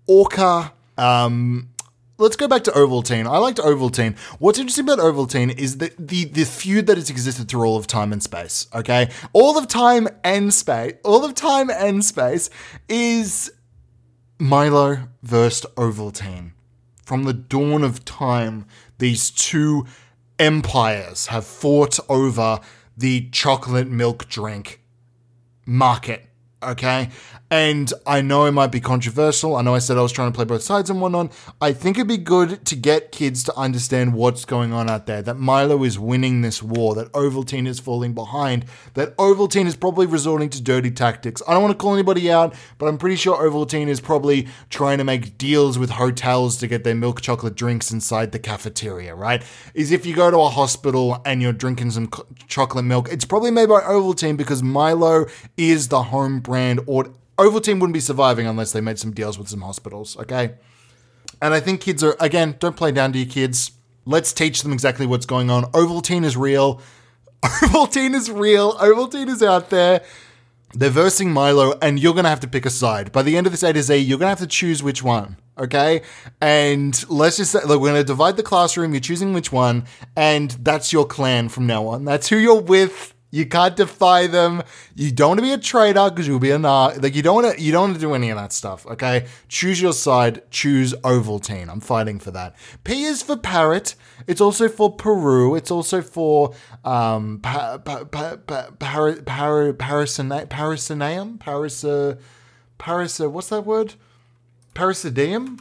Orca, 0.07 0.72
um, 0.97 1.72
let's 2.23 2.37
go 2.37 2.49
back 2.49 2.64
to 2.64 2.70
Ovaltine. 2.70 3.27
I 3.27 3.39
liked 3.39 3.59
Ovaltine. 3.59 4.16
What's 4.39 4.59
interesting 4.59 4.85
about 4.85 4.99
Ovaltine 4.99 5.59
is 5.59 5.79
the, 5.79 5.93
the 5.99 6.25
the 6.25 6.45
feud 6.45 6.87
that 6.87 6.97
has 6.97 7.11
existed 7.11 7.49
through 7.49 7.64
all 7.64 7.77
of 7.77 7.87
time 7.87 8.12
and 8.12 8.23
space. 8.23 8.68
Okay, 8.75 9.11
all 9.33 9.59
of 9.59 9.68
time 9.68 10.09
and 10.25 10.55
space, 10.55 10.95
all 11.05 11.25
of 11.25 11.35
time 11.35 11.68
and 11.68 12.05
space 12.05 12.49
is 12.89 13.53
Milo 14.39 15.09
versus 15.23 15.66
Ovaltine. 15.77 16.53
From 17.05 17.25
the 17.25 17.33
dawn 17.33 17.83
of 17.83 18.05
time, 18.05 18.66
these 18.99 19.31
two 19.31 19.87
empires 20.39 21.27
have 21.27 21.45
fought 21.45 21.99
over 22.09 22.61
the 22.97 23.29
chocolate 23.31 23.89
milk 23.89 24.29
drink 24.29 24.81
market. 25.66 26.29
Okay, 26.62 27.10
and 27.52 27.92
I 28.06 28.22
know 28.22 28.46
it 28.46 28.52
might 28.52 28.72
be 28.72 28.80
controversial. 28.80 29.56
I 29.56 29.62
know 29.62 29.74
I 29.74 29.78
said 29.78 29.98
I 29.98 30.00
was 30.00 30.10
trying 30.10 30.32
to 30.32 30.34
play 30.34 30.46
both 30.46 30.62
sides 30.62 30.88
and 30.88 31.02
whatnot. 31.02 31.32
I 31.60 31.74
think 31.74 31.98
it'd 31.98 32.08
be 32.08 32.16
good 32.16 32.64
to 32.64 32.74
get 32.74 33.12
kids 33.12 33.42
to 33.44 33.54
understand 33.58 34.14
what's 34.14 34.46
going 34.46 34.72
on 34.72 34.88
out 34.88 35.04
there. 35.06 35.20
That 35.20 35.34
Milo 35.34 35.84
is 35.84 35.98
winning 35.98 36.40
this 36.40 36.62
war, 36.62 36.94
that 36.94 37.12
Ovaltine 37.12 37.66
is 37.66 37.78
falling 37.78 38.14
behind, 38.14 38.64
that 38.94 39.14
Ovaltine 39.18 39.66
is 39.66 39.76
probably 39.76 40.06
resorting 40.06 40.48
to 40.48 40.62
dirty 40.62 40.90
tactics. 40.90 41.42
I 41.46 41.52
don't 41.52 41.62
want 41.62 41.78
to 41.78 41.82
call 41.82 41.92
anybody 41.92 42.30
out, 42.32 42.54
but 42.78 42.86
I'm 42.86 42.96
pretty 42.96 43.16
sure 43.16 43.36
Ovaltine 43.36 43.88
is 43.88 44.00
probably 44.00 44.48
trying 44.70 44.96
to 44.96 45.04
make 45.04 45.36
deals 45.36 45.78
with 45.78 45.90
hotels 45.90 46.56
to 46.56 46.66
get 46.66 46.84
their 46.84 46.94
milk 46.94 47.20
chocolate 47.20 47.54
drinks 47.54 47.90
inside 47.90 48.32
the 48.32 48.38
cafeteria, 48.38 49.14
right? 49.14 49.42
Is 49.74 49.92
if 49.92 50.06
you 50.06 50.16
go 50.16 50.30
to 50.30 50.38
a 50.38 50.48
hospital 50.48 51.20
and 51.26 51.42
you're 51.42 51.52
drinking 51.52 51.90
some 51.90 52.08
chocolate 52.48 52.86
milk, 52.86 53.12
it's 53.12 53.26
probably 53.26 53.50
made 53.50 53.68
by 53.68 53.82
Ovaltine 53.82 54.38
because 54.38 54.62
Milo 54.62 55.26
is 55.58 55.88
the 55.88 56.04
home 56.04 56.40
brand 56.53 56.80
or 56.86 57.07
Ovaltine 57.38 57.80
wouldn't 57.80 57.94
be 57.94 58.00
surviving 58.00 58.46
unless 58.46 58.72
they 58.72 58.82
made 58.82 58.98
some 58.98 59.12
deals 59.12 59.38
with 59.38 59.48
some 59.48 59.62
hospitals, 59.62 60.18
okay? 60.18 60.55
And 61.40 61.55
I 61.55 61.61
think 61.61 61.80
kids 61.80 62.05
are, 62.05 62.14
again, 62.20 62.57
don't 62.59 62.76
play 62.76 62.92
down 62.92 63.12
to 63.14 63.18
your 63.18 63.28
kids. 63.28 63.72
Let's 64.05 64.34
teach 64.34 64.62
them 64.62 64.72
exactly 64.72 65.07
what's 65.07 65.24
going 65.24 65.48
on. 65.50 65.64
Ovaltine 65.72 66.24
is 66.24 66.36
real. 66.36 66.82
Ovaltine 67.42 68.14
is 68.14 68.30
real. 68.30 68.74
Ovaltine 68.74 69.28
is 69.28 69.42
out 69.42 69.70
there. 69.70 70.03
They're 70.74 70.90
versing 70.90 71.32
Milo, 71.32 71.78
and 71.80 71.98
you're 71.98 72.12
going 72.12 72.24
to 72.24 72.30
have 72.30 72.40
to 72.40 72.48
pick 72.48 72.66
a 72.66 72.70
side. 72.70 73.12
By 73.12 73.22
the 73.22 73.36
end 73.38 73.46
of 73.46 73.53
this 73.53 73.62
A 73.62 73.72
to 73.72 73.82
Z, 73.82 73.96
you're 73.96 74.18
going 74.18 74.26
to 74.26 74.36
have 74.36 74.38
to 74.40 74.46
choose 74.46 74.82
which 74.82 75.03
one, 75.03 75.36
okay? 75.59 76.03
And 76.40 76.92
let's 77.11 77.38
just 77.38 77.53
say, 77.53 77.61
look, 77.64 77.80
we're 77.80 77.92
going 77.92 78.00
to 78.00 78.05
divide 78.05 78.36
the 78.36 78.42
classroom. 78.42 78.92
You're 78.92 79.00
choosing 79.00 79.32
which 79.32 79.50
one, 79.50 79.84
and 80.16 80.50
that's 80.50 80.92
your 80.92 81.07
clan 81.07 81.48
from 81.48 81.66
now 81.66 81.86
on. 81.86 82.05
That's 82.05 82.28
who 82.28 82.36
you're 82.36 82.61
with. 82.61 83.11
You 83.35 83.47
can't 83.47 83.74
defy 83.74 84.26
them. 84.26 84.62
You 84.95 85.11
don't 85.11 85.30
want 85.30 85.39
to 85.39 85.43
be 85.43 85.53
a 85.53 85.59
traitor 85.59 86.11
because 86.11 86.28
you'll 86.28 86.39
be 86.39 86.51
a 86.51 86.59
nar. 86.59 86.95
Like 86.97 87.14
you 87.14 87.22
don't 87.22 87.43
want 87.43 87.57
to. 87.57 87.62
You 87.62 87.72
don't 87.72 87.85
want 87.89 87.95
to 87.95 88.01
do 88.01 88.12
any 88.12 88.28
of 88.28 88.37
that 88.37 88.53
stuff. 88.53 88.87
Okay, 88.87 89.26
choose 89.49 89.80
your 89.80 89.95
side. 89.95 90.43
Choose 90.51 90.93
Ovaltine. 90.97 91.70
I'm 91.70 91.80
fighting 91.80 92.18
for 92.18 92.30
that. 92.30 92.55
P 92.85 93.05
is 93.05 93.22
for 93.22 93.39
parrot. 93.39 93.95
It's 94.26 94.43
also 94.43 94.68
for 94.68 94.95
Peru. 94.95 95.55
It's 95.55 95.70
also 95.70 96.03
for 96.03 96.55
um 96.85 97.41
pa, 97.43 97.78
pa, 97.78 98.05
pa, 98.05 98.37
pa, 98.37 98.66
par, 98.78 99.14
par, 99.22 99.72
parasina, 99.72 100.47
parasineum. 100.47 101.39
Parasa, 101.39 102.18
parasa. 102.78 103.30
What's 103.30 103.49
that 103.49 103.64
word? 103.64 103.95
Parasidium. 104.74 105.59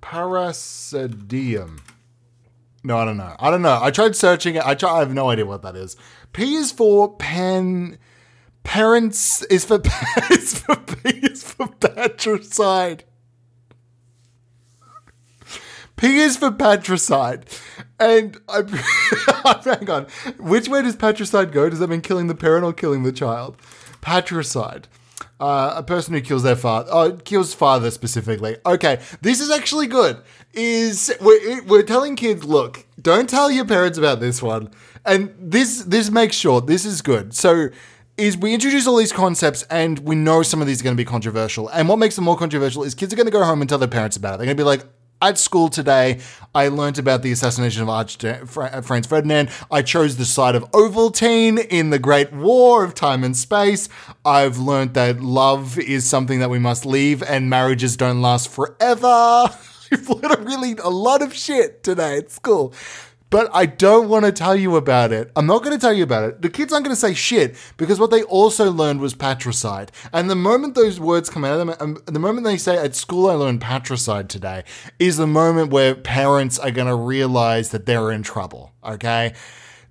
Parasidium. 0.00 1.80
No, 2.84 2.98
I 2.98 3.04
don't 3.04 3.16
know. 3.16 3.36
I 3.38 3.50
don't 3.50 3.62
know. 3.62 3.78
I 3.80 3.90
tried 3.90 4.16
searching 4.16 4.56
it. 4.56 4.66
I 4.66 4.74
try. 4.74 4.90
I 4.90 4.98
have 5.00 5.14
no 5.14 5.30
idea 5.30 5.46
what 5.46 5.62
that 5.62 5.76
is. 5.76 5.96
P 6.32 6.54
is 6.54 6.72
for 6.72 7.14
pan. 7.16 7.98
Parents 8.64 9.42
is 9.46 9.64
for 9.64 9.80
is 10.30 10.58
for 10.58 10.76
P 10.76 11.10
is 11.18 11.42
for 11.42 11.68
patricide. 11.68 13.04
P 15.96 16.18
is 16.18 16.36
for 16.36 16.50
patricide. 16.50 17.44
And 18.00 18.40
I 18.48 19.60
hang 19.64 19.90
on. 19.90 20.06
Which 20.38 20.68
way 20.68 20.82
does 20.82 20.96
patricide 20.96 21.52
go? 21.52 21.68
Does 21.68 21.78
that 21.78 21.88
mean 21.88 22.00
killing 22.00 22.26
the 22.26 22.34
parent 22.34 22.64
or 22.64 22.72
killing 22.72 23.02
the 23.02 23.12
child? 23.12 23.56
Patricide. 24.00 24.88
Uh, 25.38 25.74
a 25.76 25.82
person 25.82 26.14
who 26.14 26.20
kills 26.20 26.44
their 26.44 26.56
father, 26.56 26.88
oh, 26.92 27.12
kills 27.24 27.52
father 27.52 27.90
specifically. 27.90 28.56
Okay, 28.64 29.00
this 29.22 29.40
is 29.40 29.50
actually 29.50 29.88
good. 29.88 30.18
Is 30.52 31.12
we're, 31.20 31.62
we're 31.64 31.82
telling 31.82 32.14
kids, 32.14 32.44
look, 32.44 32.86
don't 33.00 33.28
tell 33.28 33.50
your 33.50 33.64
parents 33.64 33.98
about 33.98 34.20
this 34.20 34.40
one 34.40 34.70
and 35.04 35.34
this 35.38 35.82
this 35.84 36.10
makes 36.10 36.36
sure 36.36 36.60
this 36.60 36.84
is 36.84 37.02
good. 37.02 37.34
So 37.34 37.68
is 38.16 38.36
we 38.36 38.52
introduce 38.52 38.86
all 38.86 38.96
these 38.96 39.12
concepts 39.12 39.62
and 39.64 39.98
we 40.00 40.14
know 40.14 40.42
some 40.42 40.60
of 40.60 40.66
these 40.66 40.80
are 40.80 40.84
going 40.84 40.96
to 40.96 41.00
be 41.00 41.04
controversial. 41.04 41.68
And 41.68 41.88
what 41.88 41.98
makes 41.98 42.14
them 42.14 42.24
more 42.24 42.36
controversial 42.36 42.82
is 42.84 42.94
kids 42.94 43.12
are 43.12 43.16
going 43.16 43.26
to 43.26 43.32
go 43.32 43.44
home 43.44 43.62
and 43.62 43.68
tell 43.68 43.78
their 43.78 43.88
parents 43.88 44.16
about 44.16 44.34
it. 44.34 44.38
They're 44.38 44.46
going 44.46 44.56
to 44.56 44.60
be 44.60 44.66
like, 44.66 44.84
at 45.22 45.38
school 45.38 45.68
today, 45.68 46.18
I 46.52 46.66
learned 46.66 46.98
about 46.98 47.22
the 47.22 47.30
assassination 47.30 47.82
of 47.82 47.88
Archduke 47.88 48.56
uh, 48.56 48.80
Franz 48.80 49.06
Ferdinand. 49.06 49.50
I 49.70 49.82
chose 49.82 50.16
the 50.16 50.24
side 50.24 50.56
of 50.56 50.68
Ovaltine 50.72 51.64
in 51.70 51.90
the 51.90 52.00
Great 52.00 52.32
War 52.32 52.82
of 52.82 52.94
Time 52.94 53.22
and 53.22 53.36
Space. 53.36 53.88
I've 54.24 54.58
learned 54.58 54.94
that 54.94 55.20
love 55.20 55.78
is 55.78 56.04
something 56.04 56.40
that 56.40 56.50
we 56.50 56.58
must 56.58 56.84
leave 56.84 57.22
and 57.22 57.48
marriages 57.48 57.96
don't 57.96 58.20
last 58.20 58.48
forever. 58.48 59.48
We've 59.92 60.08
learned 60.10 60.44
really 60.44 60.72
a 60.82 60.90
lot 60.90 61.22
of 61.22 61.32
shit 61.32 61.84
today 61.84 62.16
at 62.16 62.30
school 62.32 62.74
but 63.32 63.48
I 63.54 63.64
don't 63.64 64.10
want 64.10 64.26
to 64.26 64.30
tell 64.30 64.54
you 64.54 64.76
about 64.76 65.10
it. 65.10 65.32
I'm 65.34 65.46
not 65.46 65.64
going 65.64 65.74
to 65.74 65.80
tell 65.80 65.94
you 65.94 66.04
about 66.04 66.24
it. 66.24 66.42
The 66.42 66.50
kids 66.50 66.70
aren't 66.70 66.84
going 66.84 66.94
to 66.94 67.00
say 67.00 67.14
shit 67.14 67.56
because 67.78 67.98
what 67.98 68.10
they 68.10 68.22
also 68.24 68.70
learned 68.70 69.00
was 69.00 69.14
patricide. 69.14 69.90
And 70.12 70.28
the 70.28 70.36
moment 70.36 70.74
those 70.74 71.00
words 71.00 71.30
come 71.30 71.42
out 71.42 71.58
of 71.58 71.66
them, 71.66 71.76
um, 71.80 72.02
the 72.04 72.18
moment 72.18 72.44
they 72.44 72.58
say, 72.58 72.76
at 72.76 72.94
school 72.94 73.30
I 73.30 73.32
learned 73.32 73.62
patricide 73.62 74.28
today, 74.28 74.64
is 74.98 75.16
the 75.16 75.26
moment 75.26 75.72
where 75.72 75.94
parents 75.94 76.58
are 76.58 76.70
going 76.70 76.88
to 76.88 76.94
realize 76.94 77.70
that 77.70 77.86
they're 77.86 78.12
in 78.12 78.22
trouble. 78.22 78.74
Okay? 78.84 79.32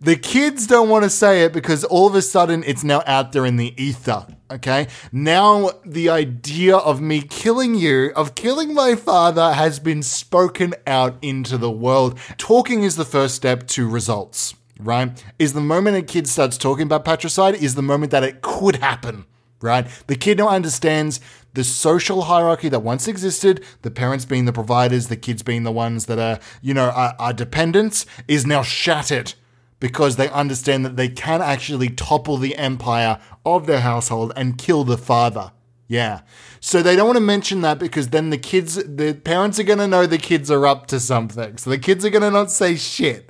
The 0.03 0.15
kids 0.15 0.65
don't 0.65 0.89
want 0.89 1.03
to 1.03 1.11
say 1.11 1.43
it 1.43 1.53
because 1.53 1.83
all 1.83 2.07
of 2.07 2.15
a 2.15 2.23
sudden 2.23 2.63
it's 2.65 2.83
now 2.83 3.03
out 3.05 3.33
there 3.33 3.45
in 3.45 3.57
the 3.57 3.71
ether. 3.79 4.25
Okay. 4.49 4.87
Now 5.11 5.69
the 5.85 6.09
idea 6.09 6.75
of 6.75 6.99
me 6.99 7.21
killing 7.21 7.75
you, 7.75 8.11
of 8.15 8.33
killing 8.33 8.73
my 8.73 8.95
father, 8.95 9.53
has 9.53 9.79
been 9.79 10.01
spoken 10.01 10.73
out 10.87 11.17
into 11.21 11.55
the 11.55 11.69
world. 11.69 12.17
Talking 12.39 12.81
is 12.81 12.95
the 12.95 13.05
first 13.05 13.35
step 13.35 13.67
to 13.67 13.87
results, 13.87 14.55
right? 14.79 15.23
Is 15.37 15.53
the 15.53 15.61
moment 15.61 15.97
a 15.97 16.01
kid 16.01 16.27
starts 16.27 16.57
talking 16.57 16.87
about 16.87 17.05
patricide, 17.05 17.53
is 17.53 17.75
the 17.75 17.83
moment 17.83 18.11
that 18.11 18.23
it 18.23 18.41
could 18.41 18.77
happen, 18.77 19.25
right? 19.61 19.85
The 20.07 20.15
kid 20.15 20.39
now 20.39 20.49
understands 20.49 21.21
the 21.53 21.63
social 21.63 22.23
hierarchy 22.23 22.69
that 22.69 22.79
once 22.79 23.07
existed, 23.07 23.63
the 23.83 23.91
parents 23.91 24.25
being 24.25 24.45
the 24.45 24.53
providers, 24.53 25.09
the 25.09 25.15
kids 25.15 25.43
being 25.43 25.61
the 25.61 25.71
ones 25.71 26.07
that 26.07 26.17
are, 26.17 26.39
you 26.59 26.73
know, 26.73 26.89
are, 26.89 27.13
are 27.19 27.33
dependents, 27.33 28.07
is 28.27 28.47
now 28.47 28.63
shattered 28.63 29.35
because 29.82 30.15
they 30.15 30.29
understand 30.29 30.86
that 30.86 30.95
they 30.95 31.09
can 31.09 31.41
actually 31.41 31.89
topple 31.89 32.38
the 32.38 32.55
empire 32.55 33.19
of 33.45 33.65
their 33.65 33.82
household 33.82 34.32
and 34.38 34.57
kill 34.57 34.86
the 34.86 34.97
father. 34.97 35.51
Yeah. 35.88 36.21
So 36.61 36.82
they 36.82 36.95
don't 36.95 37.07
want 37.07 37.17
to 37.17 37.23
mention 37.23 37.59
that 37.61 37.79
because 37.79 38.09
then 38.09 38.29
the 38.29 38.38
kids, 38.38 38.75
the 38.75 39.13
parents 39.13 39.59
are 39.59 39.63
going 39.63 39.79
to 39.79 39.88
know 39.88 40.05
the 40.05 40.17
kids 40.17 40.49
are 40.49 40.65
up 40.65 40.88
to 40.88 41.01
something. 41.01 41.57
So 41.57 41.69
the 41.69 41.79
kids 41.79 42.05
are 42.05 42.09
going 42.09 42.21
to 42.21 42.32
not 42.32 42.49
say 42.49 42.77
shit. 42.77 43.29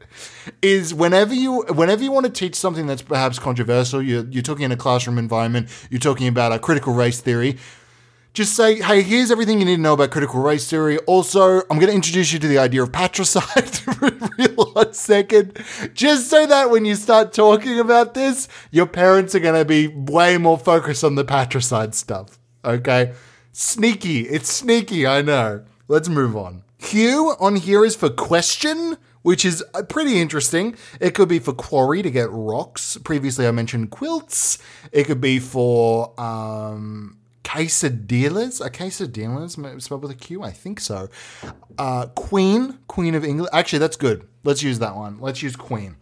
Is 0.62 0.94
whenever 0.94 1.34
you 1.34 1.64
whenever 1.70 2.04
you 2.04 2.12
want 2.12 2.26
to 2.26 2.32
teach 2.32 2.56
something 2.56 2.86
that's 2.86 3.02
perhaps 3.02 3.40
controversial, 3.40 4.02
you're, 4.02 4.26
you're 4.26 4.44
talking 4.44 4.66
in 4.66 4.72
a 4.72 4.78
classroom 4.78 5.18
environment, 5.18 5.70
you're 5.90 6.00
talking 6.00 6.28
about 6.28 6.52
a 6.52 6.60
critical 6.60 6.94
race 6.94 7.22
theory, 7.22 7.58
just 8.34 8.56
say, 8.56 8.82
hey, 8.82 9.02
here's 9.02 9.30
everything 9.30 9.60
you 9.60 9.66
need 9.66 9.76
to 9.76 9.82
know 9.82 9.94
about 9.94 10.12
critical 10.12 10.42
race 10.42 10.70
theory. 10.70 10.98
Also, 11.00 11.60
I'm 11.70 11.80
going 11.80 11.88
to 11.88 11.94
introduce 11.94 12.32
you 12.32 12.40
to 12.40 12.48
the 12.48 12.60
idea 12.60 12.82
of 12.82 12.92
patricide 12.92 13.70
for 13.70 14.08
a 14.08 14.30
real 14.38 14.72
hot 14.74 14.96
second, 14.96 15.58
just 15.94 16.30
so 16.30 16.46
that 16.46 16.70
when 16.70 16.86
you 16.86 16.96
start 16.96 17.34
talking 17.34 17.80
about 17.80 18.14
this, 18.14 18.48
your 18.72 18.86
parents 18.86 19.36
are 19.36 19.40
going 19.40 19.60
to 19.60 19.66
be 19.66 19.88
way 19.88 20.38
more 20.38 20.58
focused 20.58 21.04
on 21.04 21.16
the 21.16 21.26
patricide 21.26 21.94
stuff. 21.94 22.40
Okay? 22.64 23.14
Sneaky. 23.52 24.22
It's 24.22 24.50
sneaky, 24.50 25.06
I 25.06 25.22
know. 25.22 25.66
Let's 25.90 26.08
move 26.08 26.38
on. 26.38 26.64
Q 26.80 27.36
on 27.40 27.58
here 27.58 27.84
is 27.84 27.96
for 27.96 28.10
question, 28.10 28.98
which 29.24 29.44
is 29.44 29.64
uh, 29.74 29.84
pretty 29.84 30.20
interesting. 30.20 30.76
It 31.00 31.14
could 31.14 31.28
be 31.28 31.40
for 31.40 31.54
quarry 31.54 32.02
to 32.02 32.10
get 32.10 32.32
rocks. 32.32 32.98
Previously, 33.04 33.46
I 33.46 33.52
mentioned 33.52 33.92
quilts. 33.92 34.58
It 34.92 35.04
could 35.04 35.22
be 35.22 35.40
for 35.40 36.20
um, 36.20 37.18
quesadillas. 37.44 38.66
A 38.66 38.70
quesadillas 38.70 39.82
spelled 39.82 40.02
with 40.04 40.12
a 40.12 40.16
Q? 40.16 40.44
I 40.44 40.52
think 40.52 40.80
so. 40.80 41.10
Uh, 41.78 42.08
Queen, 42.08 42.80
Queen 42.88 43.16
of 43.16 43.24
England. 43.24 43.50
Actually, 43.54 43.80
that's 43.80 43.98
good. 43.98 44.28
Let's 44.44 44.64
use 44.64 44.80
that 44.80 44.96
one. 44.96 45.20
Let's 45.20 45.44
use 45.44 45.56
Queen. 45.56 45.96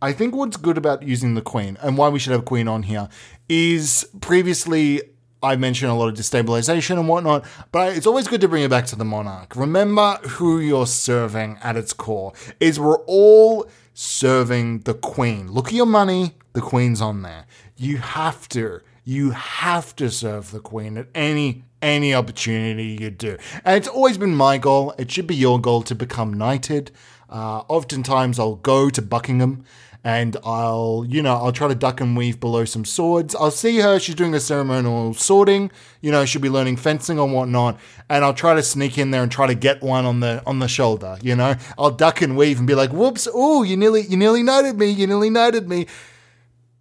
I 0.00 0.12
think 0.12 0.34
what's 0.34 0.56
good 0.56 0.78
about 0.78 1.02
using 1.02 1.34
the 1.34 1.42
Queen 1.42 1.78
and 1.80 1.96
why 1.96 2.08
we 2.08 2.18
should 2.18 2.32
have 2.32 2.44
Queen 2.44 2.66
on 2.66 2.82
here 2.82 3.08
is 3.48 4.08
previously 4.20 5.02
I 5.44 5.56
mentioned 5.56 5.90
a 5.90 5.94
lot 5.94 6.08
of 6.08 6.14
destabilization 6.14 6.98
and 6.98 7.08
whatnot, 7.08 7.44
but 7.72 7.96
it's 7.96 8.06
always 8.06 8.28
good 8.28 8.40
to 8.42 8.48
bring 8.48 8.62
it 8.62 8.70
back 8.70 8.86
to 8.86 8.96
the 8.96 9.04
monarch. 9.04 9.56
Remember 9.56 10.18
who 10.22 10.60
you're 10.60 10.86
serving 10.86 11.58
at 11.62 11.76
its 11.76 11.92
core. 11.92 12.32
Is 12.60 12.78
we're 12.78 13.00
all 13.06 13.68
serving 13.92 14.80
the 14.80 14.94
queen. 14.94 15.50
Look 15.50 15.68
at 15.68 15.72
your 15.72 15.86
money, 15.86 16.34
the 16.52 16.60
queen's 16.60 17.00
on 17.00 17.22
there. 17.22 17.46
You 17.76 17.98
have 17.98 18.48
to 18.50 18.82
you 19.04 19.30
have 19.30 19.94
to 19.96 20.10
serve 20.10 20.50
the 20.50 20.60
Queen 20.60 20.96
at 20.96 21.08
any 21.14 21.64
any 21.80 22.14
opportunity 22.14 22.96
you 23.00 23.10
do. 23.10 23.36
And 23.64 23.76
it's 23.76 23.88
always 23.88 24.16
been 24.16 24.36
my 24.36 24.56
goal. 24.56 24.94
It 24.98 25.10
should 25.10 25.26
be 25.26 25.34
your 25.34 25.60
goal 25.60 25.82
to 25.82 25.96
become 25.96 26.32
knighted. 26.32 26.92
Uh, 27.28 27.62
oftentimes, 27.68 28.38
I'll 28.38 28.56
go 28.56 28.88
to 28.90 29.02
Buckingham 29.02 29.64
and 30.04 30.36
I'll, 30.44 31.04
you 31.08 31.22
know, 31.22 31.34
I'll 31.34 31.52
try 31.52 31.68
to 31.68 31.74
duck 31.74 32.00
and 32.00 32.16
weave 32.16 32.40
below 32.40 32.64
some 32.64 32.84
swords. 32.84 33.34
I'll 33.34 33.50
see 33.52 33.78
her, 33.78 33.98
she's 33.98 34.14
doing 34.14 34.32
the 34.32 34.40
ceremonial 34.40 35.14
sorting, 35.14 35.70
you 36.00 36.10
know, 36.10 36.24
she'll 36.24 36.42
be 36.42 36.48
learning 36.48 36.76
fencing 36.76 37.20
or 37.20 37.28
whatnot, 37.28 37.78
and 38.08 38.24
I'll 38.24 38.34
try 38.34 38.54
to 38.54 38.62
sneak 38.62 38.98
in 38.98 39.12
there 39.12 39.22
and 39.22 39.30
try 39.30 39.46
to 39.46 39.54
get 39.54 39.80
one 39.80 40.04
on 40.04 40.20
the 40.20 40.42
on 40.44 40.58
the 40.58 40.68
shoulder, 40.68 41.18
you 41.22 41.36
know. 41.36 41.54
I'll 41.78 41.92
duck 41.92 42.20
and 42.20 42.36
weave 42.36 42.58
and 42.58 42.66
be 42.66 42.74
like, 42.74 42.90
whoops, 42.90 43.28
oh, 43.32 43.62
you 43.62 43.76
nearly 43.76 44.02
you 44.02 44.16
nearly 44.16 44.42
knighted 44.42 44.76
me, 44.76 44.90
you 44.90 45.06
nearly 45.06 45.30
knighted 45.30 45.68
me 45.68 45.86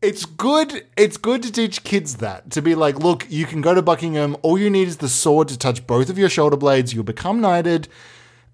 it's 0.01 0.25
good 0.25 0.85
it's 0.97 1.17
good 1.17 1.43
to 1.43 1.51
teach 1.51 1.83
kids 1.83 2.17
that 2.17 2.49
to 2.49 2.61
be 2.61 2.73
like 2.73 2.97
look 2.97 3.27
you 3.29 3.45
can 3.45 3.61
go 3.61 3.73
to 3.73 3.81
buckingham. 3.81 4.35
All 4.41 4.57
you 4.57 4.69
need 4.69 4.87
is 4.87 4.97
the 4.97 5.09
sword 5.09 5.47
to 5.49 5.57
touch 5.57 5.85
both 5.85 6.09
of 6.09 6.17
your 6.17 6.29
shoulder 6.29 6.57
blades. 6.57 6.93
You'll 6.93 7.03
become 7.03 7.39
knighted 7.39 7.87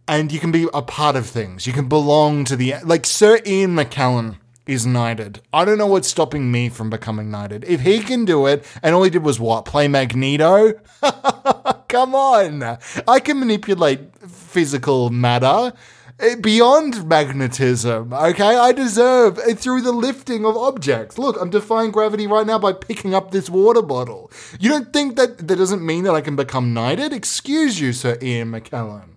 and 0.07 0.31
you 0.31 0.39
can 0.39 0.51
be 0.51 0.67
a 0.73 0.81
part 0.81 1.15
of 1.15 1.25
things. 1.25 1.65
You 1.65 1.73
can 1.73 1.87
belong 1.87 2.43
to 2.45 2.55
the 2.55 2.75
like 2.83 3.05
sir 3.05 3.39
ian 3.45 3.75
mckellen 3.75 4.37
is 4.65 4.85
knighted. 4.85 5.41
I 5.53 5.63
don't 5.63 5.77
know 5.77 5.87
what's 5.87 6.09
stopping 6.09 6.51
me 6.51 6.67
from 6.67 6.89
becoming 6.89 7.31
knighted. 7.31 7.63
If 7.63 7.81
he 7.81 7.99
can 7.99 8.25
do 8.25 8.45
it 8.45 8.65
and 8.83 8.93
all 8.93 9.03
he 9.03 9.09
did 9.09 9.23
was 9.23 9.39
what? 9.39 9.63
Play 9.63 9.87
magneto? 9.87 10.73
Come 11.87 12.13
on. 12.13 12.77
I 13.07 13.19
can 13.21 13.39
manipulate 13.39 14.01
physical 14.29 15.09
matter 15.09 15.71
beyond 16.41 17.07
magnetism, 17.07 18.11
okay? 18.11 18.57
I 18.57 18.71
deserve 18.71 19.37
eh, 19.39 19.53
through 19.53 19.81
the 19.81 19.91
lifting 19.91 20.45
of 20.45 20.57
objects. 20.57 21.17
Look, 21.17 21.37
I'm 21.39 21.49
defying 21.49 21.91
gravity 21.91 22.25
right 22.25 22.45
now 22.45 22.57
by 22.57 22.73
picking 22.73 23.13
up 23.13 23.31
this 23.31 23.49
water 23.49 23.81
bottle. 23.81 24.31
You 24.59 24.69
don't 24.69 24.91
think 24.91 25.15
that 25.15 25.37
that 25.47 25.55
doesn't 25.55 25.85
mean 25.85 26.03
that 26.05 26.15
I 26.15 26.21
can 26.21 26.35
become 26.35 26.73
knighted? 26.73 27.13
Excuse 27.13 27.79
you, 27.79 27.93
Sir 27.93 28.17
Ian 28.21 28.51
McKellen. 28.51 29.09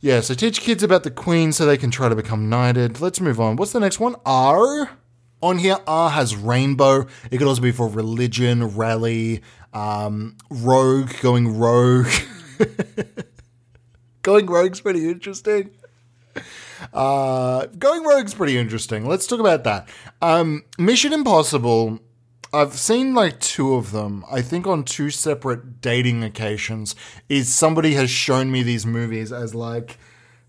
Yeah, 0.00 0.20
so 0.20 0.34
teach 0.34 0.60
kids 0.60 0.82
about 0.82 1.02
the 1.02 1.10
Queen 1.10 1.52
so 1.52 1.66
they 1.66 1.76
can 1.76 1.90
try 1.90 2.08
to 2.08 2.16
become 2.16 2.48
knighted. 2.48 3.00
Let's 3.00 3.20
move 3.20 3.40
on. 3.40 3.56
What's 3.56 3.72
the 3.72 3.80
next 3.80 4.00
one? 4.00 4.16
R. 4.24 4.90
On 5.42 5.58
here, 5.58 5.78
R 5.86 6.10
has 6.10 6.36
rainbow. 6.36 7.06
It 7.30 7.38
could 7.38 7.46
also 7.46 7.62
be 7.62 7.72
for 7.72 7.88
religion, 7.88 8.76
rally, 8.76 9.42
um, 9.72 10.36
rogue, 10.50 11.12
going 11.20 11.58
rogue. 11.58 12.08
going 14.22 14.46
rogue's 14.46 14.80
pretty 14.80 15.08
interesting. 15.08 15.70
Uh, 16.92 17.66
going 17.78 18.04
rogue's 18.04 18.34
pretty 18.34 18.56
interesting. 18.56 19.06
Let's 19.06 19.26
talk 19.26 19.40
about 19.40 19.64
that. 19.64 19.88
Um, 20.22 20.64
Mission 20.78 21.12
Impossible. 21.12 22.00
I've 22.52 22.74
seen 22.74 23.14
like 23.14 23.38
two 23.38 23.74
of 23.74 23.92
them. 23.92 24.24
I 24.30 24.42
think 24.42 24.66
on 24.66 24.84
two 24.84 25.10
separate 25.10 25.80
dating 25.80 26.24
occasions. 26.24 26.96
Is 27.28 27.54
somebody 27.54 27.94
has 27.94 28.10
shown 28.10 28.50
me 28.50 28.62
these 28.62 28.86
movies 28.86 29.32
as 29.32 29.54
like 29.54 29.98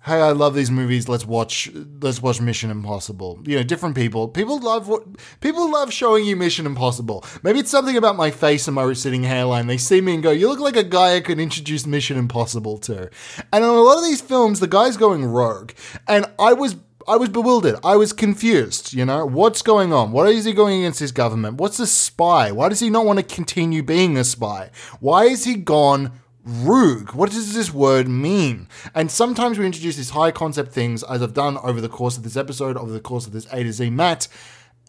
hey, 0.04 0.20
I 0.20 0.32
love 0.32 0.56
these 0.56 0.72
movies. 0.72 1.08
Let's 1.08 1.26
watch. 1.26 1.70
Let's 2.02 2.22
watch 2.22 2.42
Mission 2.42 2.72
Impossible. 2.72 3.40
You 3.46 3.58
know, 3.58 3.64
different 3.64 3.96
people. 3.96 4.28
People 4.28 4.60
love 4.60 4.88
what 4.88 5.04
people 5.40 5.72
love 5.72 5.94
showing 5.94 6.26
you 6.26 6.36
Mission 6.36 6.66
Impossible. 6.66 7.24
Maybe 7.44 7.60
it's 7.60 7.72
something 7.72 7.98
about 7.98 8.16
my 8.16 8.32
face 8.32 8.68
and 8.68 8.76
my 8.76 8.84
receding 8.84 9.24
hairline. 9.24 9.68
They 9.68 9.78
see 9.78 10.02
me 10.02 10.16
and 10.16 10.24
go, 10.24 10.32
"You 10.32 10.48
look 10.48 10.60
like 10.60 10.76
a 10.76 10.84
guy 10.84 11.16
I 11.16 11.22
could 11.22 11.40
introduce 11.40 11.86
Mission 11.86 12.18
Impossible 12.18 12.78
to." 12.80 13.10
And 13.54 13.64
on 13.64 13.76
a 13.76 13.82
lot 13.82 13.98
of 13.98 14.04
these 14.04 14.22
films, 14.22 14.60
the 14.60 14.68
guy's 14.68 14.98
going 14.98 15.26
rogue, 15.26 15.72
and 16.08 16.26
I 16.40 16.54
was. 16.54 16.76
I 17.08 17.16
was 17.16 17.30
bewildered. 17.30 17.80
I 17.84 17.96
was 17.96 18.14
confused. 18.14 18.94
You 18.94 19.06
know, 19.06 19.26
what's 19.26 19.64
going 19.64 19.92
on? 19.92 20.12
What 20.12 20.30
is 20.30 20.46
he 20.46 20.54
going 20.54 20.84
against 20.84 21.00
his 21.00 21.12
government? 21.12 21.58
What's 21.58 21.80
a 21.80 21.88
spy? 21.88 22.52
Why 22.52 22.70
does 22.70 22.80
he 22.80 22.92
not 22.92 23.08
want 23.08 23.18
to 23.18 23.26
continue 23.26 23.82
being 23.82 24.18
a 24.18 24.24
spy? 24.24 24.70
Why 25.00 25.24
is 25.24 25.44
he 25.44 25.56
gone 25.56 26.21
Rogue. 26.44 27.12
What 27.12 27.32
does 27.32 27.54
this 27.54 27.74
word 27.74 28.08
mean? 28.08 28.68
And 28.96 29.12
sometimes 29.12 29.60
we 29.60 29.66
introduce 29.66 29.98
these 29.98 30.10
high 30.12 30.32
concept 30.32 30.72
things, 30.72 31.04
as 31.04 31.22
I've 31.22 31.34
done 31.34 31.58
over 31.60 31.80
the 31.80 31.90
course 31.90 32.18
of 32.18 32.24
this 32.24 32.36
episode, 32.36 32.78
over 32.78 32.92
the 32.92 33.00
course 33.00 33.28
of 33.28 33.34
this 33.34 33.48
A 33.54 33.64
to 33.64 33.72
Z 33.72 33.90
Matt, 33.92 34.28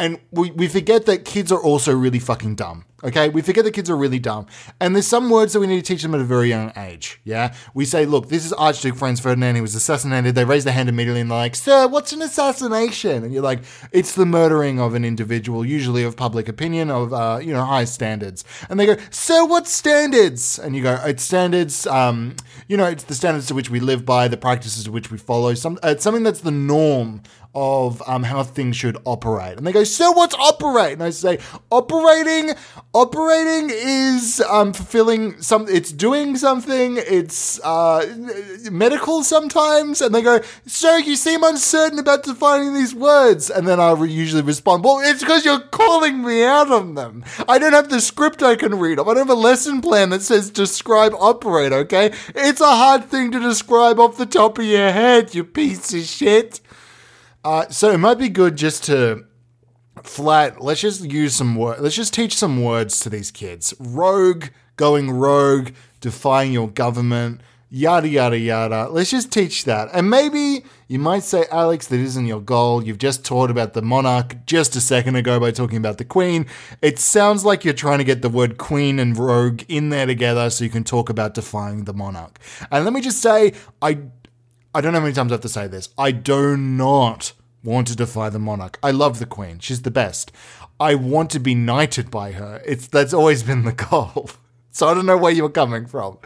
and 0.02 0.18
we, 0.32 0.50
we 0.50 0.66
forget 0.66 1.06
that 1.06 1.24
kids 1.24 1.52
are 1.52 1.62
also 1.62 1.94
really 1.94 2.18
fucking 2.18 2.56
dumb. 2.56 2.86
Okay, 3.04 3.28
we 3.28 3.40
forget 3.40 3.64
that 3.64 3.72
kids 3.72 3.88
are 3.88 3.96
really 3.96 4.18
dumb. 4.18 4.46
And 4.80 4.96
there's 4.96 5.06
some 5.06 5.30
words 5.30 5.52
that 5.52 5.60
we 5.60 5.68
need 5.68 5.84
to 5.84 5.94
teach 5.94 6.02
them 6.02 6.12
at 6.14 6.20
a 6.20 6.24
very 6.24 6.48
young 6.48 6.72
age. 6.76 7.20
Yeah, 7.24 7.54
we 7.72 7.84
say, 7.84 8.04
look, 8.04 8.28
this 8.28 8.44
is 8.44 8.52
Archduke 8.52 8.96
Franz 8.96 9.20
Ferdinand. 9.20 9.54
He 9.54 9.60
was 9.60 9.76
assassinated. 9.76 10.34
They 10.34 10.44
raise 10.44 10.64
their 10.64 10.72
hand 10.72 10.88
immediately 10.88 11.20
and 11.20 11.30
they're 11.30 11.38
like, 11.38 11.54
sir, 11.54 11.86
what's 11.86 12.12
an 12.12 12.20
assassination? 12.20 13.22
And 13.22 13.32
you're 13.32 13.42
like, 13.44 13.60
it's 13.92 14.14
the 14.14 14.26
murdering 14.26 14.80
of 14.80 14.94
an 14.94 15.04
individual, 15.04 15.64
usually 15.64 16.02
of 16.02 16.16
public 16.16 16.48
opinion, 16.48 16.90
of, 16.90 17.12
uh, 17.12 17.38
you 17.40 17.52
know, 17.52 17.64
high 17.64 17.84
standards. 17.84 18.44
And 18.68 18.78
they 18.78 18.86
go, 18.86 18.96
sir, 19.10 19.44
what 19.44 19.68
standards? 19.68 20.58
And 20.58 20.74
you 20.74 20.82
go, 20.82 21.00
it's 21.04 21.22
standards, 21.22 21.86
um, 21.86 22.36
you 22.66 22.76
know, 22.76 22.86
it's 22.86 23.04
the 23.04 23.14
standards 23.14 23.46
to 23.46 23.54
which 23.54 23.70
we 23.70 23.78
live 23.78 24.04
by, 24.04 24.26
the 24.26 24.36
practices 24.36 24.84
to 24.84 24.92
which 24.92 25.12
we 25.12 25.18
follow. 25.18 25.54
Some, 25.54 25.78
uh, 25.84 25.90
it's 25.90 26.04
something 26.04 26.24
that's 26.24 26.40
the 26.40 26.50
norm 26.50 27.22
of 27.54 28.02
um, 28.08 28.22
how 28.22 28.42
things 28.42 28.76
should 28.76 28.96
operate. 29.04 29.58
And 29.58 29.66
they 29.66 29.72
go, 29.72 29.84
so 29.84 30.10
what's 30.12 30.34
operate? 30.36 30.94
And 30.94 31.02
I 31.02 31.10
say, 31.10 31.38
operating, 31.70 32.52
operating 32.94 33.68
is 33.70 34.40
um, 34.48 34.72
fulfilling 34.72 35.40
some, 35.42 35.68
it's 35.68 35.92
doing 35.92 36.36
something, 36.36 36.96
it's 36.96 37.60
uh, 37.60 38.06
medical 38.70 39.22
sometimes. 39.22 40.00
And 40.00 40.14
they 40.14 40.22
go, 40.22 40.40
sir, 40.66 40.98
you 40.98 41.14
seem 41.14 41.44
uncertain 41.44 41.98
about 41.98 42.22
defining 42.22 42.72
these 42.72 42.94
words. 42.94 43.50
And 43.50 43.68
then 43.68 43.78
I 43.78 44.02
usually 44.02 44.42
respond, 44.42 44.82
well, 44.82 45.00
it's 45.00 45.20
because 45.20 45.44
you're 45.44 45.60
calling 45.60 46.24
me 46.24 46.44
out 46.44 46.70
on 46.70 46.94
them. 46.94 47.22
I 47.46 47.58
don't 47.58 47.74
have 47.74 47.90
the 47.90 48.00
script 48.00 48.42
I 48.42 48.56
can 48.56 48.78
read. 48.78 48.98
I 48.98 49.04
don't 49.04 49.16
have 49.18 49.28
a 49.28 49.34
lesson 49.34 49.82
plan 49.82 50.08
that 50.10 50.22
says 50.22 50.50
describe 50.50 51.12
operate, 51.18 51.72
okay? 51.72 52.12
It's 52.34 52.62
a 52.62 52.66
hard 52.66 53.04
thing 53.04 53.30
to 53.32 53.40
describe 53.40 53.98
off 53.98 54.16
the 54.16 54.24
top 54.24 54.58
of 54.58 54.64
your 54.64 54.90
head, 54.90 55.34
you 55.34 55.44
piece 55.44 55.92
of 55.92 56.00
shit. 56.04 56.60
Uh, 57.44 57.68
so 57.68 57.90
it 57.90 57.98
might 57.98 58.18
be 58.18 58.28
good 58.28 58.56
just 58.56 58.84
to 58.84 59.24
flat. 60.02 60.60
Let's 60.60 60.80
just 60.80 61.02
use 61.04 61.34
some 61.34 61.56
word. 61.56 61.80
Let's 61.80 61.96
just 61.96 62.14
teach 62.14 62.36
some 62.36 62.62
words 62.62 63.00
to 63.00 63.10
these 63.10 63.30
kids. 63.30 63.74
Rogue, 63.78 64.46
going 64.76 65.10
rogue, 65.10 65.70
defying 66.00 66.52
your 66.52 66.68
government, 66.68 67.40
yada 67.68 68.06
yada 68.08 68.38
yada. 68.38 68.88
Let's 68.88 69.10
just 69.10 69.32
teach 69.32 69.64
that. 69.64 69.88
And 69.92 70.08
maybe 70.10 70.64
you 70.88 70.98
might 70.98 71.24
say, 71.24 71.44
Alex, 71.50 71.88
that 71.88 71.98
isn't 71.98 72.26
your 72.26 72.40
goal. 72.40 72.84
You've 72.84 72.98
just 72.98 73.24
taught 73.24 73.50
about 73.50 73.72
the 73.72 73.82
monarch 73.82 74.36
just 74.46 74.76
a 74.76 74.80
second 74.80 75.16
ago 75.16 75.40
by 75.40 75.50
talking 75.50 75.78
about 75.78 75.98
the 75.98 76.04
queen. 76.04 76.46
It 76.80 76.98
sounds 76.98 77.44
like 77.44 77.64
you're 77.64 77.74
trying 77.74 77.98
to 77.98 78.04
get 78.04 78.22
the 78.22 78.28
word 78.28 78.58
queen 78.58 78.98
and 78.98 79.16
rogue 79.16 79.62
in 79.68 79.88
there 79.88 80.06
together 80.06 80.50
so 80.50 80.64
you 80.64 80.70
can 80.70 80.84
talk 80.84 81.08
about 81.08 81.34
defying 81.34 81.84
the 81.84 81.94
monarch. 81.94 82.38
And 82.70 82.84
let 82.84 82.92
me 82.92 83.00
just 83.00 83.22
say, 83.22 83.54
I 83.80 83.98
I 84.74 84.80
don't 84.80 84.92
know 84.92 85.00
how 85.00 85.04
many 85.04 85.14
times 85.14 85.32
I 85.32 85.34
have 85.34 85.42
to 85.42 85.48
say 85.48 85.66
this. 85.66 85.90
I 85.98 86.12
do 86.12 86.56
not 86.56 87.32
want 87.62 87.88
to 87.88 87.96
defy 87.96 88.30
the 88.30 88.38
monarch. 88.38 88.78
I 88.82 88.90
love 88.90 89.18
the 89.18 89.26
queen. 89.26 89.58
She's 89.58 89.82
the 89.82 89.90
best. 89.90 90.32
I 90.80 90.94
want 90.94 91.30
to 91.32 91.38
be 91.40 91.54
knighted 91.54 92.10
by 92.10 92.32
her. 92.32 92.62
It's 92.64 92.86
that's 92.86 93.12
always 93.12 93.42
been 93.42 93.64
the 93.64 93.72
goal. 93.72 94.30
So 94.74 94.88
I 94.88 94.94
don't 94.94 95.04
know 95.04 95.18
where 95.18 95.30
you're 95.30 95.50
coming 95.50 95.84
from. 95.84 96.16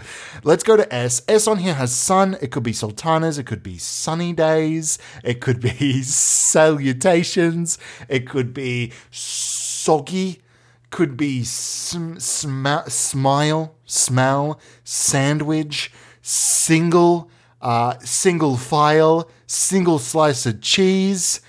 Let's 0.45 0.63
go 0.63 0.77
to 0.77 0.95
S. 0.95 1.21
S 1.27 1.49
on 1.49 1.59
here 1.59 1.75
has 1.75 1.93
sun. 1.93 2.37
It 2.41 2.53
could 2.53 2.63
be 2.63 2.73
sultanas. 2.73 3.39
It 3.39 3.45
could 3.45 3.61
be 3.61 3.77
sunny 3.77 4.33
days. 4.33 4.99
It 5.25 5.41
could 5.41 5.59
be 5.59 6.01
salutations. 6.05 7.77
It 8.09 8.29
could 8.29 8.55
be 8.55 8.93
soggy. 9.11 10.43
Could 10.91 11.17
be 11.17 11.43
sm- 11.43 12.19
sm- 12.19 12.87
smile, 12.87 13.75
smell, 13.85 14.61
sandwich, 14.85 15.91
single 16.23 17.29
uh, 17.61 17.99
single 18.01 18.57
file, 18.57 19.29
single 19.47 19.99
slice 19.99 20.47
of 20.47 20.61
cheese, 20.61 21.41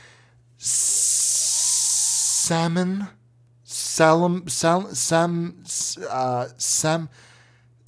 salmon, 2.48 3.08
salm, 3.64 4.48
sal, 4.48 4.94
sam, 4.96 5.64
uh, 6.10 6.48
sam, 6.58 7.10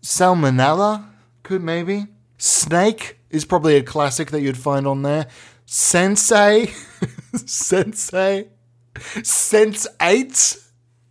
salmonella, 0.01 1.05
could 1.43 1.63
maybe. 1.63 2.07
Snake 2.37 3.19
is 3.29 3.45
probably 3.45 3.75
a 3.75 3.83
classic 3.83 4.31
that 4.31 4.41
you'd 4.41 4.57
find 4.57 4.87
on 4.87 5.01
there. 5.01 5.27
Sensei, 5.65 6.73
sensei, 7.33 8.47
sense 9.23 9.87
eight 10.01 10.57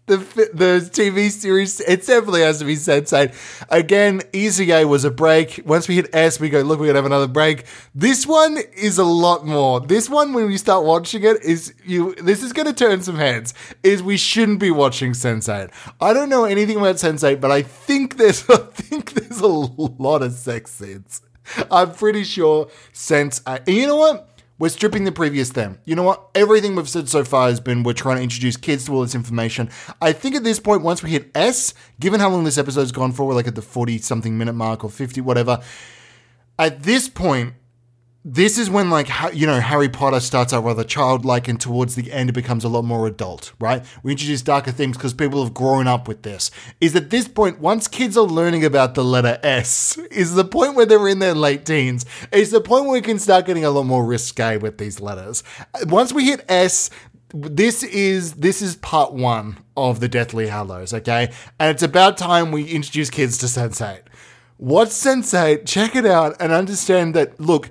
the 0.08 0.16
the 0.52 0.90
TV 0.90 1.30
series. 1.30 1.80
It 1.80 2.06
definitely 2.06 2.40
has 2.40 2.58
to 2.58 2.64
be 2.64 2.74
Sense8. 2.74 3.66
Again, 3.70 4.22
Easy 4.32 4.70
A 4.72 4.84
was 4.86 5.04
a 5.04 5.10
break. 5.10 5.62
Once 5.64 5.86
we 5.86 5.96
hit 5.96 6.14
S, 6.14 6.40
we 6.40 6.48
go, 6.48 6.60
look, 6.62 6.80
we're 6.80 6.86
gonna 6.86 6.98
have 6.98 7.06
another 7.06 7.28
break. 7.28 7.66
This 7.94 8.26
one 8.26 8.58
is 8.76 8.98
a 8.98 9.04
lot 9.04 9.46
more. 9.46 9.80
This 9.80 10.10
one, 10.10 10.32
when 10.32 10.46
we 10.46 10.56
start 10.56 10.84
watching 10.84 11.22
it, 11.22 11.42
is 11.44 11.74
you. 11.84 12.14
This 12.16 12.42
is 12.42 12.52
gonna 12.52 12.72
turn 12.72 13.02
some 13.02 13.16
heads. 13.16 13.54
Is 13.82 14.02
we 14.02 14.16
shouldn't 14.16 14.58
be 14.58 14.70
watching 14.70 15.12
Sense8. 15.12 15.70
I 16.00 16.12
don't 16.12 16.28
know 16.28 16.44
anything 16.44 16.78
about 16.78 16.96
Sense8, 16.96 17.40
but 17.40 17.50
I 17.50 17.62
think 17.62 18.16
there's 18.16 18.48
I 18.50 18.56
think 18.56 19.12
there's 19.12 19.40
a 19.40 19.46
lot 19.46 20.22
of 20.22 20.32
sex 20.32 20.72
scenes. 20.72 21.22
I'm 21.70 21.92
pretty 21.92 22.24
sure 22.24 22.68
Sense8. 22.92 23.42
Uh, 23.46 23.58
you 23.66 23.86
know 23.86 23.96
what? 23.96 24.28
We're 24.58 24.70
stripping 24.70 25.04
the 25.04 25.12
previous 25.12 25.50
them. 25.50 25.78
You 25.84 25.94
know 25.94 26.02
what? 26.02 26.30
Everything 26.34 26.74
we've 26.74 26.88
said 26.88 27.08
so 27.08 27.22
far 27.24 27.48
has 27.48 27.60
been 27.60 27.84
we're 27.84 27.92
trying 27.92 28.16
to 28.16 28.22
introduce 28.22 28.56
kids 28.56 28.86
to 28.86 28.94
all 28.94 29.02
this 29.02 29.14
information. 29.14 29.70
I 30.02 30.12
think 30.12 30.34
at 30.34 30.42
this 30.42 30.58
point, 30.58 30.82
once 30.82 31.02
we 31.02 31.10
hit 31.10 31.30
S, 31.34 31.74
given 32.00 32.18
how 32.18 32.28
long 32.28 32.42
this 32.42 32.58
episode's 32.58 32.90
gone 32.90 33.12
for, 33.12 33.26
we're 33.26 33.34
like 33.34 33.46
at 33.46 33.54
the 33.54 33.62
40 33.62 33.98
something 33.98 34.36
minute 34.36 34.54
mark 34.54 34.82
or 34.82 34.90
50, 34.90 35.20
whatever. 35.20 35.62
At 36.58 36.82
this 36.82 37.08
point, 37.08 37.54
this 38.30 38.58
is 38.58 38.68
when 38.68 38.90
like 38.90 39.08
you 39.32 39.46
know 39.46 39.58
harry 39.58 39.88
potter 39.88 40.20
starts 40.20 40.52
out 40.52 40.62
rather 40.62 40.84
childlike 40.84 41.48
and 41.48 41.58
towards 41.58 41.94
the 41.94 42.12
end 42.12 42.28
it 42.28 42.34
becomes 42.34 42.62
a 42.62 42.68
lot 42.68 42.82
more 42.82 43.06
adult 43.06 43.52
right? 43.58 43.84
We 44.02 44.12
introduce 44.12 44.42
darker 44.42 44.70
themes 44.70 44.96
because 44.96 45.14
people 45.14 45.42
have 45.42 45.54
grown 45.54 45.86
up 45.86 46.06
with 46.06 46.22
this. 46.22 46.50
Is 46.80 46.94
at 46.94 47.10
this 47.10 47.26
point 47.26 47.58
once 47.60 47.88
kids 47.88 48.16
are 48.16 48.26
learning 48.26 48.64
about 48.64 48.94
the 48.94 49.04
letter 49.04 49.38
s 49.42 49.96
is 50.10 50.34
the 50.34 50.44
point 50.44 50.74
where 50.74 50.84
they're 50.84 51.08
in 51.08 51.20
their 51.20 51.34
late 51.34 51.64
teens 51.64 52.04
is 52.30 52.50
the 52.50 52.60
point 52.60 52.84
where 52.84 52.92
we 52.92 53.00
can 53.00 53.18
start 53.18 53.46
getting 53.46 53.64
a 53.64 53.70
lot 53.70 53.84
more 53.84 54.04
risque 54.04 54.58
with 54.58 54.78
these 54.78 55.00
letters. 55.00 55.42
Once 55.86 56.12
we 56.12 56.26
hit 56.26 56.44
s 56.48 56.90
this 57.34 57.82
is 57.82 58.34
this 58.34 58.60
is 58.60 58.76
part 58.76 59.12
one 59.12 59.58
of 59.76 60.00
the 60.00 60.08
deathly 60.08 60.48
hallows 60.48 60.92
okay? 60.92 61.32
And 61.58 61.70
it's 61.70 61.82
about 61.82 62.18
time 62.18 62.52
we 62.52 62.64
introduce 62.64 63.08
kids 63.08 63.38
to 63.38 63.46
Sense8 63.46 64.02
Watch 64.60 64.88
Sense8, 64.88 65.66
check 65.66 65.94
it 65.94 66.04
out, 66.04 66.34
and 66.40 66.52
understand 66.52 67.14
that, 67.14 67.38
look, 67.38 67.70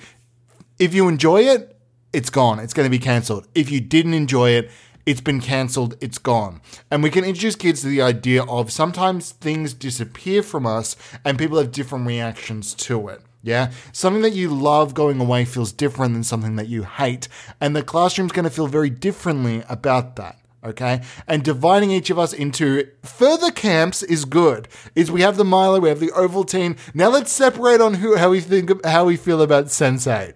if 0.80 0.94
you 0.94 1.08
enjoy 1.08 1.42
it, 1.42 1.78
it's 2.14 2.30
gone. 2.30 2.60
It's 2.60 2.74
going 2.74 2.86
to 2.86 2.90
be 2.90 3.00
cancelled. 3.00 3.48
If 3.54 3.70
you 3.70 3.82
didn't 3.82 4.14
enjoy 4.14 4.52
it, 4.52 4.72
it's 5.06 5.22
been 5.22 5.40
cancelled, 5.40 5.96
it's 6.02 6.18
gone. 6.18 6.62
And 6.92 7.02
we 7.02 7.10
can 7.10 7.24
introduce 7.24 7.56
kids 7.56 7.82
to 7.82 7.88
the 7.88 8.02
idea 8.02 8.44
of 8.44 8.72
sometimes 8.72 9.32
things 9.32 9.74
disappear 9.74 10.44
from 10.44 10.66
us 10.66 10.98
and 11.24 11.40
people 11.40 11.58
have 11.58 11.72
different 11.72 12.06
reactions 12.06 12.74
to 12.74 13.08
it. 13.08 13.22
Yeah. 13.42 13.72
Something 13.94 14.22
that 14.24 14.34
you 14.34 14.50
love 14.50 14.94
going 14.94 15.22
away 15.22 15.46
feels 15.46 15.72
different 15.72 16.14
than 16.14 16.26
something 16.26 16.58
that 16.58 16.68
you 16.68 16.84
hate. 16.84 17.30
And 17.62 17.74
the 17.74 17.84
classroom's 17.84 18.34
going 18.34 18.44
to 18.44 18.52
feel 18.52 18.68
very 18.68 18.90
differently 18.90 19.64
about 19.70 20.18
that. 20.18 20.38
Okay. 20.64 21.02
And 21.28 21.44
dividing 21.44 21.92
each 21.92 22.10
of 22.10 22.20
us 22.20 22.34
into 22.34 22.90
further 23.04 23.52
camps 23.52 24.04
is 24.04 24.26
good. 24.26 24.68
Is 24.96 25.10
we 25.10 25.22
have 25.22 25.38
the 25.38 25.46
Milo, 25.46 25.80
we 25.80 25.88
have 25.88 26.02
the 26.02 26.12
Ovaltine. 26.12 26.78
Now 26.94 27.10
let's 27.10 27.32
separate 27.32 27.80
on 27.80 27.96
who, 27.96 28.18
how 28.18 28.32
we 28.32 28.42
think, 28.42 28.86
how 28.86 29.06
we 29.06 29.16
feel 29.16 29.42
about 29.42 29.68
Sense8. 29.68 30.34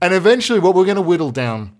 And 0.00 0.14
eventually, 0.14 0.58
what 0.58 0.74
we're 0.74 0.84
going 0.84 0.96
to 0.96 1.02
whittle 1.02 1.30
down 1.30 1.76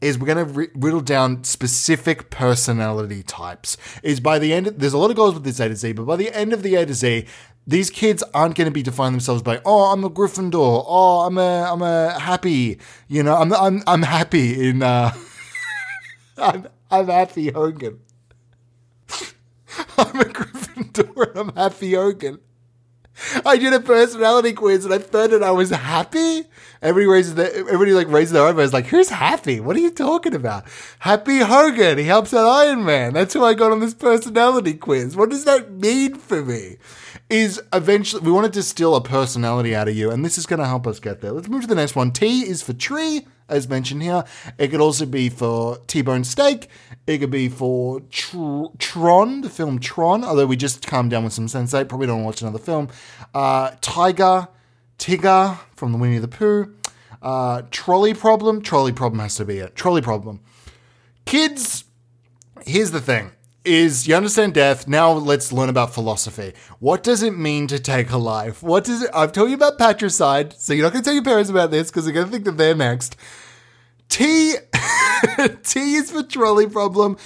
is 0.00 0.18
we're 0.18 0.32
going 0.32 0.46
to 0.46 0.78
whittle 0.78 1.00
down 1.00 1.44
specific 1.44 2.30
personality 2.30 3.22
types. 3.22 3.76
Is 4.02 4.20
by 4.20 4.38
the 4.38 4.52
end, 4.52 4.66
there's 4.66 4.92
a 4.92 4.98
lot 4.98 5.10
of 5.10 5.16
goals 5.16 5.34
with 5.34 5.44
this 5.44 5.60
A 5.60 5.68
to 5.68 5.76
Z, 5.76 5.92
but 5.92 6.04
by 6.04 6.16
the 6.16 6.34
end 6.34 6.52
of 6.52 6.62
the 6.62 6.74
A 6.76 6.86
to 6.86 6.94
Z, 6.94 7.26
these 7.66 7.90
kids 7.90 8.24
aren't 8.32 8.54
going 8.54 8.66
to 8.66 8.72
be 8.72 8.82
defined 8.82 9.14
themselves 9.14 9.42
by 9.42 9.60
oh 9.64 9.92
I'm 9.92 10.02
a 10.02 10.10
Gryffindor, 10.10 10.84
oh 10.86 11.20
I'm 11.26 11.36
a 11.36 11.70
I'm 11.70 11.82
a 11.82 12.18
happy, 12.18 12.78
you 13.08 13.22
know 13.22 13.36
I'm 13.36 13.52
I'm 13.52 13.82
I'm 13.86 14.02
happy 14.02 14.68
in 14.68 14.82
uh, 14.82 15.12
I'm 16.38 16.66
I'm 16.90 17.08
happy 17.08 17.50
Hogan. 17.50 18.00
I'm 19.98 20.20
a 20.20 20.24
Gryffindor 20.24 21.30
and 21.30 21.38
I'm 21.38 21.56
happy 21.56 21.92
Hogan. 21.92 22.40
I 23.44 23.58
did 23.58 23.72
a 23.72 23.80
personality 23.80 24.52
quiz 24.52 24.84
and 24.84 24.94
I 24.94 24.98
found 24.98 25.32
that 25.32 25.42
I 25.42 25.50
was 25.50 25.70
happy. 25.70 26.44
Everybody 26.80 27.06
raises 27.06 27.34
their, 27.34 27.52
everybody 27.52 27.92
like 27.92 28.08
raises 28.08 28.32
their 28.32 28.46
eyebrows 28.46 28.72
like, 28.72 28.86
who's 28.86 29.10
happy? 29.10 29.60
What 29.60 29.76
are 29.76 29.80
you 29.80 29.90
talking 29.90 30.34
about? 30.34 30.64
Happy 31.00 31.38
Hogan. 31.38 31.98
He 31.98 32.04
helps 32.04 32.32
out 32.32 32.46
Iron 32.46 32.84
Man. 32.84 33.14
That's 33.14 33.34
who 33.34 33.44
I 33.44 33.54
got 33.54 33.72
on 33.72 33.80
this 33.80 33.94
personality 33.94 34.74
quiz. 34.74 35.16
What 35.16 35.30
does 35.30 35.44
that 35.44 35.72
mean 35.72 36.14
for 36.14 36.44
me? 36.44 36.76
Is 37.28 37.60
eventually, 37.72 38.22
we 38.22 38.32
want 38.32 38.46
to 38.46 38.52
distill 38.52 38.94
a 38.94 39.02
personality 39.02 39.74
out 39.74 39.88
of 39.88 39.96
you 39.96 40.10
and 40.10 40.24
this 40.24 40.38
is 40.38 40.46
going 40.46 40.60
to 40.60 40.66
help 40.66 40.86
us 40.86 41.00
get 41.00 41.20
there. 41.20 41.32
Let's 41.32 41.48
move 41.48 41.62
to 41.62 41.66
the 41.66 41.74
next 41.74 41.96
one. 41.96 42.12
T 42.12 42.48
is 42.48 42.62
for 42.62 42.72
tree 42.72 43.26
as 43.48 43.68
mentioned 43.68 44.02
here. 44.02 44.24
It 44.58 44.68
could 44.68 44.80
also 44.80 45.06
be 45.06 45.28
for 45.28 45.78
T-bone 45.86 46.24
steak. 46.24 46.68
It 47.06 47.18
could 47.18 47.30
be 47.30 47.48
for 47.48 48.00
Tr- 48.10 48.66
Tron, 48.78 49.40
the 49.40 49.50
film 49.50 49.78
Tron, 49.78 50.24
although 50.24 50.46
we 50.46 50.56
just 50.56 50.86
calmed 50.86 51.10
down 51.10 51.24
with 51.24 51.32
some 51.32 51.46
Sense8. 51.46 51.88
Probably 51.88 52.06
don't 52.06 52.22
want 52.22 52.36
to 52.36 52.44
watch 52.44 52.50
another 52.50 52.62
film. 52.62 52.88
Uh, 53.34 53.72
Tiger, 53.80 54.48
Tigger 54.98 55.58
from 55.74 55.92
the 55.92 55.98
Winnie 55.98 56.18
the 56.18 56.28
Pooh. 56.28 56.74
Uh, 57.22 57.62
trolley 57.70 58.14
problem. 58.14 58.62
Trolley 58.62 58.92
problem 58.92 59.20
has 59.20 59.36
to 59.36 59.44
be 59.44 59.58
it. 59.58 59.74
Trolley 59.74 60.02
problem. 60.02 60.40
Kids, 61.24 61.84
here's 62.64 62.90
the 62.90 63.00
thing 63.00 63.32
is 63.64 64.08
you 64.08 64.14
understand 64.14 64.54
death. 64.54 64.88
Now 64.88 65.12
let's 65.12 65.52
learn 65.52 65.68
about 65.68 65.92
philosophy. 65.92 66.54
What 66.78 67.02
does 67.02 67.22
it 67.22 67.36
mean 67.36 67.66
to 67.68 67.78
take 67.78 68.10
a 68.10 68.16
life? 68.16 68.62
What 68.62 68.84
does 68.84 69.02
it? 69.02 69.10
I've 69.12 69.32
told 69.32 69.50
you 69.50 69.56
about 69.56 69.78
patricide, 69.78 70.54
so 70.54 70.72
you're 70.72 70.84
not 70.84 70.92
going 70.92 71.04
to 71.04 71.08
tell 71.08 71.14
your 71.14 71.24
parents 71.24 71.50
about 71.50 71.70
this 71.70 71.90
because 71.90 72.04
they're 72.04 72.14
going 72.14 72.26
to 72.26 72.32
think 72.32 72.44
that 72.44 72.56
they're 72.56 72.74
next. 72.74 73.16
T 74.08 74.54
T 75.62 75.94
is 75.94 76.10
for 76.10 76.22
trolley 76.22 76.66
problem. 76.66 77.16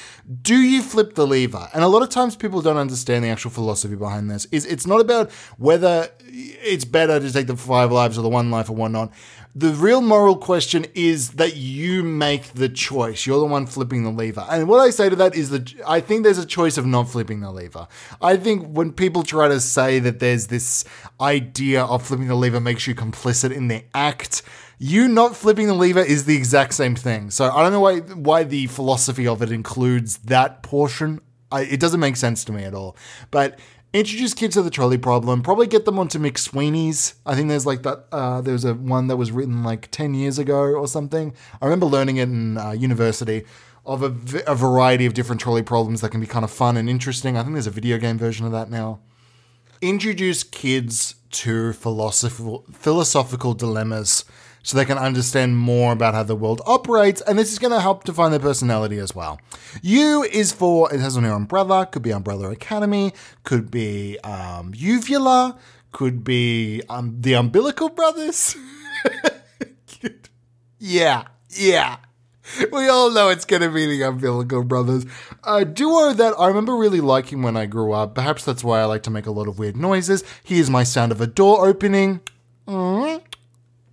Do 0.43 0.57
you 0.57 0.83
flip 0.83 1.15
the 1.15 1.27
lever? 1.27 1.69
And 1.73 1.85
a 1.85 1.89
lot 1.89 2.03
of 2.03 2.09
times 2.09 2.37
people 2.37 2.63
don't 2.63 2.77
understand 2.77 3.25
the 3.25 3.29
actual 3.29 3.51
philosophy 3.51 3.95
behind 3.95 4.31
this. 4.31 4.47
Is 4.47 4.67
it's 4.67 4.87
not 4.87 5.01
about 5.01 5.31
whether 5.59 6.09
it's 6.21 6.85
better 6.85 7.21
to 7.21 7.33
take 7.33 7.47
the 7.47 7.57
five 7.57 7.93
lives 7.93 8.19
or 8.19 8.23
the 8.23 8.29
one 8.29 8.51
life 8.51 8.71
or 8.71 8.77
whatnot. 8.77 9.13
The 9.55 9.69
real 9.75 10.01
moral 10.01 10.37
question 10.37 10.87
is 10.95 11.33
that 11.33 11.57
you 11.57 12.03
make 12.03 12.55
the 12.55 12.71
choice. 12.71 13.27
You're 13.27 13.39
the 13.39 13.45
one 13.45 13.67
flipping 13.67 14.03
the 14.03 14.11
lever. 14.11 14.47
And 14.49 14.67
what 14.67 14.81
I 14.81 14.89
say 14.89 15.11
to 15.11 15.17
that 15.17 15.35
is 15.35 15.51
that 15.51 15.75
I 15.87 16.01
think 16.01 16.25
there's 16.25 16.39
a 16.39 16.47
choice 16.47 16.79
of 16.79 16.87
not 16.87 17.11
flipping 17.11 17.41
the 17.41 17.51
lever. 17.51 17.87
I 18.23 18.39
think 18.39 18.67
when 18.69 18.93
people 18.93 19.23
try 19.23 19.49
to 19.49 19.61
say 19.61 19.99
that 19.99 20.21
there's 20.21 20.47
this 20.47 20.87
idea 21.21 21.85
of 21.85 22.03
flipping 22.03 22.29
the 22.29 22.35
lever 22.35 22.61
makes 22.61 22.87
you 22.87 22.95
complicit 22.95 23.53
in 23.53 23.69
the 23.69 23.85
act, 23.95 24.43
you 24.83 25.07
not 25.07 25.37
flipping 25.37 25.69
the 25.69 25.75
lever 25.75 26.01
is 26.01 26.25
the 26.25 26.37
exact 26.37 26.75
same 26.75 26.97
thing. 26.97 27.31
So 27.31 27.49
I 27.49 27.63
don't 27.63 27.71
know 27.71 27.81
why 27.81 28.01
why 28.01 28.43
the 28.43 28.67
philosophy 28.67 29.29
of 29.29 29.41
it 29.41 29.53
includes 29.53 30.19
that 30.19 30.65
portion. 30.65 31.21
I, 31.53 31.63
it 31.63 31.79
doesn't 31.79 32.01
make 32.01 32.17
sense 32.17 32.45
to 32.47 32.53
me 32.53 32.65
at 32.65 32.75
all. 32.75 32.97
But 33.31 33.61
introduce 33.93 34.35
kids 34.35 34.55
to 34.55 34.63
the 34.63 34.71
trolley 34.71 34.99
problem. 34.99 35.43
Probably 35.43 35.69
get 35.69 35.85
them 35.85 36.01
onto 36.01 36.19
McSweeney's. 36.19 37.15
I 37.25 37.37
think 37.37 37.49
there's 37.49 37.65
like 37.65 37.85
that. 37.85 38.07
Uh, 38.11 38.41
there 38.41 38.55
was 38.55 38.65
a 38.65 38.75
one 38.75 39.07
that 39.07 39.17
was 39.17 39.31
written 39.31 39.63
like 39.63 39.89
ten 39.93 40.15
years 40.15 40.37
ago 40.37 40.59
or 40.59 40.89
something. 40.89 41.33
I 41.61 41.67
remember 41.67 41.87
learning 41.87 42.17
it 42.17 42.29
in 42.29 42.59
uh, 42.59 42.73
university 42.73 43.45
of 43.87 44.03
a, 44.03 44.09
variety 44.55 45.07
of 45.07 45.15
different 45.15 45.41
trolley 45.41 45.63
problems 45.63 46.01
that 46.01 46.11
can 46.11 46.21
be 46.21 46.27
kind 46.27 46.45
of 46.45 46.51
fun 46.51 46.77
and 46.77 46.91
interesting. 46.91 47.37
I 47.37 47.43
think 47.43 47.55
there's 47.55 47.69
a 47.69 47.71
video 47.71 47.99
game 47.99 48.19
version 48.19 48.47
of 48.47 48.53
that 48.53 48.69
now. 48.69 49.01
Introduce 49.81 50.43
kids 50.43 51.17
to 51.31 51.73
philosophical 51.73 52.65
philosophical 52.73 53.55
dilemmas 53.55 54.25
so 54.63 54.77
they 54.77 54.85
can 54.85 54.99
understand 54.99 55.57
more 55.59 55.93
about 55.93 56.15
how 56.15 56.23
the 56.23 56.37
world 56.37 56.63
operates, 56.67 57.21
and 57.23 57.39
this 57.39 57.53
is 57.53 57.59
going 57.59 57.73
to 57.73 57.81
help 57.81 58.05
define 58.05 58.31
their 58.31 58.41
personality 58.41 58.99
as 58.99 59.15
well. 59.15 59.41
U 59.83 60.23
is 60.23 60.53
for, 60.53 60.93
it 60.95 61.01
has 61.01 61.17
on 61.17 61.25
your 61.25 61.35
umbrella, 61.35 61.87
could 61.87 62.03
be 62.03 62.13
Umbrella 62.13 62.51
Academy, 62.51 63.13
could 63.43 63.71
be 63.71 64.19
um, 64.21 64.73
Uvula, 64.75 65.59
could 65.91 66.25
be 66.25 66.83
um, 66.89 67.17
the 67.21 67.35
Umbilical 67.35 67.89
Brothers. 67.89 68.57
yeah, 70.79 71.25
yeah. 71.51 71.97
We 72.73 72.89
all 72.89 73.11
know 73.11 73.29
it's 73.29 73.45
going 73.45 73.63
to 73.63 73.71
be 73.71 73.87
the 73.87 74.03
Umbilical 74.03 74.63
Brothers. 74.65 75.07
A 75.45 75.65
duo 75.65 76.13
that 76.13 76.35
I 76.39 76.49
remember 76.49 76.77
really 76.77 77.01
liking 77.01 77.43
when 77.43 77.57
I 77.57 77.67
grew 77.67 77.93
up. 77.93 78.15
Perhaps 78.15 78.45
that's 78.45 78.65
why 78.65 78.81
I 78.81 78.85
like 78.85 79.03
to 79.05 79.11
make 79.11 79.27
a 79.27 79.31
lot 79.31 79.49
of 79.49 79.59
weird 79.59 79.77
noises. 79.77 80.25
Here's 80.43 80.69
my 80.69 80.83
sound 80.83 81.13
of 81.13 81.21
a 81.21 81.27
door 81.27 81.67
opening. 81.67 82.21
Mm. 82.67 83.23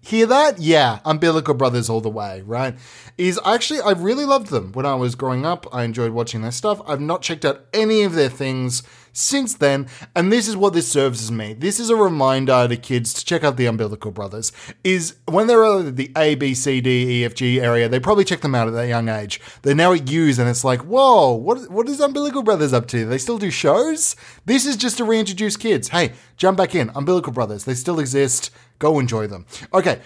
Hear 0.10 0.26
that? 0.26 0.58
Yeah, 0.58 1.02
Umbilical 1.06 1.54
Brothers 1.54 1.88
all 1.88 2.02
the 2.02 2.10
way, 2.10 2.42
right? 2.42 2.76
Is 3.20 3.40
actually, 3.46 3.82
I 3.82 3.92
really 3.92 4.26
loved 4.26 4.48
them 4.48 4.72
when 4.72 4.84
I 4.84 4.96
was 4.96 5.14
growing 5.14 5.46
up. 5.46 5.68
I 5.72 5.84
enjoyed 5.84 6.14
watching 6.14 6.42
their 6.42 6.52
stuff. 6.52 6.82
I've 6.88 7.00
not 7.00 7.22
checked 7.22 7.46
out 7.46 7.66
any 7.74 8.02
of 8.02 8.14
their 8.14 8.28
things 8.28 8.82
since 9.14 9.54
then, 9.54 9.88
and 10.16 10.32
this 10.32 10.48
is 10.48 10.58
what 10.58 10.74
this 10.74 10.92
serves 10.92 11.22
as 11.22 11.32
me. 11.32 11.54
This 11.54 11.80
is 11.80 11.92
a 11.92 11.96
reminder 11.96 12.68
to 12.68 12.76
kids 12.76 13.14
to 13.14 13.26
check 13.26 13.44
out 13.44 13.58
the 13.58 13.68
Umbilical 13.68 14.10
Brothers. 14.10 14.52
Is 14.84 15.16
when 15.28 15.46
they're 15.46 15.64
at 15.64 15.96
the 15.96 16.12
A, 16.18 16.34
B, 16.34 16.56
C, 16.56 16.82
D, 16.82 17.22
E, 17.22 17.26
F, 17.26 17.36
G 17.36 17.62
area, 17.62 17.88
they 17.88 18.00
probably 18.00 18.26
check 18.26 18.42
them 18.42 18.56
out 18.56 18.68
at 18.68 18.74
that 18.74 18.88
young 18.88 19.10
age. 19.10 19.40
They're 19.62 19.76
now 19.76 19.94
at 19.94 20.10
U's, 20.10 20.40
and 20.40 20.50
it's 20.50 20.64
like, 20.64 20.82
whoa, 20.82 21.34
what 21.34 21.70
what 21.70 21.88
is 21.88 22.00
Umbilical 22.00 22.42
Brothers 22.42 22.74
up 22.74 22.88
to? 22.88 23.06
They 23.06 23.20
still 23.20 23.38
do 23.38 23.52
shows? 23.52 24.16
This 24.46 24.66
is 24.66 24.76
just 24.76 24.98
to 24.98 25.04
reintroduce 25.04 25.56
kids. 25.56 25.90
Hey, 25.90 26.14
jump 26.36 26.58
back 26.58 26.74
in. 26.74 26.90
Umbilical 26.96 27.34
Brothers, 27.34 27.66
they 27.66 27.76
still 27.76 28.00
exist. 28.00 28.50
Go 28.80 29.00
enjoy 29.00 29.28
them. 29.28 29.46
Okay. 29.74 30.00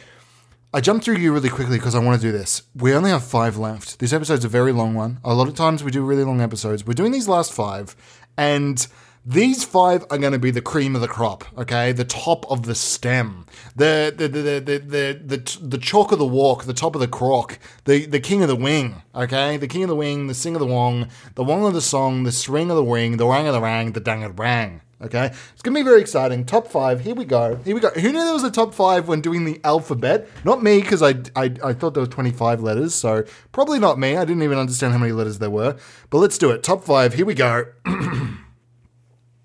I 0.75 0.81
jumped 0.81 1.05
through 1.05 1.17
you 1.17 1.31
really 1.31 1.49
quickly 1.49 1.77
because 1.77 1.93
I 1.93 1.99
want 1.99 2.19
to 2.19 2.27
do 2.27 2.31
this. 2.31 2.63
We 2.75 2.95
only 2.95 3.11
have 3.11 3.23
five 3.23 3.57
left. 3.57 3.99
This 3.99 4.11
episode's 4.11 4.43
a 4.43 4.47
very 4.47 4.71
long 4.71 4.95
one. 4.95 5.19
A 5.23 5.35
lot 5.35 5.47
of 5.47 5.53
times 5.53 5.83
we 5.83 5.91
do 5.91 6.03
really 6.03 6.23
long 6.23 6.41
episodes. 6.41 6.83
We're 6.83 6.93
doing 6.93 7.11
these 7.11 7.27
last 7.27 7.53
five, 7.53 7.95
and 8.39 8.87
these 9.23 9.63
five 9.63 10.03
are 10.09 10.17
going 10.17 10.33
to 10.33 10.39
be 10.39 10.49
the 10.49 10.61
cream 10.61 10.95
of 10.95 11.01
the 11.01 11.07
crop. 11.07 11.45
Okay, 11.59 11.91
the 11.91 12.03
top 12.03 12.49
of 12.49 12.63
the 12.63 12.73
stem, 12.73 13.45
the 13.75 14.13
the 14.17 14.27
the 14.27 14.41
the 14.41 14.59
the 14.59 14.79
the, 14.79 15.37
the, 15.37 15.59
the 15.61 15.77
chalk 15.77 16.11
of 16.11 16.17
the 16.17 16.25
walk, 16.25 16.63
the 16.63 16.73
top 16.73 16.95
of 16.95 17.01
the 17.01 17.07
crock, 17.07 17.59
the 17.85 18.07
the 18.07 18.19
king 18.19 18.41
of 18.41 18.47
the 18.47 18.55
wing. 18.55 19.03
Okay, 19.13 19.57
the 19.57 19.67
king 19.67 19.83
of 19.83 19.89
the 19.89 19.95
wing, 19.95 20.25
the 20.25 20.33
sing 20.33 20.55
of 20.55 20.59
the 20.59 20.65
wong, 20.65 21.07
the 21.35 21.43
wong 21.43 21.65
of 21.65 21.73
the 21.73 21.81
song, 21.81 22.23
the 22.23 22.31
swing 22.31 22.71
of 22.71 22.75
the 22.75 22.83
wing, 22.83 23.17
the 23.17 23.27
wang 23.27 23.45
of 23.45 23.53
the 23.53 23.61
rang, 23.61 23.91
the 23.91 23.99
dang 23.99 24.23
of 24.23 24.35
the 24.35 24.41
rang. 24.41 24.81
Okay, 25.03 25.25
it's 25.25 25.61
gonna 25.61 25.75
be 25.75 25.83
very 25.83 25.99
exciting. 25.99 26.45
Top 26.45 26.67
five. 26.67 27.01
Here 27.01 27.13
we 27.13 27.25
go. 27.25 27.57
Here 27.57 27.75
we 27.75 27.81
go. 27.81 27.89
Who 27.89 28.11
knew 28.13 28.23
there 28.23 28.33
was 28.33 28.43
a 28.43 28.51
top 28.51 28.73
five 28.73 29.09
when 29.09 29.19
doing 29.19 29.43
the 29.43 29.59
alphabet? 29.65 30.29
Not 30.45 30.63
me, 30.63 30.79
because 30.81 31.01
I, 31.01 31.15
I 31.35 31.53
I 31.63 31.73
thought 31.73 31.93
there 31.93 32.03
were 32.03 32.07
twenty 32.07 32.31
five 32.31 32.61
letters. 32.61 32.95
So 32.95 33.25
probably 33.51 33.79
not 33.79 33.99
me. 33.99 34.15
I 34.15 34.23
didn't 34.23 34.43
even 34.43 34.57
understand 34.57 34.93
how 34.93 34.99
many 34.99 35.11
letters 35.11 35.39
there 35.39 35.49
were. 35.49 35.75
But 36.09 36.19
let's 36.19 36.37
do 36.37 36.51
it. 36.51 36.63
Top 36.63 36.85
five. 36.85 37.15
Here 37.15 37.25
we 37.25 37.33
go. 37.33 37.65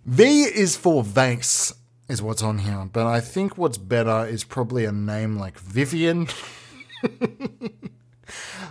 v 0.06 0.42
is 0.42 0.76
for 0.76 1.02
vase, 1.02 1.74
is 2.08 2.22
what's 2.22 2.42
on 2.42 2.58
here. 2.58 2.88
But 2.92 3.06
I 3.06 3.20
think 3.20 3.58
what's 3.58 3.78
better 3.78 4.26
is 4.26 4.44
probably 4.44 4.84
a 4.84 4.92
name 4.92 5.36
like 5.38 5.58
Vivian. 5.58 6.28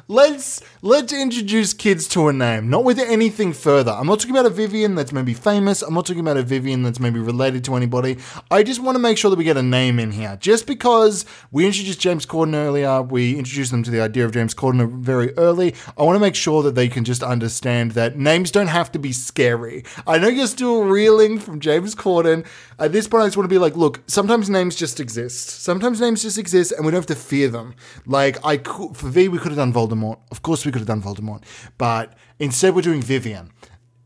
let's 0.09 0.61
let's 0.81 1.11
introduce 1.11 1.73
kids 1.73 2.07
to 2.07 2.29
a 2.29 2.33
name, 2.33 2.69
not 2.69 2.83
with 2.85 2.97
anything 2.97 3.51
further. 3.51 3.91
I'm 3.91 4.07
not 4.07 4.19
talking 4.19 4.35
about 4.35 4.45
a 4.45 4.49
Vivian 4.49 4.95
that's 4.95 5.11
maybe 5.11 5.33
famous. 5.33 5.81
I'm 5.81 5.93
not 5.93 6.05
talking 6.05 6.21
about 6.21 6.37
a 6.37 6.43
Vivian 6.43 6.83
that's 6.83 6.99
maybe 6.99 7.19
related 7.19 7.65
to 7.65 7.75
anybody. 7.75 8.17
I 8.49 8.63
just 8.63 8.81
want 8.81 8.95
to 8.95 8.99
make 8.99 9.17
sure 9.17 9.29
that 9.29 9.37
we 9.37 9.43
get 9.43 9.57
a 9.57 9.63
name 9.63 9.99
in 9.99 10.11
here. 10.11 10.37
Just 10.39 10.65
because 10.65 11.25
we 11.51 11.65
introduced 11.65 11.99
James 11.99 12.25
Corden 12.25 12.53
earlier, 12.53 13.01
we 13.01 13.37
introduced 13.37 13.71
them 13.71 13.83
to 13.83 13.91
the 13.91 13.99
idea 13.99 14.23
of 14.23 14.31
James 14.31 14.53
Corden 14.53 14.99
very 14.99 15.33
early. 15.37 15.75
I 15.97 16.03
want 16.03 16.15
to 16.15 16.21
make 16.21 16.35
sure 16.35 16.63
that 16.63 16.75
they 16.75 16.87
can 16.87 17.03
just 17.03 17.21
understand 17.21 17.91
that 17.91 18.17
names 18.17 18.51
don't 18.51 18.67
have 18.67 18.91
to 18.93 18.99
be 18.99 19.11
scary. 19.11 19.83
I 20.05 20.17
know 20.19 20.29
you're 20.29 20.47
still 20.47 20.83
reeling 20.83 21.37
from 21.37 21.59
James 21.59 21.95
Corden. 21.95 22.45
At 22.79 22.93
this 22.93 23.07
point, 23.07 23.23
I 23.23 23.27
just 23.27 23.35
want 23.35 23.45
to 23.45 23.53
be 23.53 23.59
like, 23.59 23.75
look, 23.75 24.01
sometimes 24.07 24.49
names 24.49 24.75
just 24.75 24.99
exist. 24.99 25.49
Sometimes 25.61 25.99
names 25.99 26.21
just 26.21 26.37
exist, 26.37 26.71
and 26.71 26.85
we 26.85 26.91
don't 26.91 26.99
have 26.99 27.07
to 27.07 27.15
fear 27.15 27.49
them. 27.49 27.75
Like 28.05 28.37
I 28.45 28.57
for 28.57 29.09
V, 29.09 29.27
we 29.27 29.37
could 29.37 29.51
have 29.51 29.57
done 29.57 29.73
Voldemort. 29.73 29.96
Of 30.03 30.41
course, 30.41 30.65
we 30.65 30.71
could 30.71 30.79
have 30.79 30.87
done 30.87 31.01
Voldemort, 31.01 31.43
but 31.77 32.13
instead 32.39 32.75
we're 32.75 32.81
doing 32.81 33.01
Vivian. 33.01 33.51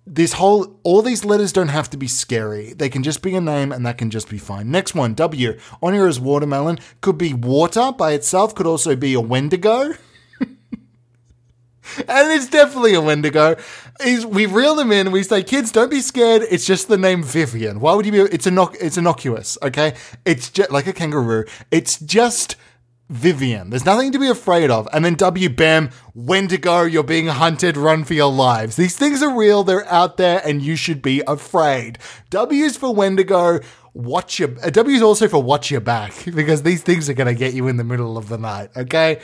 This 0.05 0.33
whole, 0.33 0.79
all 0.83 1.01
these 1.01 1.23
letters 1.23 1.53
don't 1.53 1.67
have 1.67 1.89
to 1.91 1.97
be 1.97 2.07
scary. 2.07 2.73
They 2.73 2.89
can 2.89 3.03
just 3.03 3.21
be 3.21 3.35
a 3.35 3.41
name, 3.41 3.71
and 3.71 3.85
that 3.85 3.97
can 3.97 4.09
just 4.09 4.29
be 4.29 4.39
fine. 4.39 4.71
Next 4.71 4.95
one, 4.95 5.13
W. 5.13 5.57
On 5.81 5.93
here 5.93 6.07
is 6.07 6.19
watermelon. 6.19 6.79
Could 7.01 7.17
be 7.17 7.33
water 7.33 7.91
by 7.91 8.13
itself. 8.13 8.55
Could 8.55 8.65
also 8.65 8.95
be 8.95 9.13
a 9.13 9.21
Wendigo. 9.21 9.93
and 11.97 12.31
it's 12.31 12.47
definitely 12.47 12.93
a 12.93 13.01
Wendigo. 13.01 13.55
Is 14.05 14.25
we 14.25 14.45
reel 14.47 14.75
them 14.75 14.91
in. 14.91 15.11
We 15.11 15.23
say, 15.23 15.43
kids, 15.43 15.71
don't 15.71 15.91
be 15.91 16.01
scared. 16.01 16.43
It's 16.49 16.65
just 16.65 16.87
the 16.87 16.97
name 16.97 17.23
Vivian. 17.23 17.79
Why 17.79 17.93
would 17.93 18.05
you 18.05 18.11
be? 18.11 18.19
It's 18.19 18.47
innoc- 18.47 18.77
It's 18.79 18.97
innocuous. 18.97 19.57
Okay. 19.61 19.93
It's 20.25 20.49
just 20.49 20.71
like 20.71 20.87
a 20.87 20.93
kangaroo. 20.93 21.45
It's 21.69 21.99
just 21.99 22.55
Vivian. 23.11 23.69
There's 23.69 23.85
nothing 23.85 24.13
to 24.13 24.19
be 24.19 24.29
afraid 24.29 24.71
of. 24.71 24.87
And 24.93 25.03
then 25.03 25.15
W, 25.15 25.49
bam, 25.49 25.89
Wendigo, 26.15 26.83
you're 26.83 27.03
being 27.03 27.27
hunted, 27.27 27.75
run 27.75 28.05
for 28.05 28.13
your 28.13 28.31
lives. 28.31 28.77
These 28.77 28.95
things 28.95 29.21
are 29.21 29.37
real, 29.37 29.63
they're 29.63 29.85
out 29.91 30.15
there, 30.15 30.41
and 30.45 30.61
you 30.61 30.77
should 30.77 31.01
be 31.01 31.21
afraid. 31.27 31.99
W's 32.29 32.77
for 32.77 32.95
Wendigo, 32.95 33.59
watch 33.93 34.39
your, 34.39 34.55
uh, 34.63 34.69
W's 34.69 35.01
also 35.01 35.27
for 35.27 35.43
watch 35.43 35.69
your 35.69 35.81
back, 35.81 36.13
because 36.33 36.63
these 36.63 36.83
things 36.83 37.09
are 37.09 37.13
to 37.13 37.33
get 37.33 37.53
you 37.53 37.67
in 37.67 37.75
the 37.75 37.83
middle 37.83 38.17
of 38.17 38.29
the 38.29 38.37
night, 38.37 38.69
okay? 38.77 39.19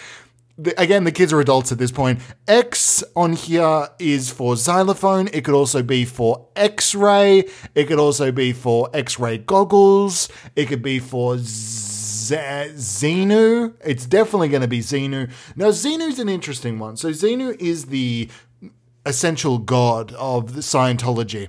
Again, 0.77 1.05
the 1.05 1.11
kids 1.11 1.31
are 1.31 1.39
adults 1.39 1.71
at 1.71 1.77
this 1.77 1.91
point. 1.91 2.19
X 2.47 3.03
on 3.15 3.33
here 3.33 3.87
is 3.99 4.31
for 4.31 4.57
xylophone. 4.57 5.29
It 5.31 5.45
could 5.45 5.53
also 5.53 5.81
be 5.83 6.03
for 6.03 6.47
X 6.55 6.93
ray. 6.95 7.45
It 7.75 7.85
could 7.85 7.99
also 7.99 8.31
be 8.31 8.53
for 8.53 8.89
X 8.91 9.19
ray 9.19 9.37
goggles. 9.37 10.29
It 10.55 10.65
could 10.65 10.81
be 10.81 10.97
for 10.97 11.37
Z- 11.37 11.96
Xenu. 12.31 13.73
It's 13.83 14.05
definitely 14.05 14.49
going 14.49 14.61
to 14.61 14.67
be 14.67 14.79
Xenu. 14.79 15.29
Now, 15.55 15.67
Xenu's 15.67 16.19
an 16.19 16.29
interesting 16.29 16.79
one. 16.79 16.97
So, 16.97 17.09
Xenu 17.09 17.59
is 17.59 17.85
the 17.85 18.29
essential 19.05 19.57
god 19.57 20.13
of 20.13 20.51
Scientology. 20.51 21.47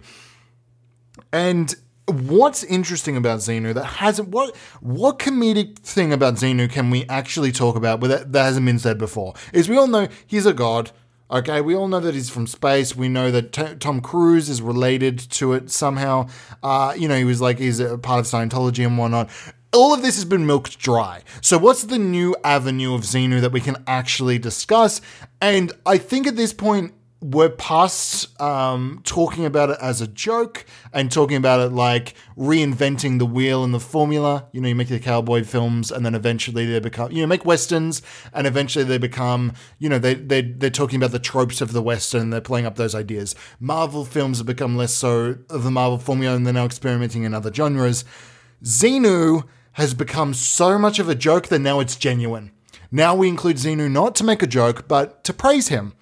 And 1.32 1.74
what's 2.06 2.64
interesting 2.64 3.16
about 3.16 3.40
Xenu 3.40 3.74
that 3.74 3.84
hasn't 3.84 4.28
what 4.28 4.56
what 4.80 5.18
comedic 5.18 5.78
thing 5.80 6.12
about 6.12 6.34
Xenu 6.34 6.70
can 6.70 6.88
we 6.88 7.04
actually 7.08 7.52
talk 7.52 7.76
about 7.76 8.00
that, 8.00 8.32
that 8.32 8.42
hasn't 8.44 8.64
been 8.64 8.78
said 8.78 8.98
before? 8.98 9.34
Is 9.52 9.68
we 9.68 9.76
all 9.76 9.88
know 9.88 10.08
he's 10.26 10.46
a 10.46 10.54
god. 10.54 10.90
Okay, 11.30 11.60
we 11.60 11.76
all 11.76 11.88
know 11.88 12.00
that 12.00 12.14
he's 12.14 12.30
from 12.30 12.46
space. 12.46 12.96
We 12.96 13.10
know 13.10 13.30
that 13.30 13.52
T- 13.52 13.74
Tom 13.78 14.00
Cruise 14.00 14.48
is 14.48 14.62
related 14.62 15.18
to 15.32 15.52
it 15.52 15.70
somehow. 15.70 16.28
Uh, 16.62 16.94
you 16.96 17.06
know, 17.06 17.16
he 17.16 17.24
was 17.24 17.42
like 17.42 17.58
he's 17.58 17.80
a 17.80 17.98
part 17.98 18.20
of 18.20 18.24
Scientology 18.24 18.86
and 18.86 18.96
whatnot 18.96 19.28
all 19.72 19.92
of 19.92 20.02
this 20.02 20.16
has 20.16 20.24
been 20.24 20.46
milked 20.46 20.78
dry. 20.78 21.22
So, 21.40 21.58
what's 21.58 21.84
the 21.84 21.98
new 21.98 22.34
avenue 22.44 22.94
of 22.94 23.02
Xenu 23.02 23.40
that 23.40 23.52
we 23.52 23.60
can 23.60 23.82
actually 23.86 24.38
discuss? 24.38 25.00
And 25.40 25.72
I 25.84 25.98
think 25.98 26.26
at 26.26 26.36
this 26.36 26.52
point, 26.52 26.94
we're 27.20 27.48
past 27.48 28.40
um, 28.40 29.00
talking 29.02 29.44
about 29.44 29.70
it 29.70 29.78
as 29.82 30.00
a 30.00 30.06
joke 30.06 30.64
and 30.92 31.10
talking 31.10 31.36
about 31.36 31.58
it 31.58 31.72
like 31.72 32.14
reinventing 32.36 33.18
the 33.18 33.26
wheel 33.26 33.64
and 33.64 33.74
the 33.74 33.80
formula. 33.80 34.46
You 34.52 34.60
know, 34.60 34.68
you 34.68 34.76
make 34.76 34.86
the 34.86 35.00
cowboy 35.00 35.42
films 35.42 35.90
and 35.90 36.06
then 36.06 36.14
eventually 36.14 36.64
they 36.64 36.78
become, 36.78 37.10
you 37.10 37.20
know, 37.20 37.26
make 37.26 37.44
westerns 37.44 38.02
and 38.32 38.46
eventually 38.46 38.84
they 38.84 38.98
become, 38.98 39.52
you 39.80 39.88
know, 39.88 39.98
they, 39.98 40.14
they, 40.14 40.42
they're 40.42 40.70
talking 40.70 40.96
about 40.96 41.10
the 41.10 41.18
tropes 41.18 41.60
of 41.60 41.72
the 41.72 41.82
western 41.82 42.30
they're 42.30 42.40
playing 42.40 42.66
up 42.66 42.76
those 42.76 42.94
ideas. 42.94 43.34
Marvel 43.58 44.04
films 44.04 44.38
have 44.38 44.46
become 44.46 44.76
less 44.76 44.94
so 44.94 45.38
of 45.50 45.64
the 45.64 45.72
Marvel 45.72 45.98
formula 45.98 46.36
and 46.36 46.46
they're 46.46 46.54
now 46.54 46.66
experimenting 46.66 47.24
in 47.24 47.34
other 47.34 47.52
genres. 47.52 48.04
Xenu 48.62 49.44
has 49.78 49.94
become 49.94 50.34
so 50.34 50.76
much 50.76 50.98
of 50.98 51.08
a 51.08 51.14
joke 51.14 51.46
that 51.46 51.60
now 51.60 51.78
it's 51.78 51.94
genuine. 51.94 52.50
Now 52.90 53.14
we 53.14 53.28
include 53.28 53.58
Xenu 53.58 53.88
not 53.88 54.16
to 54.16 54.24
make 54.24 54.42
a 54.42 54.46
joke, 54.48 54.88
but 54.88 55.22
to 55.22 55.32
praise 55.32 55.68
him. 55.68 55.92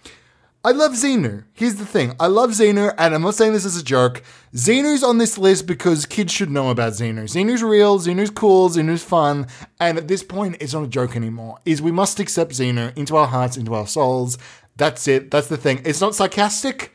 I 0.65 0.71
love 0.71 0.93
Xenu. 0.93 1.45
Here's 1.53 1.75
the 1.75 1.85
thing. 1.85 2.17
I 2.19 2.27
love 2.27 2.53
Xenu, 2.53 2.95
and 2.97 3.15
I'm 3.15 3.21
not 3.21 3.35
saying 3.35 3.53
this 3.53 3.67
as 3.67 3.77
a 3.77 3.85
joke. 3.85 4.23
Xenu's 4.55 5.05
on 5.05 5.19
this 5.19 5.37
list 5.37 5.67
because 5.67 6.07
kids 6.07 6.33
should 6.33 6.51
know 6.51 6.71
about 6.71 6.95
Xenu. 6.95 7.25
Xenu's 7.25 7.63
real, 7.63 7.99
Xenu's 7.99 8.31
cool, 8.31 8.71
Xenu's 8.71 9.05
fun, 9.05 9.47
and 9.79 9.99
at 9.99 10.09
this 10.09 10.23
point, 10.23 10.57
it's 10.59 10.73
not 10.73 10.85
a 10.85 10.89
joke 10.89 11.15
anymore. 11.15 11.59
Is 11.67 11.83
we 11.83 11.93
must 11.93 12.19
accept 12.19 12.53
Xenu 12.53 12.97
into 12.97 13.15
our 13.15 13.27
hearts, 13.27 13.59
into 13.59 13.75
our 13.75 13.87
souls. 13.87 14.39
That's 14.77 15.07
it. 15.07 15.31
That's 15.31 15.49
the 15.49 15.59
thing. 15.59 15.83
It's 15.85 16.01
not 16.01 16.15
sarcastic. 16.15 16.95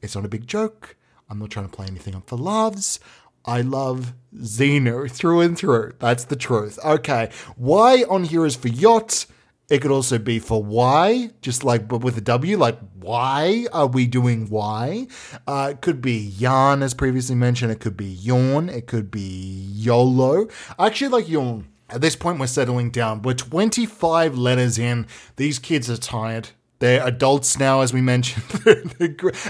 It's 0.00 0.14
not 0.14 0.24
a 0.24 0.28
big 0.28 0.46
joke. 0.46 0.96
I'm 1.28 1.38
not 1.38 1.50
trying 1.50 1.68
to 1.68 1.76
play 1.76 1.86
anything 1.86 2.14
up 2.14 2.26
for 2.26 2.36
laughs. 2.36 3.00
I 3.44 3.60
love 3.62 4.14
Xenu 4.36 5.10
through 5.10 5.40
and 5.40 5.56
through. 5.56 5.92
That's 5.98 6.24
the 6.24 6.36
truth. 6.36 6.78
Okay. 6.84 7.30
Y 7.56 8.04
on 8.08 8.24
here 8.24 8.46
is 8.46 8.56
for 8.56 8.68
yacht. 8.68 9.26
It 9.70 9.80
could 9.80 9.90
also 9.90 10.18
be 10.18 10.38
for 10.38 10.62
why, 10.62 11.30
just 11.40 11.64
like 11.64 11.88
but 11.88 12.02
with 12.02 12.18
a 12.18 12.20
W, 12.20 12.58
like 12.58 12.78
why 12.94 13.66
are 13.72 13.86
we 13.86 14.06
doing 14.06 14.50
why? 14.50 15.06
Uh, 15.46 15.68
it 15.72 15.80
could 15.80 16.02
be 16.02 16.18
yarn, 16.18 16.82
as 16.82 16.92
previously 16.92 17.36
mentioned. 17.36 17.72
It 17.72 17.80
could 17.80 17.96
be 17.96 18.04
yawn. 18.04 18.68
It 18.68 18.86
could 18.86 19.10
be 19.10 19.68
YOLO. 19.72 20.48
I 20.78 20.86
actually 20.86 21.08
like 21.08 21.28
yawn. 21.28 21.68
At 21.88 22.00
this 22.00 22.16
point, 22.16 22.38
we're 22.38 22.46
settling 22.46 22.90
down. 22.90 23.22
We're 23.22 23.34
25 23.34 24.36
letters 24.36 24.78
in. 24.78 25.06
These 25.36 25.58
kids 25.58 25.90
are 25.90 25.96
tired. 25.96 26.50
They're 26.82 27.06
adults 27.06 27.60
now, 27.60 27.82
as 27.82 27.92
we 27.92 28.00
mentioned. 28.00 28.44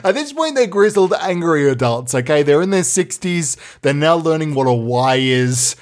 At 0.04 0.14
this 0.14 0.34
point, 0.34 0.54
they're 0.54 0.66
grizzled, 0.66 1.14
angry 1.18 1.66
adults, 1.66 2.14
okay? 2.14 2.42
They're 2.42 2.60
in 2.60 2.68
their 2.68 2.82
60s. 2.82 3.56
They're 3.80 3.94
now 3.94 4.16
learning 4.16 4.52
what 4.54 4.66
a 4.66 4.72
Y 4.74 5.16
is 5.16 5.74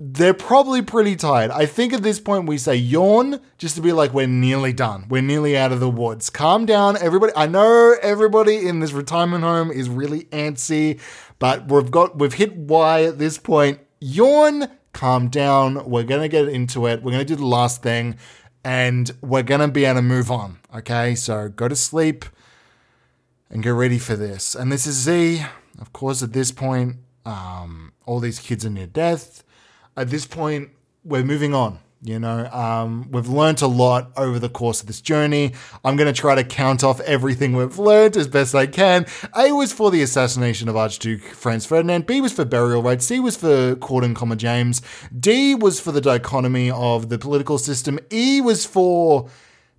they're 0.00 0.34
probably 0.34 0.82
pretty 0.82 1.14
tired. 1.14 1.52
I 1.52 1.66
think 1.66 1.92
at 1.92 2.02
this 2.02 2.18
point 2.18 2.48
we 2.48 2.58
say 2.58 2.74
yawn 2.74 3.40
just 3.58 3.76
to 3.76 3.80
be 3.80 3.92
like, 3.92 4.12
we're 4.12 4.26
nearly 4.26 4.72
done. 4.72 5.06
We're 5.08 5.22
nearly 5.22 5.56
out 5.56 5.70
of 5.70 5.78
the 5.78 5.88
woods. 5.88 6.28
Calm 6.30 6.66
down, 6.66 6.96
everybody. 6.96 7.32
I 7.36 7.46
know 7.46 7.94
everybody 8.02 8.66
in 8.66 8.80
this 8.80 8.90
retirement 8.90 9.44
home 9.44 9.70
is 9.70 9.88
really 9.88 10.24
antsy, 10.32 10.98
but 11.38 11.70
we've 11.70 11.92
got, 11.92 12.18
we've 12.18 12.32
hit 12.32 12.56
Y 12.56 13.04
at 13.04 13.20
this 13.20 13.38
point. 13.38 13.78
Yawn, 14.00 14.68
calm 14.92 15.28
down. 15.28 15.88
We're 15.88 16.02
to 16.02 16.26
get 16.26 16.48
into 16.48 16.88
it. 16.88 17.04
We're 17.04 17.16
to 17.18 17.24
do 17.24 17.36
the 17.36 17.46
last 17.46 17.84
thing 17.84 18.16
and 18.64 19.10
we're 19.20 19.42
going 19.42 19.60
to 19.60 19.68
be 19.68 19.84
able 19.84 20.00
to 20.00 20.02
move 20.02 20.30
on. 20.30 20.58
Okay. 20.74 21.14
So 21.14 21.48
go 21.48 21.68
to 21.68 21.76
sleep 21.76 22.24
and 23.50 23.62
get 23.62 23.70
ready 23.70 23.98
for 23.98 24.16
this. 24.16 24.54
And 24.54 24.70
this 24.72 24.86
is 24.86 24.96
Z. 24.96 25.44
Of 25.80 25.92
course, 25.92 26.22
at 26.22 26.32
this 26.32 26.52
point, 26.52 26.96
um, 27.24 27.92
all 28.06 28.20
these 28.20 28.38
kids 28.38 28.64
are 28.64 28.70
near 28.70 28.86
death 28.86 29.42
at 29.96 30.10
this 30.10 30.26
point, 30.26 30.70
we're 31.04 31.24
moving 31.24 31.54
on. 31.54 31.78
You 32.04 32.18
know, 32.18 32.46
um, 32.50 33.08
we've 33.12 33.28
learnt 33.28 33.62
a 33.62 33.68
lot 33.68 34.10
over 34.16 34.40
the 34.40 34.48
course 34.48 34.80
of 34.80 34.88
this 34.88 35.00
journey. 35.00 35.52
I'm 35.84 35.94
going 35.94 36.12
to 36.12 36.20
try 36.20 36.34
to 36.34 36.42
count 36.42 36.82
off 36.82 37.00
everything 37.02 37.54
we've 37.54 37.78
learnt 37.78 38.16
as 38.16 38.26
best 38.26 38.56
I 38.56 38.66
can. 38.66 39.06
A 39.36 39.52
was 39.52 39.72
for 39.72 39.92
the 39.92 40.02
assassination 40.02 40.68
of 40.68 40.76
Archduke 40.76 41.22
Franz 41.22 41.64
Ferdinand. 41.64 42.06
B 42.06 42.20
was 42.20 42.32
for 42.32 42.44
burial 42.44 42.82
rites. 42.82 43.06
C 43.06 43.20
was 43.20 43.36
for 43.36 43.76
Corden 43.76 44.36
James. 44.36 44.82
D 45.16 45.54
was 45.54 45.78
for 45.78 45.92
the 45.92 46.00
dichotomy 46.00 46.72
of 46.72 47.08
the 47.08 47.18
political 47.18 47.56
system. 47.56 48.00
E 48.10 48.40
was 48.40 48.66
for 48.66 49.28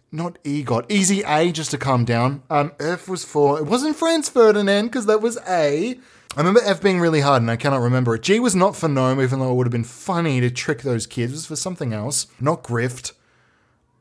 not 0.09 0.41
EGOT, 0.45 0.89
easy 0.89 1.23
A, 1.23 1.51
just 1.51 1.71
to 1.71 1.77
calm 1.77 2.05
down. 2.05 2.43
Um, 2.49 2.71
F 2.79 3.09
was 3.09 3.25
for, 3.25 3.57
it 3.57 3.65
wasn't 3.65 3.97
Franz 3.97 4.29
Ferdinand, 4.29 4.85
because 4.85 5.07
that 5.07 5.21
was 5.21 5.37
A. 5.49 5.99
I 6.35 6.39
remember 6.39 6.61
F 6.63 6.81
being 6.81 6.99
really 6.99 7.21
hard 7.21 7.43
and 7.43 7.51
I 7.51 7.55
cannot 7.55 7.81
remember 7.81 8.15
it. 8.15 8.23
G 8.23 8.39
was 8.39 8.55
not 8.55 8.75
for 8.75 8.87
gnome, 8.87 9.21
even 9.21 9.37
though 9.37 9.51
it 9.51 9.53
would 9.53 9.67
have 9.67 9.71
been 9.71 9.83
funny 9.83 10.41
to 10.41 10.49
trick 10.49 10.81
those 10.81 11.05
kids. 11.05 11.31
It 11.31 11.35
was 11.35 11.45
for 11.45 11.55
something 11.55 11.93
else. 11.93 12.25
Not 12.39 12.63
grift. 12.63 13.11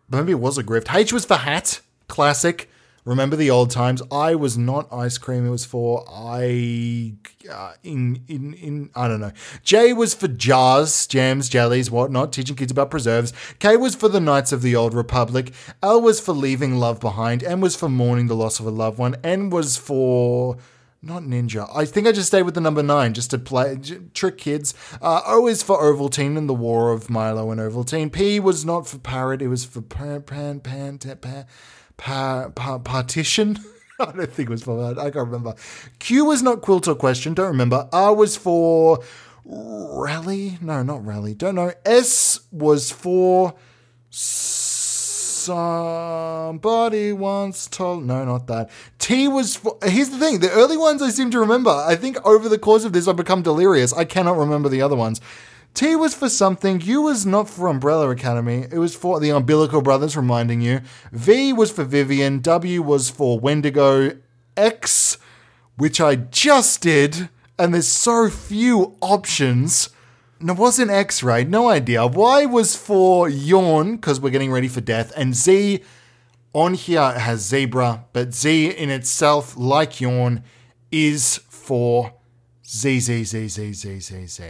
But 0.08 0.18
maybe 0.18 0.32
it 0.32 0.40
was 0.40 0.56
a 0.56 0.64
grift. 0.64 0.94
H 0.94 1.12
was 1.12 1.26
for 1.26 1.34
hat. 1.36 1.80
Classic. 2.08 2.70
Remember 3.04 3.36
the 3.36 3.50
old 3.50 3.70
times. 3.70 4.00
I 4.10 4.34
was 4.34 4.56
not 4.56 4.90
ice 4.90 5.18
cream. 5.18 5.46
It 5.46 5.50
was 5.50 5.66
for 5.66 6.06
I 6.08 7.14
uh, 7.50 7.72
in 7.82 8.22
in 8.28 8.54
in 8.54 8.90
I 8.94 9.08
don't 9.08 9.20
know. 9.20 9.32
J 9.62 9.92
was 9.92 10.14
for 10.14 10.28
jars, 10.28 11.06
jams, 11.08 11.50
jellies, 11.50 11.90
whatnot, 11.90 12.32
teaching 12.32 12.56
kids 12.56 12.72
about 12.72 12.90
preserves. 12.90 13.34
K 13.58 13.76
was 13.76 13.94
for 13.94 14.08
the 14.08 14.20
Knights 14.20 14.52
of 14.52 14.62
the 14.62 14.74
Old 14.74 14.94
Republic. 14.94 15.52
L 15.82 16.00
was 16.00 16.18
for 16.18 16.32
leaving 16.32 16.76
love 16.76 16.98
behind. 16.98 17.44
M 17.44 17.60
was 17.60 17.76
for 17.76 17.90
mourning 17.90 18.28
the 18.28 18.36
loss 18.36 18.58
of 18.58 18.66
a 18.66 18.70
loved 18.70 18.98
one. 18.98 19.16
N 19.22 19.50
was 19.50 19.76
for 19.76 20.56
not 21.02 21.22
ninja. 21.24 21.68
I 21.74 21.84
think 21.84 22.06
I 22.06 22.12
just 22.12 22.28
stayed 22.28 22.42
with 22.42 22.54
the 22.54 22.60
number 22.60 22.82
nine 22.82 23.12
just 23.12 23.30
to 23.30 23.38
play 23.38 23.76
j- 23.76 23.98
trick 24.14 24.38
kids. 24.38 24.72
Uh, 25.00 25.20
o 25.26 25.48
is 25.48 25.62
for 25.62 25.82
Ovaltine 25.82 26.38
and 26.38 26.48
the 26.48 26.54
War 26.54 26.92
of 26.92 27.10
Milo 27.10 27.50
and 27.50 27.60
Ovaltine. 27.60 28.12
P 28.12 28.38
was 28.38 28.64
not 28.64 28.86
for 28.86 28.98
parrot. 28.98 29.42
It 29.42 29.48
was 29.48 29.64
for 29.64 29.82
pan 29.82 30.22
pan 30.22 30.60
pan 30.60 30.98
pan, 30.98 31.46
pan, 31.96 32.52
pan 32.52 32.80
partition. 32.82 33.58
I 34.00 34.12
don't 34.12 34.32
think 34.32 34.48
it 34.48 34.52
was 34.52 34.62
for 34.62 34.80
that. 34.94 34.98
I 35.00 35.10
can't 35.10 35.26
remember. 35.26 35.54
Q 35.98 36.24
was 36.26 36.42
not 36.42 36.62
quilt 36.62 36.86
or 36.86 36.94
question. 36.94 37.34
Don't 37.34 37.48
remember. 37.48 37.88
R 37.92 38.14
was 38.14 38.36
for 38.36 39.00
rally. 39.44 40.58
No, 40.60 40.82
not 40.82 41.04
rally. 41.04 41.34
Don't 41.34 41.56
know. 41.56 41.72
S 41.84 42.40
was 42.52 42.92
for. 42.92 43.54
Somebody 45.44 47.12
once 47.12 47.66
told. 47.66 48.04
No, 48.04 48.24
not 48.24 48.46
that. 48.46 48.70
T 48.98 49.28
was. 49.28 49.56
For, 49.56 49.76
here's 49.84 50.10
the 50.10 50.18
thing: 50.18 50.40
the 50.40 50.50
early 50.52 50.76
ones 50.76 51.02
I 51.02 51.10
seem 51.10 51.30
to 51.32 51.40
remember. 51.40 51.70
I 51.70 51.96
think 51.96 52.24
over 52.26 52.48
the 52.48 52.58
course 52.58 52.84
of 52.84 52.92
this, 52.92 53.08
I've 53.08 53.16
become 53.16 53.42
delirious. 53.42 53.92
I 53.92 54.04
cannot 54.04 54.36
remember 54.36 54.68
the 54.68 54.82
other 54.82 54.96
ones. 54.96 55.20
T 55.74 55.96
was 55.96 56.14
for 56.14 56.28
something. 56.28 56.80
U 56.82 57.02
was 57.02 57.24
not 57.24 57.48
for 57.48 57.66
Umbrella 57.68 58.10
Academy. 58.10 58.66
It 58.70 58.78
was 58.78 58.94
for 58.94 59.20
the 59.20 59.30
Umbilical 59.30 59.80
Brothers, 59.82 60.16
reminding 60.16 60.60
you. 60.60 60.80
V 61.12 61.52
was 61.52 61.70
for 61.70 61.84
Vivian. 61.84 62.40
W 62.40 62.82
was 62.82 63.10
for 63.10 63.38
Wendigo. 63.38 64.12
X, 64.54 65.16
which 65.76 65.98
I 66.00 66.16
just 66.16 66.82
did, 66.82 67.30
and 67.58 67.72
there's 67.72 67.88
so 67.88 68.28
few 68.28 68.96
options. 69.00 69.88
No, 70.42 70.54
wasn't 70.54 70.90
X 70.90 71.22
ray. 71.22 71.44
No 71.44 71.68
idea. 71.68 72.06
Y 72.06 72.46
was 72.46 72.76
for 72.76 73.28
yawn 73.28 73.96
because 73.96 74.20
we're 74.20 74.30
getting 74.30 74.50
ready 74.50 74.68
for 74.68 74.80
death, 74.80 75.12
and 75.16 75.34
Z 75.34 75.82
on 76.52 76.74
here 76.74 77.12
has 77.12 77.40
zebra, 77.40 78.04
but 78.12 78.34
Z 78.34 78.70
in 78.70 78.90
itself, 78.90 79.56
like 79.56 80.00
yawn, 80.00 80.42
is 80.90 81.38
for 81.48 82.14
Z 82.66 83.00
Z 83.00 83.24
Z 83.24 83.48
Z 83.48 83.72
Z 83.72 84.00
Z 84.00 84.26
Z. 84.26 84.44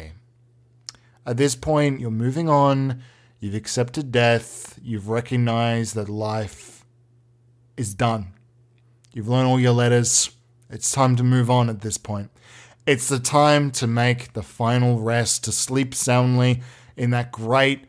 At 1.25 1.37
this 1.37 1.55
point, 1.55 2.01
you're 2.01 2.11
moving 2.11 2.49
on. 2.49 3.03
You've 3.39 3.55
accepted 3.55 4.11
death. 4.11 4.79
You've 4.83 5.09
recognized 5.09 5.95
that 5.95 6.09
life 6.09 6.85
is 7.77 7.95
done. 7.95 8.35
You've 9.13 9.29
learned 9.29 9.49
all 9.49 9.61
your 9.61 9.73
letters. 9.73 10.31
It's 10.71 10.91
time 10.91 11.17
to 11.17 11.23
move 11.23 11.51
on 11.51 11.69
at 11.69 11.83
this 11.83 11.99
point. 11.99 12.31
It's 12.85 13.09
the 13.09 13.21
time 13.21 13.71
to 13.73 13.87
make 13.87 14.33
the 14.33 14.43
final 14.43 15.01
rest, 15.01 15.45
to 15.45 15.53
sleep 15.53 15.95
soundly 15.95 16.63
in 16.97 17.11
that 17.11 17.31
great 17.31 17.85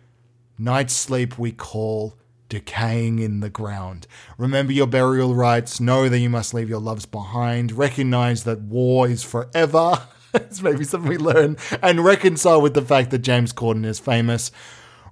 night's 0.59 0.93
sleep 0.93 1.39
we 1.39 1.51
call 1.51 2.15
decaying 2.47 3.17
in 3.17 3.39
the 3.39 3.49
ground. 3.49 4.05
Remember 4.37 4.71
your 4.71 4.85
burial 4.85 5.33
rites, 5.33 5.79
know 5.79 6.07
that 6.07 6.19
you 6.19 6.29
must 6.29 6.53
leave 6.53 6.69
your 6.69 6.79
loves 6.79 7.07
behind, 7.07 7.71
recognize 7.71 8.43
that 8.43 8.61
war 8.61 9.07
is 9.07 9.23
forever. 9.23 9.99
it's 10.35 10.61
maybe 10.61 10.83
something 10.83 11.09
we 11.09 11.17
learn, 11.17 11.57
and 11.81 12.05
reconcile 12.05 12.61
with 12.61 12.75
the 12.75 12.83
fact 12.83 13.09
that 13.09 13.19
James 13.19 13.51
Corden 13.51 13.85
is 13.85 13.97
famous. 13.97 14.51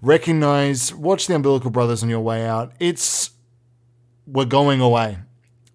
Recognize, 0.03 0.93
watch 0.93 1.25
the 1.25 1.33
Umbilical 1.33 1.71
Brothers 1.71 2.03
on 2.03 2.09
your 2.09 2.19
way 2.19 2.45
out. 2.45 2.71
It's, 2.79 3.31
we're 4.27 4.45
going 4.45 4.79
away. 4.79 5.17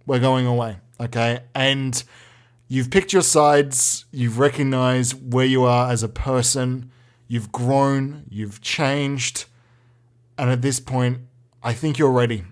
We're 0.07 0.20
going 0.20 0.46
away, 0.46 0.78
okay? 1.00 1.40
And 1.57 2.04
You've 2.69 2.91
picked 2.91 3.12
your 3.12 3.23
sides, 3.23 4.07
you've 4.11 4.39
recognized 4.39 5.33
where 5.33 5.47
you 5.47 5.64
are 5.64 5.91
as 5.91 6.03
a 6.03 6.09
person, 6.09 6.91
you've 7.29 7.53
grown, 7.53 8.25
you've 8.29 8.61
changed, 8.61 9.45
and 10.37 10.51
at 10.51 10.62
this 10.62 10.81
point, 10.81 11.21
I 11.62 11.73
think 11.73 11.99
you're 11.99 12.11
ready. 12.11 12.45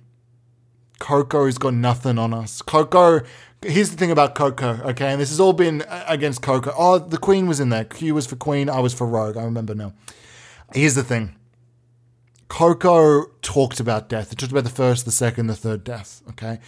Coco's 1.00 1.58
got 1.58 1.74
nothing 1.74 2.18
on 2.18 2.32
us. 2.32 2.62
Coco, 2.62 3.22
here's 3.60 3.90
the 3.90 3.96
thing 3.96 4.12
about 4.12 4.36
Coco, 4.36 4.80
okay? 4.84 5.10
And 5.10 5.20
this 5.20 5.30
has 5.30 5.40
all 5.40 5.52
been 5.52 5.84
against 5.88 6.42
Coco. 6.42 6.72
Oh, 6.78 6.98
the 6.98 7.18
Queen 7.18 7.48
was 7.48 7.58
in 7.58 7.70
there. 7.70 7.84
Q 7.84 8.14
was 8.14 8.26
for 8.26 8.36
Queen, 8.36 8.70
I 8.70 8.78
was 8.80 8.94
for 8.94 9.06
Rogue. 9.06 9.36
I 9.36 9.42
remember 9.42 9.74
now. 9.74 9.94
Here's 10.72 10.94
the 10.94 11.02
thing 11.02 11.34
Coco 12.48 13.26
talked 13.42 13.80
about 13.80 14.08
death. 14.08 14.32
It 14.32 14.38
talked 14.38 14.52
about 14.52 14.64
the 14.64 14.70
first, 14.70 15.04
the 15.04 15.10
second, 15.10 15.48
the 15.48 15.56
third 15.56 15.82
death. 15.82 16.22
Okay. 16.30 16.60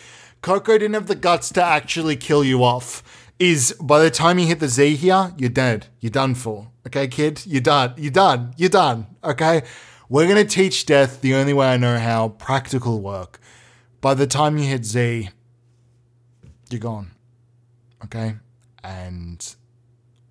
Coco 0.42 0.78
didn't 0.78 0.94
have 0.94 1.06
the 1.06 1.14
guts 1.14 1.50
to 1.50 1.62
actually 1.62 2.16
kill 2.16 2.44
you 2.44 2.62
off. 2.62 3.02
Is 3.38 3.74
by 3.80 3.98
the 3.98 4.10
time 4.10 4.38
you 4.38 4.46
hit 4.46 4.60
the 4.60 4.68
Z 4.68 4.96
here, 4.96 5.34
you're 5.36 5.50
dead. 5.50 5.88
You're 6.00 6.10
done 6.10 6.34
for. 6.34 6.70
Okay, 6.86 7.06
kid? 7.06 7.42
You're 7.44 7.60
done. 7.60 7.94
You're 7.96 8.10
done. 8.10 8.54
You're 8.56 8.70
done. 8.70 9.06
Okay? 9.22 9.62
We're 10.08 10.24
going 10.26 10.36
to 10.36 10.44
teach 10.44 10.86
death 10.86 11.20
the 11.20 11.34
only 11.34 11.52
way 11.52 11.68
I 11.68 11.76
know 11.76 11.98
how 11.98 12.30
practical 12.30 13.00
work. 13.00 13.40
By 14.00 14.14
the 14.14 14.26
time 14.26 14.56
you 14.56 14.64
hit 14.64 14.84
Z, 14.84 15.30
you're 16.70 16.80
gone. 16.80 17.10
Okay? 18.04 18.36
And 18.82 19.54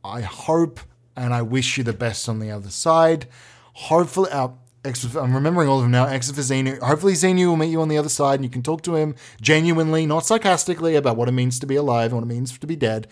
I 0.04 0.22
hope 0.22 0.80
and 1.16 1.34
I 1.34 1.42
wish 1.42 1.78
you 1.78 1.84
the 1.84 1.94
best 1.94 2.28
on 2.28 2.40
the 2.40 2.52
other 2.52 2.70
side. 2.70 3.28
Hopefully, 3.74 4.30
uh, 4.32 4.50
I'm 4.86 5.34
remembering 5.34 5.68
all 5.68 5.78
of 5.78 5.84
them 5.84 5.92
now. 5.92 6.08
Except 6.08 6.36
for 6.36 6.42
Xenu. 6.42 6.80
Hopefully, 6.80 7.14
Xenu 7.14 7.48
will 7.48 7.58
meet 7.58 7.72
you 7.72 7.82
on 7.82 7.88
the 7.88 7.98
other 7.98 8.10
side 8.10 8.36
and 8.36 8.44
you 8.44 8.50
can 8.50 8.62
talk 8.62 8.82
to 8.84 8.96
him 8.96 9.16
genuinely, 9.42 10.06
not 10.06 10.26
sarcastically, 10.26 10.96
about 10.96 11.18
what 11.18 11.28
it 11.28 11.34
means 11.34 11.60
to 11.60 11.66
be 11.66 11.76
alive 11.76 12.12
and 12.12 12.22
what 12.22 12.24
it 12.24 12.34
means 12.34 12.58
to 12.58 12.68
be 12.68 12.76
dead. 12.76 13.08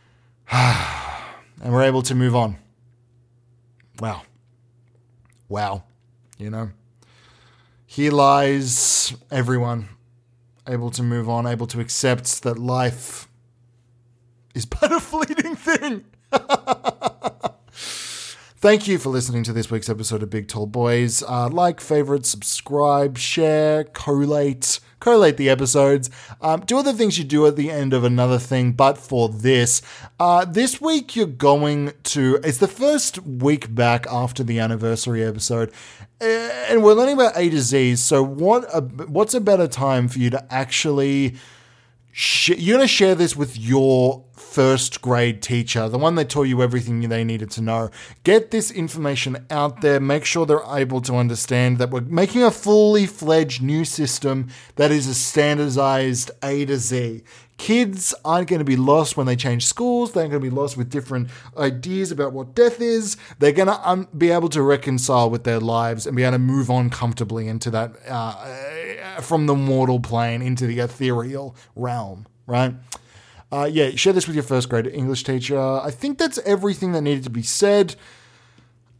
and 0.50 1.72
we're 1.72 1.82
able 1.82 2.02
to 2.02 2.14
move 2.14 2.34
on. 2.34 2.56
Wow. 4.00 4.22
Wow. 5.48 5.84
You 6.38 6.50
know? 6.50 6.70
Here 7.86 8.12
lies 8.12 9.14
everyone 9.30 9.88
able 10.68 10.90
to 10.90 11.02
move 11.02 11.28
on, 11.28 11.46
able 11.46 11.66
to 11.68 11.80
accept 11.80 12.42
that 12.42 12.58
life 12.58 13.28
is 14.54 14.66
but 14.66 14.92
a 14.92 15.00
fleeting 15.00 15.56
thing. 15.56 16.04
Thank 18.58 18.88
you 18.88 18.96
for 18.96 19.10
listening 19.10 19.42
to 19.42 19.52
this 19.52 19.70
week's 19.70 19.90
episode 19.90 20.22
of 20.22 20.30
Big 20.30 20.48
Tall 20.48 20.66
Boys. 20.66 21.22
Uh, 21.22 21.50
like, 21.50 21.78
favorite, 21.78 22.24
subscribe, 22.24 23.18
share, 23.18 23.84
collate, 23.84 24.80
collate 24.98 25.36
the 25.36 25.50
episodes. 25.50 26.08
Um, 26.40 26.60
do 26.60 26.78
other 26.78 26.94
things 26.94 27.18
you 27.18 27.24
do 27.24 27.46
at 27.46 27.56
the 27.56 27.70
end 27.70 27.92
of 27.92 28.02
another 28.02 28.38
thing, 28.38 28.72
but 28.72 28.96
for 28.96 29.28
this, 29.28 29.82
uh, 30.18 30.46
this 30.46 30.80
week 30.80 31.14
you're 31.14 31.26
going 31.26 31.92
to. 32.04 32.40
It's 32.42 32.56
the 32.56 32.66
first 32.66 33.22
week 33.26 33.74
back 33.74 34.06
after 34.10 34.42
the 34.42 34.58
anniversary 34.58 35.22
episode, 35.22 35.70
and 36.18 36.82
we're 36.82 36.94
learning 36.94 37.16
about 37.16 37.36
A 37.36 37.50
to 37.50 37.60
Z. 37.60 37.96
So, 37.96 38.22
what? 38.22 38.64
A, 38.74 38.80
what's 38.80 39.34
a 39.34 39.40
better 39.40 39.68
time 39.68 40.08
for 40.08 40.18
you 40.18 40.30
to 40.30 40.52
actually? 40.52 41.34
Sh- 42.18 42.56
you're 42.56 42.78
going 42.78 42.88
to 42.88 42.88
share 42.88 43.14
this 43.14 43.36
with 43.36 43.58
your 43.58 44.24
first 44.32 45.02
grade 45.02 45.42
teacher, 45.42 45.86
the 45.86 45.98
one 45.98 46.14
that 46.14 46.30
taught 46.30 46.44
you 46.44 46.62
everything 46.62 47.06
they 47.10 47.24
needed 47.24 47.50
to 47.50 47.60
know. 47.60 47.90
Get 48.24 48.50
this 48.50 48.70
information 48.70 49.44
out 49.50 49.82
there. 49.82 50.00
Make 50.00 50.24
sure 50.24 50.46
they're 50.46 50.62
able 50.66 51.02
to 51.02 51.16
understand 51.16 51.76
that 51.76 51.90
we're 51.90 52.00
making 52.00 52.42
a 52.42 52.50
fully 52.50 53.04
fledged 53.04 53.60
new 53.60 53.84
system 53.84 54.48
that 54.76 54.90
is 54.90 55.06
a 55.06 55.12
standardized 55.12 56.30
A 56.42 56.64
to 56.64 56.78
Z. 56.78 57.22
Kids 57.58 58.14
aren't 58.24 58.48
going 58.48 58.58
to 58.58 58.64
be 58.64 58.76
lost 58.76 59.16
when 59.16 59.26
they 59.26 59.36
change 59.36 59.66
schools. 59.66 60.12
They're 60.12 60.28
going 60.28 60.42
to 60.42 60.50
be 60.50 60.54
lost 60.54 60.76
with 60.76 60.90
different 60.90 61.30
ideas 61.56 62.10
about 62.10 62.32
what 62.32 62.54
death 62.54 62.80
is. 62.80 63.16
They're 63.38 63.52
going 63.52 63.68
to 63.68 63.88
um, 63.88 64.08
be 64.16 64.30
able 64.30 64.50
to 64.50 64.62
reconcile 64.62 65.30
with 65.30 65.44
their 65.44 65.60
lives 65.60 66.06
and 66.06 66.14
be 66.14 66.22
able 66.22 66.32
to 66.32 66.38
move 66.38 66.70
on 66.70 66.90
comfortably 66.90 67.48
into 67.48 67.70
that, 67.70 67.92
uh, 68.06 69.20
from 69.22 69.46
the 69.46 69.54
mortal 69.54 70.00
plane 70.00 70.42
into 70.42 70.66
the 70.66 70.80
ethereal 70.80 71.56
realm, 71.74 72.26
right? 72.46 72.74
Uh, 73.50 73.68
yeah, 73.70 73.90
share 73.90 74.12
this 74.12 74.26
with 74.26 74.36
your 74.36 74.42
first 74.42 74.68
grade 74.68 74.86
English 74.88 75.24
teacher. 75.24 75.58
I 75.58 75.90
think 75.90 76.18
that's 76.18 76.38
everything 76.38 76.92
that 76.92 77.02
needed 77.02 77.24
to 77.24 77.30
be 77.30 77.42
said. 77.42 77.94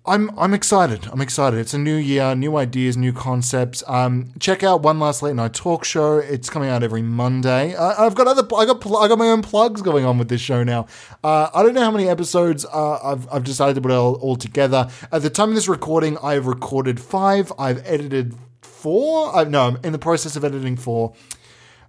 I'm 0.06 0.30
I'm 0.38 0.54
excited. 0.54 1.08
I'm 1.10 1.20
excited. 1.20 1.58
It's 1.58 1.74
a 1.74 1.78
new 1.78 1.96
year, 1.96 2.34
new 2.36 2.56
ideas, 2.56 2.96
new 2.96 3.12
concepts. 3.12 3.82
Um, 3.88 4.32
check 4.38 4.62
out 4.62 4.82
One 4.82 5.00
Last 5.00 5.20
Late 5.20 5.34
Night 5.34 5.52
Talk 5.52 5.84
Show. 5.84 6.18
It's 6.18 6.48
coming 6.48 6.68
out 6.68 6.84
every 6.84 7.02
Monday. 7.02 7.74
Uh, 7.74 8.06
I've 8.06 8.14
got 8.14 8.28
other 8.28 8.42
I 8.54 8.66
got 8.66 8.86
I 8.86 9.08
got 9.08 9.18
my 9.18 9.28
own 9.28 9.42
plugs 9.42 9.82
going 9.82 10.04
on 10.04 10.16
with 10.18 10.28
this 10.28 10.40
show 10.40 10.62
now. 10.62 10.86
Uh, 11.24 11.50
I 11.52 11.62
don't 11.62 11.74
know 11.74 11.82
how 11.82 11.90
many 11.90 12.08
episodes 12.08 12.64
uh, 12.66 13.00
I've 13.02 13.32
I've 13.32 13.44
decided 13.44 13.74
to 13.74 13.80
put 13.80 13.90
all, 13.90 14.14
all 14.16 14.36
together. 14.36 14.88
At 15.10 15.22
the 15.22 15.30
time 15.30 15.48
of 15.48 15.54
this 15.56 15.68
recording, 15.68 16.18
I've 16.22 16.46
recorded 16.46 17.00
five. 17.00 17.52
I've 17.58 17.84
edited 17.84 18.36
four. 18.62 19.34
I 19.34 19.42
no, 19.42 19.66
I'm 19.66 19.78
in 19.82 19.92
the 19.92 19.98
process 19.98 20.36
of 20.36 20.44
editing 20.44 20.76
four. 20.76 21.14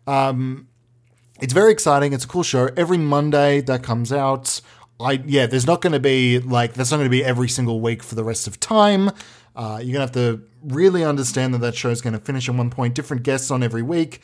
Um, 0.07 0.68
it's 1.39 1.53
very 1.53 1.72
exciting. 1.72 2.13
It's 2.13 2.26
a 2.26 2.28
cool 2.28 2.43
show. 2.43 2.70
Every 2.76 2.97
Monday 2.97 3.61
that 3.61 3.84
comes 3.84 4.11
out, 4.11 4.59
I 5.00 5.24
yeah, 5.26 5.45
there's 5.45 5.68
not 5.68 5.82
going 5.82 5.93
to 5.93 6.00
be 6.00 6.39
like 6.39 6.74
that's 6.74 6.91
not 6.91 6.98
going 6.98 7.08
to 7.08 7.12
be 7.12 7.24
every 7.24 7.50
single 7.50 7.82
week 7.82 8.02
for 8.04 8.16
the 8.16 8.24
rest 8.24 8.48
of 8.48 8.60
time. 8.60 9.10
Uh, 9.56 9.80
you're 9.82 9.93
going 9.93 9.93
to 9.93 10.00
have 10.00 10.12
to 10.12 10.43
really 10.64 11.04
understand 11.04 11.54
that 11.54 11.60
that 11.60 11.76
show 11.76 11.89
is 11.89 12.02
going 12.02 12.14
to 12.14 12.20
finish 12.20 12.50
at 12.50 12.56
one 12.56 12.70
point. 12.70 12.95
Different 12.95 13.24
guests 13.24 13.52
on 13.52 13.64
every 13.64 13.82
week. 13.82 14.22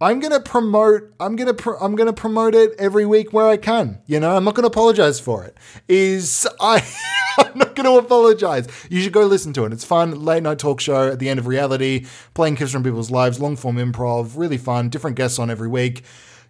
I'm 0.00 0.18
gonna 0.18 0.40
promote. 0.40 1.14
I'm 1.20 1.36
gonna. 1.36 1.54
Pro- 1.54 1.78
I'm 1.78 1.94
gonna 1.94 2.12
promote 2.12 2.54
it 2.54 2.74
every 2.78 3.06
week 3.06 3.32
where 3.32 3.46
I 3.46 3.56
can. 3.56 4.00
You 4.06 4.18
know, 4.18 4.36
I'm 4.36 4.42
not 4.42 4.54
gonna 4.54 4.66
apologize 4.66 5.20
for 5.20 5.44
it. 5.44 5.56
Is 5.88 6.48
I. 6.60 6.84
I'm 7.38 7.58
not 7.58 7.74
going 7.74 7.86
to 7.86 7.98
apologize. 7.98 8.68
You 8.88 9.00
should 9.00 9.12
go 9.12 9.26
listen 9.26 9.52
to 9.54 9.64
it. 9.64 9.72
It's 9.72 9.84
fun. 9.84 10.24
Late 10.24 10.44
night 10.44 10.60
talk 10.60 10.80
show 10.80 11.08
at 11.08 11.18
the 11.18 11.28
end 11.28 11.40
of 11.40 11.48
reality, 11.48 12.06
playing 12.32 12.54
clips 12.54 12.70
from 12.70 12.84
people's 12.84 13.10
lives, 13.10 13.40
long 13.40 13.56
form 13.56 13.76
improv, 13.76 14.32
really 14.36 14.56
fun. 14.56 14.88
Different 14.88 15.16
guests 15.16 15.38
on 15.40 15.50
every 15.50 15.66
week 15.66 16.04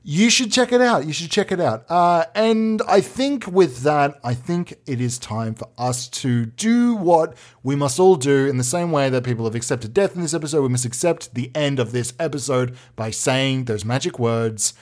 you 0.06 0.28
should 0.28 0.52
check 0.52 0.70
it 0.70 0.82
out. 0.82 1.06
You 1.06 1.14
should 1.14 1.30
check 1.30 1.50
it 1.50 1.58
out. 1.58 1.90
Uh, 1.90 2.26
and 2.34 2.82
I 2.86 3.00
think 3.00 3.46
with 3.46 3.82
that, 3.84 4.20
I 4.22 4.34
think 4.34 4.74
it 4.86 5.00
is 5.00 5.18
time 5.18 5.54
for 5.54 5.66
us 5.78 6.08
to 6.08 6.44
do 6.44 6.94
what 6.94 7.34
we 7.62 7.74
must 7.74 7.98
all 7.98 8.16
do 8.16 8.46
in 8.46 8.58
the 8.58 8.64
same 8.64 8.92
way 8.92 9.08
that 9.08 9.24
people 9.24 9.46
have 9.46 9.54
accepted 9.54 9.94
death 9.94 10.14
in 10.14 10.20
this 10.20 10.34
episode. 10.34 10.60
We 10.60 10.68
must 10.68 10.84
accept 10.84 11.34
the 11.34 11.50
end 11.54 11.80
of 11.80 11.92
this 11.92 12.12
episode 12.18 12.76
by 12.96 13.10
saying 13.10 13.64
those 13.64 13.86
magic 13.86 14.18
words. 14.18 14.74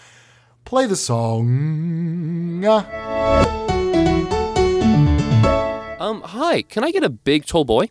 Play 0.65 0.87
the 0.87 0.97
song. 0.97 2.65
Um, 6.01 6.23
hi, 6.23 6.63
can 6.63 6.83
I 6.83 6.91
get 6.91 7.05
a 7.05 7.11
big 7.11 7.47
tall 7.47 7.65
boy? 7.65 7.91